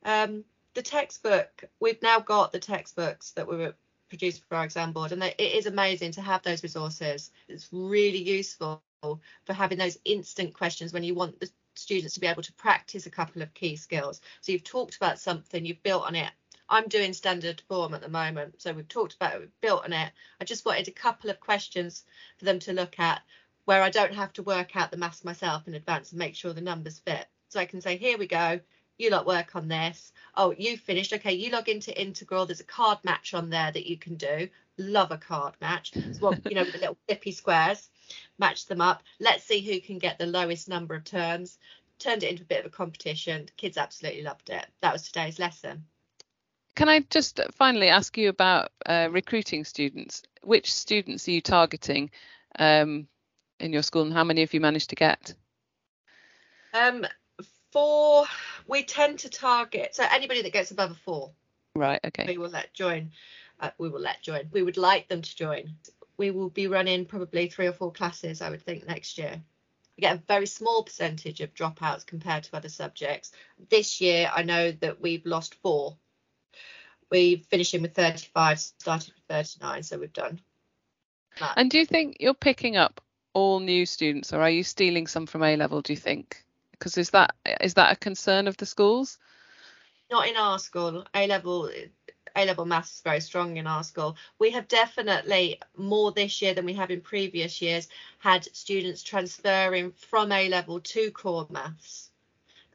Um, 0.03 0.43
the 0.73 0.81
textbook 0.81 1.63
we've 1.79 2.01
now 2.01 2.19
got 2.19 2.51
the 2.51 2.59
textbooks 2.59 3.31
that 3.31 3.47
were 3.47 3.73
produced 4.09 4.43
for 4.47 4.55
our 4.55 4.65
exam 4.65 4.91
board 4.91 5.11
and 5.11 5.21
they, 5.21 5.33
it 5.37 5.53
is 5.53 5.65
amazing 5.65 6.11
to 6.13 6.21
have 6.21 6.43
those 6.43 6.63
resources. 6.63 7.31
It's 7.47 7.69
really 7.71 8.21
useful 8.21 8.81
for 9.01 9.53
having 9.53 9.77
those 9.77 9.97
instant 10.05 10.53
questions 10.53 10.93
when 10.93 11.03
you 11.03 11.15
want 11.15 11.39
the 11.39 11.49
students 11.75 12.15
to 12.15 12.19
be 12.19 12.27
able 12.27 12.43
to 12.43 12.53
practice 12.53 13.05
a 13.05 13.11
couple 13.11 13.41
of 13.41 13.53
key 13.53 13.75
skills. 13.75 14.21
So 14.41 14.51
you've 14.51 14.63
talked 14.63 14.95
about 14.97 15.19
something 15.19 15.65
you've 15.65 15.83
built 15.83 16.03
on 16.03 16.15
it 16.15 16.31
i'm 16.69 16.87
doing 16.87 17.13
standard 17.13 17.61
form 17.67 17.93
at 17.93 18.01
the 18.01 18.09
moment 18.09 18.61
so 18.61 18.73
we've 18.73 18.87
talked 18.87 19.15
about 19.15 19.35
it 19.35 19.39
we've 19.39 19.61
built 19.61 19.83
on 19.83 19.93
it 19.93 20.11
i 20.41 20.45
just 20.45 20.65
wanted 20.65 20.87
a 20.87 20.91
couple 20.91 21.29
of 21.29 21.39
questions 21.39 22.03
for 22.37 22.45
them 22.45 22.59
to 22.59 22.73
look 22.73 22.99
at 22.99 23.21
where 23.67 23.83
I 23.83 23.89
don't 23.89 24.13
have 24.13 24.31
to 24.33 24.43
work 24.43 24.77
out 24.77 24.91
the 24.91 24.97
maths 24.97 25.25
myself 25.25 25.67
in 25.67 25.75
advance 25.75 26.11
and 26.11 26.19
make 26.19 26.35
sure 26.35 26.53
the 26.53 26.61
numbers 26.61 26.99
fit. 26.99 27.27
So 27.49 27.59
I 27.59 27.65
can 27.65 27.81
say, 27.81 27.97
here 27.97 28.17
we 28.17 28.25
go, 28.25 28.61
you 28.97 29.09
lot 29.09 29.27
work 29.27 29.57
on 29.57 29.67
this. 29.67 30.13
Oh, 30.35 30.55
you 30.57 30.77
finished. 30.77 31.11
Okay, 31.11 31.33
you 31.33 31.51
log 31.51 31.67
into 31.67 32.01
Integral. 32.01 32.45
There's 32.45 32.61
a 32.61 32.63
card 32.63 32.99
match 33.03 33.33
on 33.33 33.49
there 33.49 33.69
that 33.69 33.85
you 33.85 33.97
can 33.97 34.15
do. 34.15 34.47
Love 34.77 35.11
a 35.11 35.17
card 35.17 35.55
match. 35.59 35.91
So, 36.13 36.33
you 36.45 36.55
know, 36.55 36.63
the 36.63 36.77
little 36.77 36.97
flippy 37.07 37.33
squares, 37.33 37.89
match 38.39 38.67
them 38.67 38.79
up. 38.79 39.03
Let's 39.19 39.43
see 39.43 39.59
who 39.59 39.81
can 39.81 39.99
get 39.99 40.17
the 40.17 40.27
lowest 40.27 40.69
number 40.69 40.95
of 40.95 41.03
terms. 41.03 41.57
Turned 41.99 42.23
it 42.23 42.31
into 42.31 42.43
a 42.43 42.45
bit 42.45 42.61
of 42.61 42.67
a 42.67 42.69
competition. 42.69 43.49
Kids 43.57 43.75
absolutely 43.75 44.23
loved 44.23 44.49
it. 44.49 44.65
That 44.79 44.93
was 44.93 45.03
today's 45.03 45.39
lesson. 45.39 45.83
Can 46.77 46.89
I 46.89 46.99
just 47.09 47.39
finally 47.53 47.87
ask 47.87 48.15
you 48.19 48.29
about 48.29 48.69
uh, 48.85 49.07
recruiting 49.09 49.65
students? 49.65 50.21
Which 50.43 50.71
students 50.71 51.27
are 51.27 51.31
you 51.31 51.41
targeting 51.41 52.11
um, 52.59 53.07
in 53.59 53.73
your 53.73 53.81
school, 53.81 54.03
and 54.03 54.13
how 54.13 54.23
many 54.23 54.41
have 54.41 54.53
you 54.53 54.61
managed 54.61 54.91
to 54.91 54.95
get? 54.95 55.33
Um, 56.75 57.03
four. 57.73 58.25
We 58.67 58.83
tend 58.83 59.17
to 59.19 59.29
target 59.29 59.95
so 59.95 60.05
anybody 60.11 60.43
that 60.43 60.53
gets 60.53 60.69
above 60.69 60.91
a 60.91 60.93
four. 60.93 61.31
Right. 61.75 61.99
Okay. 62.05 62.25
We 62.27 62.37
will 62.37 62.51
let 62.51 62.75
join. 62.75 63.09
Uh, 63.59 63.71
we 63.79 63.89
will 63.89 64.01
let 64.01 64.21
join. 64.21 64.47
We 64.51 64.61
would 64.61 64.77
like 64.77 65.07
them 65.07 65.23
to 65.23 65.35
join. 65.35 65.73
We 66.17 66.29
will 66.29 66.51
be 66.51 66.67
running 66.67 67.07
probably 67.07 67.49
three 67.49 67.65
or 67.65 67.73
four 67.73 67.91
classes, 67.91 68.39
I 68.39 68.51
would 68.51 68.61
think, 68.61 68.85
next 68.85 69.17
year. 69.17 69.41
We 69.97 70.01
get 70.01 70.17
a 70.17 70.21
very 70.27 70.45
small 70.45 70.83
percentage 70.83 71.41
of 71.41 71.55
dropouts 71.55 72.05
compared 72.05 72.43
to 72.43 72.55
other 72.55 72.69
subjects. 72.69 73.31
This 73.67 73.99
year, 73.99 74.29
I 74.31 74.43
know 74.43 74.73
that 74.73 75.01
we've 75.01 75.25
lost 75.25 75.55
four. 75.55 75.97
We 77.09 77.45
finishing 77.49 77.81
with 77.81 77.93
35, 77.93 78.59
started 78.59 79.13
with 79.13 79.23
39, 79.29 79.83
so 79.83 79.97
we've 79.97 80.13
done. 80.13 80.39
That. 81.39 81.53
And 81.55 81.69
do 81.69 81.77
you 81.77 81.85
think 81.85 82.17
you're 82.19 82.33
picking 82.33 82.77
up 82.77 83.01
all 83.33 83.59
new 83.59 83.85
students, 83.85 84.33
or 84.33 84.41
are 84.41 84.49
you 84.49 84.63
stealing 84.63 85.07
some 85.07 85.27
from 85.27 85.43
A 85.43 85.55
level? 85.55 85.81
Do 85.81 85.93
you 85.93 85.97
think? 85.97 86.43
Because 86.71 86.97
is 86.97 87.11
that 87.11 87.35
is 87.61 87.75
that 87.75 87.91
a 87.91 87.95
concern 87.95 88.47
of 88.47 88.57
the 88.57 88.65
schools? 88.65 89.17
Not 90.09 90.27
in 90.27 90.35
our 90.35 90.59
school. 90.59 91.05
A 91.13 91.27
level 91.27 91.69
A 92.35 92.45
level 92.45 92.65
maths 92.65 92.95
is 92.95 93.01
very 93.01 93.19
strong 93.19 93.57
in 93.57 93.67
our 93.67 93.83
school. 93.83 94.15
We 94.39 94.51
have 94.51 94.67
definitely 94.67 95.59
more 95.75 96.11
this 96.11 96.41
year 96.41 96.53
than 96.53 96.65
we 96.65 96.73
have 96.73 96.91
in 96.91 97.01
previous 97.01 97.61
years 97.61 97.87
had 98.19 98.45
students 98.55 99.03
transferring 99.03 99.91
from 99.91 100.31
A 100.31 100.47
level 100.49 100.79
to 100.79 101.11
core 101.11 101.47
maths 101.49 102.11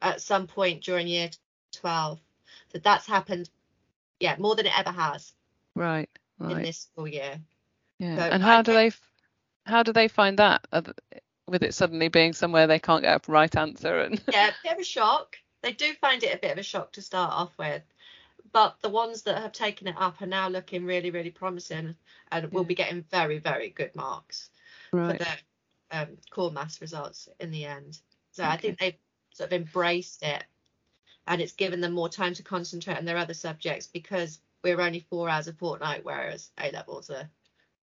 at 0.01 0.21
some 0.21 0.47
point 0.47 0.83
during 0.83 1.07
year 1.07 1.31
12. 1.73 2.21
So 2.73 2.79
that's 2.79 3.07
happened, 3.07 3.51
yeah, 4.23 4.37
more 4.39 4.55
than 4.55 4.67
it 4.67 4.79
ever 4.79 4.93
has. 4.93 5.33
Right. 5.75 6.09
Right. 6.39 6.53
In 6.53 6.63
this 6.63 6.79
school 6.79 7.09
year. 7.09 7.39
Yeah. 7.99 8.17
So 8.17 8.23
and 8.23 8.43
how 8.43 8.61
I 8.61 8.63
do 8.63 8.73
they 8.73 8.93
how 9.67 9.83
do 9.83 9.93
they 9.93 10.09
find 10.09 10.39
that 10.39 10.67
with 11.47 11.63
it 11.63 11.75
suddenly 11.75 12.09
being 12.09 12.33
somewhere 12.33 12.67
they 12.67 12.79
can't 12.79 13.03
get 13.03 13.29
a 13.29 13.33
right 13.33 13.55
answer 13.57 14.01
and 14.01 14.21
yeah 14.33 14.49
a 14.49 14.53
bit 14.63 14.73
of 14.73 14.79
a 14.79 14.85
shock 14.85 15.37
they 15.63 15.73
do 15.73 15.93
find 16.01 16.23
it 16.23 16.35
a 16.35 16.39
bit 16.39 16.53
of 16.53 16.59
a 16.59 16.63
shock 16.63 16.93
to 16.93 17.03
start 17.03 17.33
off 17.33 17.53
with 17.59 17.83
but 18.53 18.77
the 18.83 18.89
ones 18.89 19.23
that 19.23 19.39
have 19.39 19.53
taken 19.53 19.87
it 19.87 19.95
up 19.99 20.21
are 20.21 20.27
now 20.27 20.49
looking 20.49 20.85
really 20.85 21.11
really 21.11 21.31
promising 21.31 21.95
and 22.33 22.45
yeah. 22.45 22.49
will 22.51 22.65
be 22.65 22.75
getting 22.75 23.05
very 23.11 23.39
very 23.39 23.69
good 23.69 23.95
marks 23.95 24.51
right. 24.93 25.19
for 25.19 25.25
the 25.25 25.99
um, 25.99 26.09
core 26.31 26.51
maths 26.51 26.81
results 26.81 27.29
in 27.39 27.51
the 27.51 27.65
end 27.65 27.99
so 28.33 28.43
okay. 28.43 28.53
i 28.53 28.57
think 28.57 28.79
they've 28.79 28.99
sort 29.33 29.53
of 29.53 29.61
embraced 29.61 30.23
it 30.23 30.43
and 31.27 31.41
it's 31.41 31.53
given 31.53 31.81
them 31.81 31.93
more 31.93 32.09
time 32.09 32.35
to 32.35 32.43
concentrate 32.43 32.99
on 32.99 33.05
their 33.05 33.17
other 33.17 33.35
subjects 33.35 33.87
because 33.87 34.39
we're 34.63 34.81
only 34.81 35.07
four 35.11 35.29
hours 35.29 35.49
a 35.49 35.53
fortnight 35.53 36.05
whereas 36.05 36.51
a 36.59 36.71
levels 36.71 37.11
are 37.11 37.29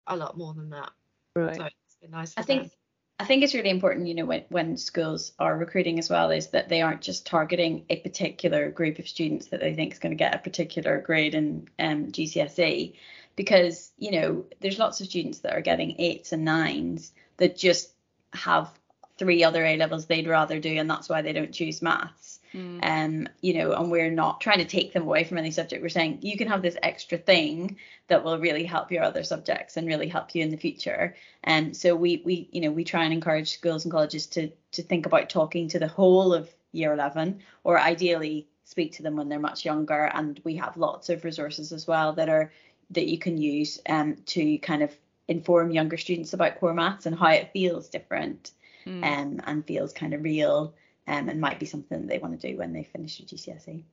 a 0.07 0.15
lot 0.15 0.37
more 0.37 0.53
than 0.53 0.69
that 0.69 0.91
Right. 1.35 1.55
So 1.55 1.63
it's 1.63 1.95
been 2.01 2.11
nice. 2.11 2.33
I 2.37 2.43
think 2.43 2.71
I 3.19 3.25
think 3.25 3.43
it's 3.43 3.53
really 3.53 3.69
important, 3.69 4.07
you 4.07 4.15
know, 4.15 4.25
when, 4.25 4.43
when 4.49 4.77
schools 4.77 5.33
are 5.39 5.55
recruiting 5.55 5.99
as 5.99 6.09
well, 6.09 6.31
is 6.31 6.47
that 6.47 6.67
they 6.67 6.81
aren't 6.81 7.01
just 7.01 7.25
targeting 7.25 7.85
a 7.89 7.97
particular 7.97 8.69
group 8.71 8.99
of 8.99 9.07
students 9.07 9.47
that 9.47 9.59
they 9.59 9.73
think 9.73 9.93
is 9.93 9.99
going 9.99 10.11
to 10.11 10.17
get 10.17 10.35
a 10.35 10.39
particular 10.39 10.99
grade 10.99 11.35
in 11.35 11.67
um, 11.79 12.11
GCSE, 12.11 12.95
because 13.35 13.91
you 13.97 14.11
know 14.11 14.45
there's 14.59 14.79
lots 14.79 14.99
of 15.01 15.07
students 15.07 15.39
that 15.39 15.55
are 15.55 15.61
getting 15.61 15.99
eights 15.99 16.31
and 16.33 16.43
nines 16.45 17.13
that 17.37 17.57
just 17.57 17.91
have 18.33 18.71
three 19.17 19.43
other 19.43 19.63
A 19.63 19.77
levels 19.77 20.05
they'd 20.05 20.27
rather 20.27 20.59
do, 20.59 20.75
and 20.77 20.89
that's 20.89 21.09
why 21.09 21.21
they 21.21 21.33
don't 21.33 21.53
choose 21.53 21.81
maths. 21.81 22.32
Mm. 22.53 22.79
Um, 22.83 23.27
you 23.41 23.55
know, 23.55 23.73
and 23.73 23.89
we're 23.89 24.11
not 24.11 24.39
trying 24.41 24.59
to 24.59 24.65
take 24.65 24.93
them 24.93 25.03
away 25.03 25.23
from 25.23 25.39
any 25.39 25.51
subject. 25.51 25.81
We're 25.81 25.89
saying 25.89 26.19
you 26.21 26.37
can 26.37 26.47
have 26.47 26.61
this 26.61 26.77
extra 26.83 27.17
thing 27.17 27.77
that 28.07 28.23
will 28.23 28.37
really 28.37 28.63
help 28.63 28.91
your 28.91 29.03
other 29.03 29.23
subjects 29.23 29.75
and 29.75 29.87
really 29.87 30.07
help 30.07 30.35
you 30.35 30.43
in 30.43 30.51
the 30.51 30.57
future. 30.57 31.15
And 31.43 31.75
so 31.75 31.95
we 31.95 32.21
we 32.23 32.47
you 32.51 32.61
know 32.61 32.71
we 32.71 32.83
try 32.83 33.03
and 33.03 33.13
encourage 33.13 33.53
schools 33.53 33.85
and 33.85 33.91
colleges 33.91 34.27
to 34.27 34.51
to 34.73 34.83
think 34.83 35.05
about 35.05 35.29
talking 35.29 35.67
to 35.69 35.79
the 35.79 35.87
whole 35.87 36.33
of 36.33 36.49
year 36.71 36.93
11 36.93 37.39
or 37.63 37.79
ideally 37.79 38.47
speak 38.65 38.93
to 38.93 39.03
them 39.03 39.15
when 39.15 39.29
they're 39.29 39.39
much 39.39 39.65
younger 39.65 40.09
and 40.13 40.41
we 40.43 40.55
have 40.55 40.75
lots 40.77 41.09
of 41.09 41.23
resources 41.23 41.71
as 41.71 41.87
well 41.87 42.13
that 42.13 42.29
are 42.29 42.51
that 42.89 43.07
you 43.07 43.17
can 43.17 43.37
use 43.37 43.79
um, 43.87 44.15
to 44.25 44.57
kind 44.59 44.81
of 44.83 44.91
inform 45.27 45.71
younger 45.71 45.97
students 45.97 46.33
about 46.33 46.59
core 46.59 46.73
maths 46.73 47.05
and 47.05 47.17
how 47.17 47.29
it 47.29 47.51
feels 47.53 47.87
different 47.89 48.51
mm. 48.85 49.03
um, 49.03 49.41
and 49.45 49.65
feels 49.65 49.93
kind 49.93 50.13
of 50.13 50.23
real 50.23 50.73
um, 51.07 51.29
and 51.29 51.41
might 51.41 51.59
be 51.59 51.65
something 51.65 52.01
that 52.01 52.07
they 52.07 52.19
want 52.19 52.39
to 52.39 52.51
do 52.51 52.57
when 52.57 52.73
they 52.73 52.83
finish 52.83 53.17
their 53.17 53.27
GCSE. 53.27 53.83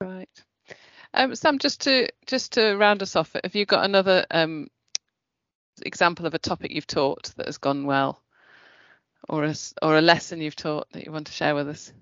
Right. 0.00 0.28
Um, 1.14 1.34
Sam, 1.34 1.58
just 1.58 1.82
to 1.82 2.08
just 2.26 2.52
to 2.52 2.76
round 2.76 3.02
us 3.02 3.16
off, 3.16 3.36
have 3.42 3.54
you 3.54 3.66
got 3.66 3.84
another 3.84 4.24
um, 4.30 4.68
example 5.84 6.26
of 6.26 6.34
a 6.34 6.38
topic 6.38 6.72
you've 6.72 6.86
taught 6.86 7.32
that 7.36 7.46
has 7.46 7.58
gone 7.58 7.84
well, 7.84 8.22
or 9.28 9.44
a 9.44 9.54
or 9.82 9.98
a 9.98 10.02
lesson 10.02 10.40
you've 10.40 10.56
taught 10.56 10.90
that 10.92 11.04
you 11.04 11.12
want 11.12 11.26
to 11.26 11.32
share 11.32 11.54
with 11.54 11.68
us? 11.68 11.92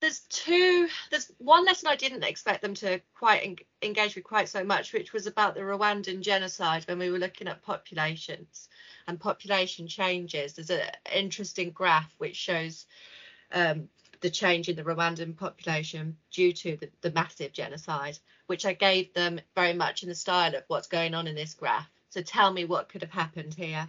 There's 0.00 0.20
two. 0.28 0.88
There's 1.10 1.30
one 1.38 1.64
lesson 1.64 1.88
I 1.88 1.96
didn't 1.96 2.22
expect 2.22 2.62
them 2.62 2.74
to 2.74 3.00
quite 3.16 3.42
en- 3.44 3.56
engage 3.82 4.14
with 4.14 4.24
quite 4.24 4.48
so 4.48 4.62
much, 4.64 4.92
which 4.92 5.12
was 5.12 5.26
about 5.26 5.54
the 5.54 5.60
Rwandan 5.60 6.20
genocide 6.20 6.84
when 6.86 6.98
we 6.98 7.10
were 7.10 7.18
looking 7.18 7.48
at 7.48 7.62
populations 7.62 8.68
and 9.08 9.18
population 9.18 9.88
changes. 9.88 10.54
There's 10.54 10.70
an 10.70 10.82
interesting 11.12 11.70
graph 11.70 12.12
which 12.18 12.36
shows 12.36 12.86
um, 13.52 13.88
the 14.20 14.30
change 14.30 14.68
in 14.68 14.76
the 14.76 14.82
Rwandan 14.82 15.36
population 15.36 16.16
due 16.30 16.52
to 16.52 16.76
the, 16.76 16.90
the, 17.02 17.12
massive 17.12 17.52
genocide, 17.52 18.18
which 18.46 18.66
I 18.66 18.72
gave 18.72 19.12
them 19.14 19.40
very 19.54 19.72
much 19.72 20.02
in 20.02 20.08
the 20.08 20.14
style 20.14 20.54
of 20.54 20.64
what's 20.68 20.88
going 20.88 21.14
on 21.14 21.26
in 21.26 21.34
this 21.34 21.54
graph. 21.54 21.88
So 22.10 22.22
tell 22.22 22.52
me 22.52 22.64
what 22.64 22.88
could 22.88 23.02
have 23.02 23.10
happened 23.10 23.54
here. 23.54 23.88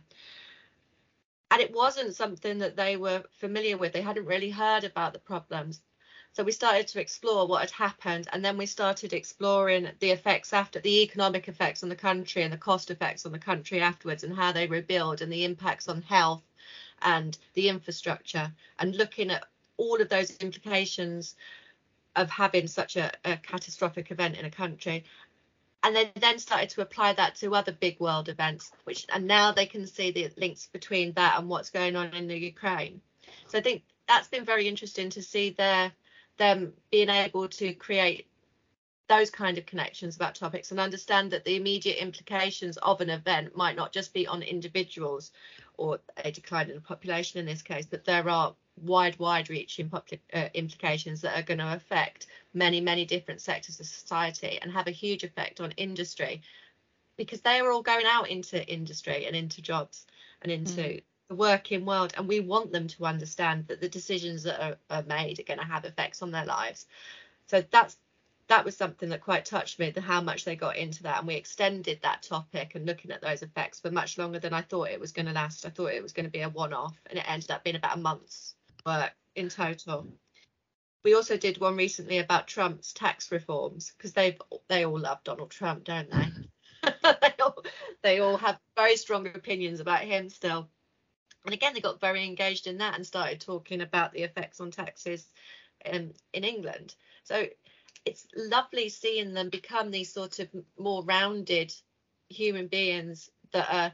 And 1.51 1.61
it 1.61 1.73
wasn't 1.73 2.15
something 2.15 2.59
that 2.59 2.75
they 2.75 2.95
were 2.95 3.23
familiar 3.31 3.77
with. 3.77 3.91
They 3.91 4.01
hadn't 4.01 4.25
really 4.25 4.51
heard 4.51 4.83
about 4.83 5.13
the 5.13 5.19
problems. 5.19 5.81
So 6.33 6.43
we 6.43 6.51
started 6.51 6.87
to 6.89 7.01
explore 7.01 7.47
what 7.47 7.61
had 7.61 7.71
happened, 7.71 8.27
and 8.31 8.45
then 8.45 8.55
we 8.55 8.67
started 8.67 9.13
exploring 9.13 9.89
the 9.97 10.11
effects 10.11 10.53
after 10.53 10.79
the 10.79 11.01
economic 11.01 11.47
effects 11.47 11.81
on 11.81 11.89
the 11.89 11.95
country 11.95 12.43
and 12.43 12.53
the 12.53 12.57
cost 12.57 12.91
effects 12.91 13.25
on 13.25 13.31
the 13.31 13.39
country 13.39 13.81
afterwards, 13.81 14.23
and 14.23 14.35
how 14.35 14.51
they 14.51 14.67
rebuild 14.67 15.21
and 15.21 15.33
the 15.33 15.43
impacts 15.43 15.87
on 15.87 16.03
health 16.03 16.43
and 17.01 17.37
the 17.53 17.69
infrastructure 17.69 18.51
and 18.79 18.95
looking 18.95 19.31
at 19.31 19.45
all 19.77 20.01
of 20.01 20.09
those 20.09 20.35
implications 20.37 21.35
of 22.15 22.29
having 22.29 22.67
such 22.67 22.95
a, 22.95 23.11
a 23.23 23.37
catastrophic 23.37 24.11
event 24.11 24.37
in 24.37 24.45
a 24.45 24.51
country. 24.51 25.05
And 25.83 25.95
they 25.95 26.11
then 26.15 26.39
started 26.39 26.69
to 26.71 26.81
apply 26.81 27.13
that 27.13 27.35
to 27.35 27.55
other 27.55 27.71
big 27.71 27.99
world 27.99 28.27
events 28.27 28.71
which 28.83 29.05
and 29.13 29.25
now 29.25 29.53
they 29.53 29.65
can 29.65 29.87
see 29.87 30.11
the 30.11 30.29
links 30.35 30.67
between 30.67 31.13
that 31.13 31.39
and 31.39 31.47
what's 31.47 31.69
going 31.69 31.95
on 31.95 32.13
in 32.13 32.27
the 32.27 32.37
ukraine. 32.37 33.01
So 33.47 33.57
i 33.57 33.61
think 33.61 33.83
that's 34.07 34.27
been 34.27 34.43
very 34.43 34.67
interesting 34.67 35.09
to 35.11 35.21
see 35.21 35.51
their 35.51 35.93
them 36.37 36.73
being 36.91 37.09
able 37.09 37.47
to 37.47 37.73
create 37.73 38.27
those 39.09 39.31
kind 39.31 39.57
of 39.57 39.65
connections 39.65 40.15
about 40.15 40.35
topics 40.35 40.71
and 40.71 40.79
understand 40.79 41.31
that 41.31 41.43
the 41.43 41.55
immediate 41.55 41.97
implications 41.97 42.77
of 42.77 43.01
an 43.01 43.09
event 43.09 43.57
might 43.57 43.75
not 43.75 43.91
just 43.91 44.13
be 44.13 44.27
on 44.27 44.43
individuals 44.43 45.31
or 45.77 45.99
a 46.23 46.31
decline 46.31 46.69
in 46.69 46.75
the 46.75 46.81
population 46.81 47.39
in 47.39 47.45
this 47.45 47.63
case, 47.63 47.87
but 47.87 48.05
there 48.05 48.29
are 48.29 48.53
wide, 48.77 49.17
wide 49.17 49.49
reaching 49.49 49.91
uh, 49.93 50.49
implications 50.53 51.21
that 51.21 51.37
are 51.37 51.43
going 51.43 51.57
to 51.57 51.73
affect 51.73 52.27
many, 52.53 52.79
many 52.79 53.03
different 53.03 53.41
sectors 53.41 53.79
of 53.79 53.87
society 53.87 54.59
and 54.61 54.71
have 54.71 54.87
a 54.87 54.91
huge 54.91 55.23
effect 55.23 55.59
on 55.59 55.71
industry 55.71 56.41
because 57.17 57.41
they 57.41 57.59
are 57.59 57.71
all 57.71 57.81
going 57.81 58.05
out 58.05 58.29
into 58.29 58.65
industry 58.71 59.25
and 59.25 59.35
into 59.35 59.61
jobs 59.61 60.05
and 60.43 60.51
into 60.51 60.81
mm. 60.81 61.03
the 61.29 61.35
working 61.35 61.83
world. 61.83 62.13
And 62.15 62.27
we 62.27 62.41
want 62.41 62.71
them 62.71 62.87
to 62.87 63.05
understand 63.05 63.67
that 63.67 63.81
the 63.81 63.89
decisions 63.89 64.43
that 64.43 64.61
are, 64.63 64.77
are 64.89 65.03
made 65.03 65.39
are 65.39 65.43
going 65.43 65.59
to 65.59 65.65
have 65.65 65.83
effects 65.83 66.21
on 66.21 66.31
their 66.31 66.45
lives. 66.45 66.85
So 67.47 67.63
that's 67.71 67.97
that 68.49 68.65
was 68.65 68.75
something 68.75 69.09
that 69.09 69.21
quite 69.21 69.45
touched 69.45 69.79
me 69.79 69.91
the 69.91 70.01
how 70.01 70.21
much 70.21 70.43
they 70.43 70.55
got 70.55 70.75
into 70.75 71.03
that 71.03 71.19
and 71.19 71.27
we 71.27 71.35
extended 71.35 71.99
that 72.01 72.23
topic 72.23 72.73
and 72.75 72.85
looking 72.85 73.11
at 73.11 73.21
those 73.21 73.43
effects 73.43 73.79
for 73.79 73.91
much 73.91 74.17
longer 74.17 74.39
than 74.39 74.53
i 74.53 74.61
thought 74.61 74.89
it 74.89 74.99
was 74.99 75.11
going 75.11 75.27
to 75.27 75.31
last. 75.31 75.65
I 75.65 75.69
thought 75.69 75.93
it 75.93 76.03
was 76.03 76.13
going 76.13 76.25
to 76.25 76.31
be 76.31 76.41
a 76.41 76.49
one-off 76.49 76.99
and 77.09 77.17
it 77.17 77.25
ended 77.29 77.51
up 77.51 77.63
being 77.63 77.75
about 77.75 77.97
a 77.97 78.01
month's 78.01 78.55
work 78.85 79.13
in 79.35 79.49
total. 79.49 80.07
We 81.03 81.15
also 81.15 81.37
did 81.37 81.59
one 81.59 81.77
recently 81.77 82.17
about 82.17 82.47
trump's 82.47 82.91
tax 82.91 83.31
reforms 83.31 83.93
because 83.95 84.13
they 84.13 84.37
they 84.67 84.85
all 84.85 84.99
love 84.99 85.23
donald 85.23 85.51
trump 85.51 85.85
don't 85.85 86.11
they? 86.11 86.27
They, 87.21 87.33
all, 87.43 87.63
they 88.03 88.19
all 88.19 88.37
have 88.37 88.59
very 88.75 88.95
strong 88.95 89.27
opinions 89.27 89.79
about 89.79 90.01
him 90.01 90.29
still. 90.29 90.69
And 91.45 91.53
again, 91.53 91.73
they 91.73 91.81
got 91.81 92.01
very 92.01 92.25
engaged 92.25 92.67
in 92.67 92.77
that 92.77 92.95
and 92.95 93.05
started 93.05 93.41
talking 93.41 93.81
about 93.81 94.13
the 94.13 94.23
effects 94.23 94.59
on 94.59 94.71
taxes 94.71 95.25
um, 95.91 96.11
in 96.33 96.43
England. 96.43 96.95
So 97.23 97.47
it's 98.05 98.27
lovely 98.35 98.89
seeing 98.89 99.33
them 99.33 99.49
become 99.49 99.91
these 99.91 100.11
sort 100.11 100.39
of 100.39 100.49
more 100.77 101.03
rounded 101.03 101.73
human 102.29 102.67
beings 102.67 103.29
that 103.51 103.67
are 103.73 103.93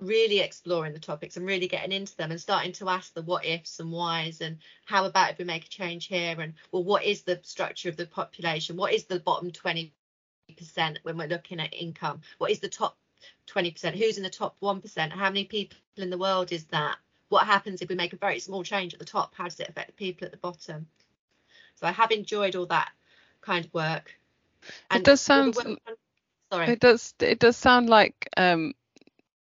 really 0.00 0.40
exploring 0.40 0.92
the 0.92 0.98
topics 0.98 1.36
and 1.36 1.46
really 1.46 1.68
getting 1.68 1.92
into 1.92 2.16
them 2.16 2.30
and 2.30 2.40
starting 2.40 2.72
to 2.72 2.88
ask 2.88 3.14
the 3.14 3.22
what 3.22 3.46
ifs 3.46 3.80
and 3.80 3.90
whys 3.90 4.40
and 4.40 4.58
how 4.84 5.06
about 5.06 5.30
if 5.30 5.38
we 5.38 5.44
make 5.44 5.64
a 5.64 5.68
change 5.68 6.06
here 6.06 6.38
and 6.38 6.52
well 6.70 6.84
what 6.84 7.02
is 7.02 7.22
the 7.22 7.40
structure 7.42 7.88
of 7.88 7.96
the 7.96 8.06
population? 8.06 8.76
What 8.76 8.92
is 8.92 9.04
the 9.04 9.20
bottom 9.20 9.50
20% 9.50 9.90
when 11.02 11.16
we're 11.16 11.28
looking 11.28 11.60
at 11.60 11.72
income? 11.72 12.20
What 12.38 12.50
is 12.50 12.60
the 12.60 12.68
top 12.68 12.96
20% 13.48 13.94
who's 13.94 14.18
in 14.18 14.22
the 14.22 14.30
top 14.30 14.56
1% 14.60 15.10
how 15.12 15.30
many 15.30 15.44
people 15.44 15.78
in 15.96 16.10
the 16.10 16.18
world 16.18 16.52
is 16.52 16.64
that? 16.66 16.96
What 17.28 17.46
happens 17.46 17.80
if 17.80 17.88
we 17.88 17.94
make 17.94 18.12
a 18.12 18.18
very 18.18 18.38
small 18.38 18.62
change 18.62 18.92
at 18.92 19.00
the 19.00 19.06
top? 19.06 19.34
How 19.34 19.44
does 19.44 19.58
it 19.60 19.68
affect 19.68 19.88
the 19.88 19.92
people 19.94 20.26
at 20.26 20.30
the 20.30 20.38
bottom? 20.38 20.86
So 21.76 21.86
i 21.86 21.92
have 21.92 22.10
enjoyed 22.10 22.56
all 22.56 22.66
that 22.66 22.90
kind 23.46 23.64
of 23.64 23.72
work 23.72 24.18
and 24.90 25.00
it 25.00 25.04
does 25.04 25.20
sound 25.20 25.54
sorry 26.52 26.68
it 26.68 26.80
does 26.80 27.14
it 27.20 27.38
does 27.38 27.56
sound 27.56 27.88
like 27.88 28.28
um 28.36 28.74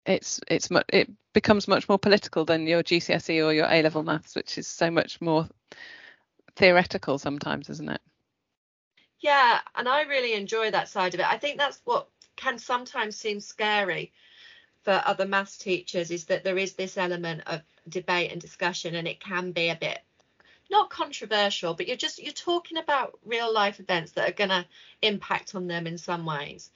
it's 0.07 0.41
it's 0.49 0.71
much 0.71 0.85
it 0.89 1.11
becomes 1.33 1.69
much 1.69 1.89
more 1.89 1.99
political 1.99 2.45
than 2.45 2.67
your 2.67 2.83
GCSE 2.83 3.45
or 3.45 3.53
your 3.53 3.67
A 3.67 3.83
level 3.83 4.03
maths, 4.03 4.35
which 4.35 4.59
is 4.59 4.67
so 4.67 4.91
much 4.91 5.21
more 5.21 5.49
theoretical 6.57 7.19
sometimes, 7.19 7.71
isn't 7.71 7.89
it? 7.89 8.01
Yeah, 9.21 9.61
and 9.77 9.89
I 9.89 10.03
really 10.03 10.35
enjoy 10.35 10.71
that 10.71 10.89
side 10.89 11.15
of 11.15 11.21
it. 11.21 11.27
I 11.27 11.39
think 11.39 11.59
that's 11.59 11.81
what 11.85 12.09
can 12.37 12.59
sometimes 12.59 13.17
seem 13.17 13.41
scary 13.41 14.13
for 14.83 15.01
other 15.05 15.27
maths 15.27 15.57
teachers 15.57 16.11
is 16.11 16.25
that 16.25 16.43
there 16.43 16.59
is 16.59 16.75
this 16.75 16.99
element 16.99 17.43
of 17.47 17.63
debate 17.89 18.33
and 18.33 18.41
discussion 18.41 18.97
and 18.97 19.07
it 19.07 19.21
can 19.21 19.53
be 19.53 19.69
a 19.69 19.77
bit 19.77 20.01
not 20.71 20.91
controversial 20.91 21.75
but 21.75 21.87
you're 21.87 21.97
just 21.97 22.23
you're 22.23 22.33
talking 22.33 22.79
about 22.79 23.19
real 23.25 23.53
life 23.53 23.81
events 23.81 24.13
that 24.13 24.29
are 24.29 24.33
going 24.33 24.51
to 24.51 24.65
impact 25.03 25.55
on 25.55 25.67
them 25.67 25.87
in 25.87 25.99
some 25.99 26.25
ways 26.25 26.71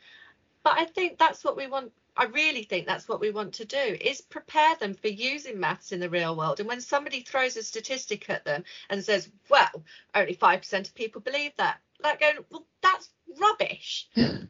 but 0.62 0.74
i 0.76 0.84
think 0.84 1.18
that's 1.18 1.44
what 1.44 1.56
we 1.56 1.66
want 1.66 1.92
I 2.16 2.24
really 2.24 2.62
think 2.62 2.86
that's 2.86 3.08
what 3.08 3.20
we 3.20 3.30
want 3.30 3.54
to 3.54 3.66
do 3.66 3.76
is 4.00 4.22
prepare 4.22 4.74
them 4.76 4.94
for 4.94 5.08
using 5.08 5.60
maths 5.60 5.92
in 5.92 6.00
the 6.00 6.08
real 6.08 6.34
world. 6.34 6.60
And 6.60 6.68
when 6.68 6.80
somebody 6.80 7.20
throws 7.20 7.56
a 7.56 7.62
statistic 7.62 8.30
at 8.30 8.44
them 8.44 8.64
and 8.88 9.04
says, 9.04 9.28
well, 9.50 9.84
only 10.14 10.34
5% 10.34 10.86
of 10.86 10.94
people 10.94 11.20
believe 11.20 11.52
that, 11.58 11.78
like 12.02 12.20
going, 12.20 12.38
well, 12.50 12.66
that's 12.82 13.10
rubbish. 13.38 14.08
um, 14.16 14.48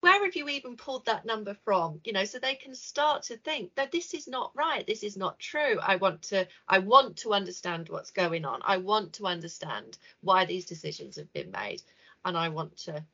where 0.00 0.24
have 0.24 0.34
you 0.34 0.48
even 0.48 0.76
pulled 0.76 1.06
that 1.06 1.26
number 1.26 1.54
from? 1.64 2.00
You 2.04 2.12
know, 2.12 2.24
so 2.24 2.38
they 2.38 2.54
can 2.54 2.74
start 2.74 3.24
to 3.24 3.36
think 3.36 3.74
that 3.74 3.92
this 3.92 4.14
is 4.14 4.26
not 4.26 4.52
right. 4.54 4.86
This 4.86 5.02
is 5.02 5.16
not 5.16 5.38
true. 5.38 5.78
I 5.80 5.96
want 5.96 6.22
to, 6.22 6.46
I 6.68 6.78
want 6.78 7.18
to 7.18 7.32
understand 7.34 7.88
what's 7.88 8.10
going 8.10 8.44
on. 8.44 8.60
I 8.64 8.78
want 8.78 9.14
to 9.14 9.26
understand 9.26 9.98
why 10.22 10.44
these 10.44 10.66
decisions 10.66 11.16
have 11.16 11.32
been 11.32 11.50
made. 11.50 11.82
And 12.24 12.36
I 12.36 12.48
want 12.48 12.76
to 12.78 13.04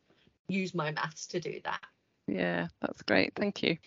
use 0.49 0.75
my 0.75 0.91
maths 0.93 1.27
to 1.29 1.41
do 1.41 1.61
that. 1.65 1.81
Yeah, 2.27 2.69
that's 2.81 3.03
great. 3.03 3.35
Thank 3.35 3.63
you. 3.63 3.79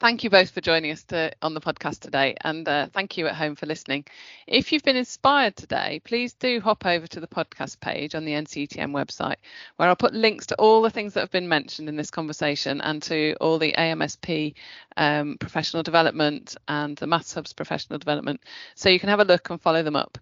Thank 0.00 0.24
you 0.24 0.30
both 0.30 0.50
for 0.50 0.60
joining 0.60 0.90
us 0.90 1.04
to, 1.04 1.32
on 1.40 1.54
the 1.54 1.60
podcast 1.60 2.00
today, 2.00 2.34
and 2.40 2.66
uh, 2.68 2.86
thank 2.92 3.16
you 3.16 3.26
at 3.26 3.36
home 3.36 3.54
for 3.54 3.66
listening. 3.66 4.04
If 4.46 4.72
you've 4.72 4.82
been 4.82 4.96
inspired 4.96 5.56
today, 5.56 6.00
please 6.04 6.32
do 6.34 6.60
hop 6.60 6.84
over 6.84 7.06
to 7.06 7.20
the 7.20 7.28
podcast 7.28 7.80
page 7.80 8.14
on 8.14 8.24
the 8.24 8.32
NCETM 8.32 8.90
website, 8.90 9.36
where 9.76 9.88
I'll 9.88 9.94
put 9.96 10.12
links 10.12 10.46
to 10.46 10.56
all 10.56 10.82
the 10.82 10.90
things 10.90 11.14
that 11.14 11.20
have 11.20 11.30
been 11.30 11.48
mentioned 11.48 11.88
in 11.88 11.96
this 11.96 12.10
conversation 12.10 12.80
and 12.80 13.02
to 13.04 13.34
all 13.40 13.58
the 13.58 13.72
AMSP 13.72 14.54
um, 14.96 15.36
professional 15.38 15.82
development 15.82 16.56
and 16.66 16.96
the 16.96 17.06
Maths 17.06 17.34
Hub's 17.34 17.52
professional 17.52 17.98
development, 17.98 18.40
so 18.74 18.88
you 18.88 18.98
can 19.00 19.10
have 19.10 19.20
a 19.20 19.24
look 19.24 19.48
and 19.50 19.60
follow 19.62 19.82
them 19.82 19.96
up, 19.96 20.18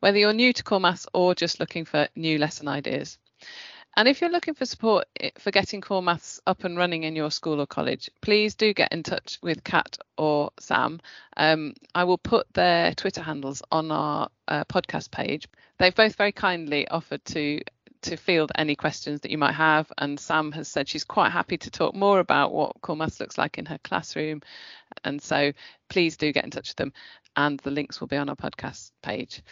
whether 0.00 0.18
you're 0.18 0.32
new 0.32 0.52
to 0.52 0.64
core 0.64 0.80
maths 0.80 1.06
or 1.14 1.34
just 1.34 1.60
looking 1.60 1.84
for 1.84 2.08
new 2.16 2.38
lesson 2.38 2.66
ideas. 2.66 3.18
And 3.94 4.08
if 4.08 4.20
you're 4.20 4.30
looking 4.30 4.54
for 4.54 4.64
support 4.64 5.06
for 5.38 5.50
getting 5.50 5.82
core 5.82 6.02
maths 6.02 6.40
up 6.46 6.64
and 6.64 6.78
running 6.78 7.02
in 7.02 7.14
your 7.14 7.30
school 7.30 7.60
or 7.60 7.66
college, 7.66 8.10
please 8.22 8.54
do 8.54 8.72
get 8.72 8.92
in 8.92 9.02
touch 9.02 9.38
with 9.42 9.64
Cat 9.64 9.98
or 10.16 10.50
Sam. 10.58 11.00
Um, 11.36 11.74
I 11.94 12.04
will 12.04 12.18
put 12.18 12.46
their 12.54 12.94
Twitter 12.94 13.20
handles 13.20 13.62
on 13.70 13.92
our 13.92 14.30
uh, 14.48 14.64
podcast 14.64 15.10
page. 15.10 15.46
They've 15.78 15.94
both 15.94 16.16
very 16.16 16.32
kindly 16.32 16.88
offered 16.88 17.24
to 17.26 17.60
to 18.02 18.16
field 18.16 18.50
any 18.56 18.74
questions 18.74 19.20
that 19.20 19.30
you 19.30 19.38
might 19.38 19.52
have. 19.54 19.90
And 19.96 20.18
Sam 20.18 20.52
has 20.52 20.68
said 20.68 20.88
she's 20.88 21.04
quite 21.04 21.30
happy 21.30 21.56
to 21.58 21.70
talk 21.70 21.94
more 21.94 22.18
about 22.18 22.52
what 22.52 22.80
core 22.80 22.96
maths 22.96 23.20
looks 23.20 23.38
like 23.38 23.58
in 23.58 23.66
her 23.66 23.78
classroom. 23.78 24.42
And 25.04 25.22
so 25.22 25.52
please 25.88 26.16
do 26.16 26.32
get 26.32 26.44
in 26.44 26.50
touch 26.50 26.70
with 26.70 26.76
them. 26.76 26.92
And 27.36 27.60
the 27.60 27.70
links 27.70 28.00
will 28.00 28.08
be 28.08 28.16
on 28.16 28.28
our 28.28 28.36
podcast 28.36 28.90
page. 29.02 29.42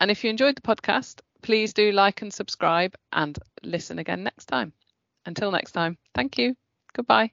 And 0.00 0.10
if 0.10 0.24
you 0.24 0.30
enjoyed 0.30 0.56
the 0.56 0.62
podcast, 0.62 1.20
Please 1.42 1.72
do 1.72 1.92
like 1.92 2.22
and 2.22 2.32
subscribe 2.32 2.94
and 3.12 3.38
listen 3.62 3.98
again 3.98 4.22
next 4.22 4.46
time. 4.46 4.72
Until 5.26 5.50
next 5.50 5.72
time, 5.72 5.98
thank 6.14 6.38
you. 6.38 6.54
Goodbye. 6.92 7.32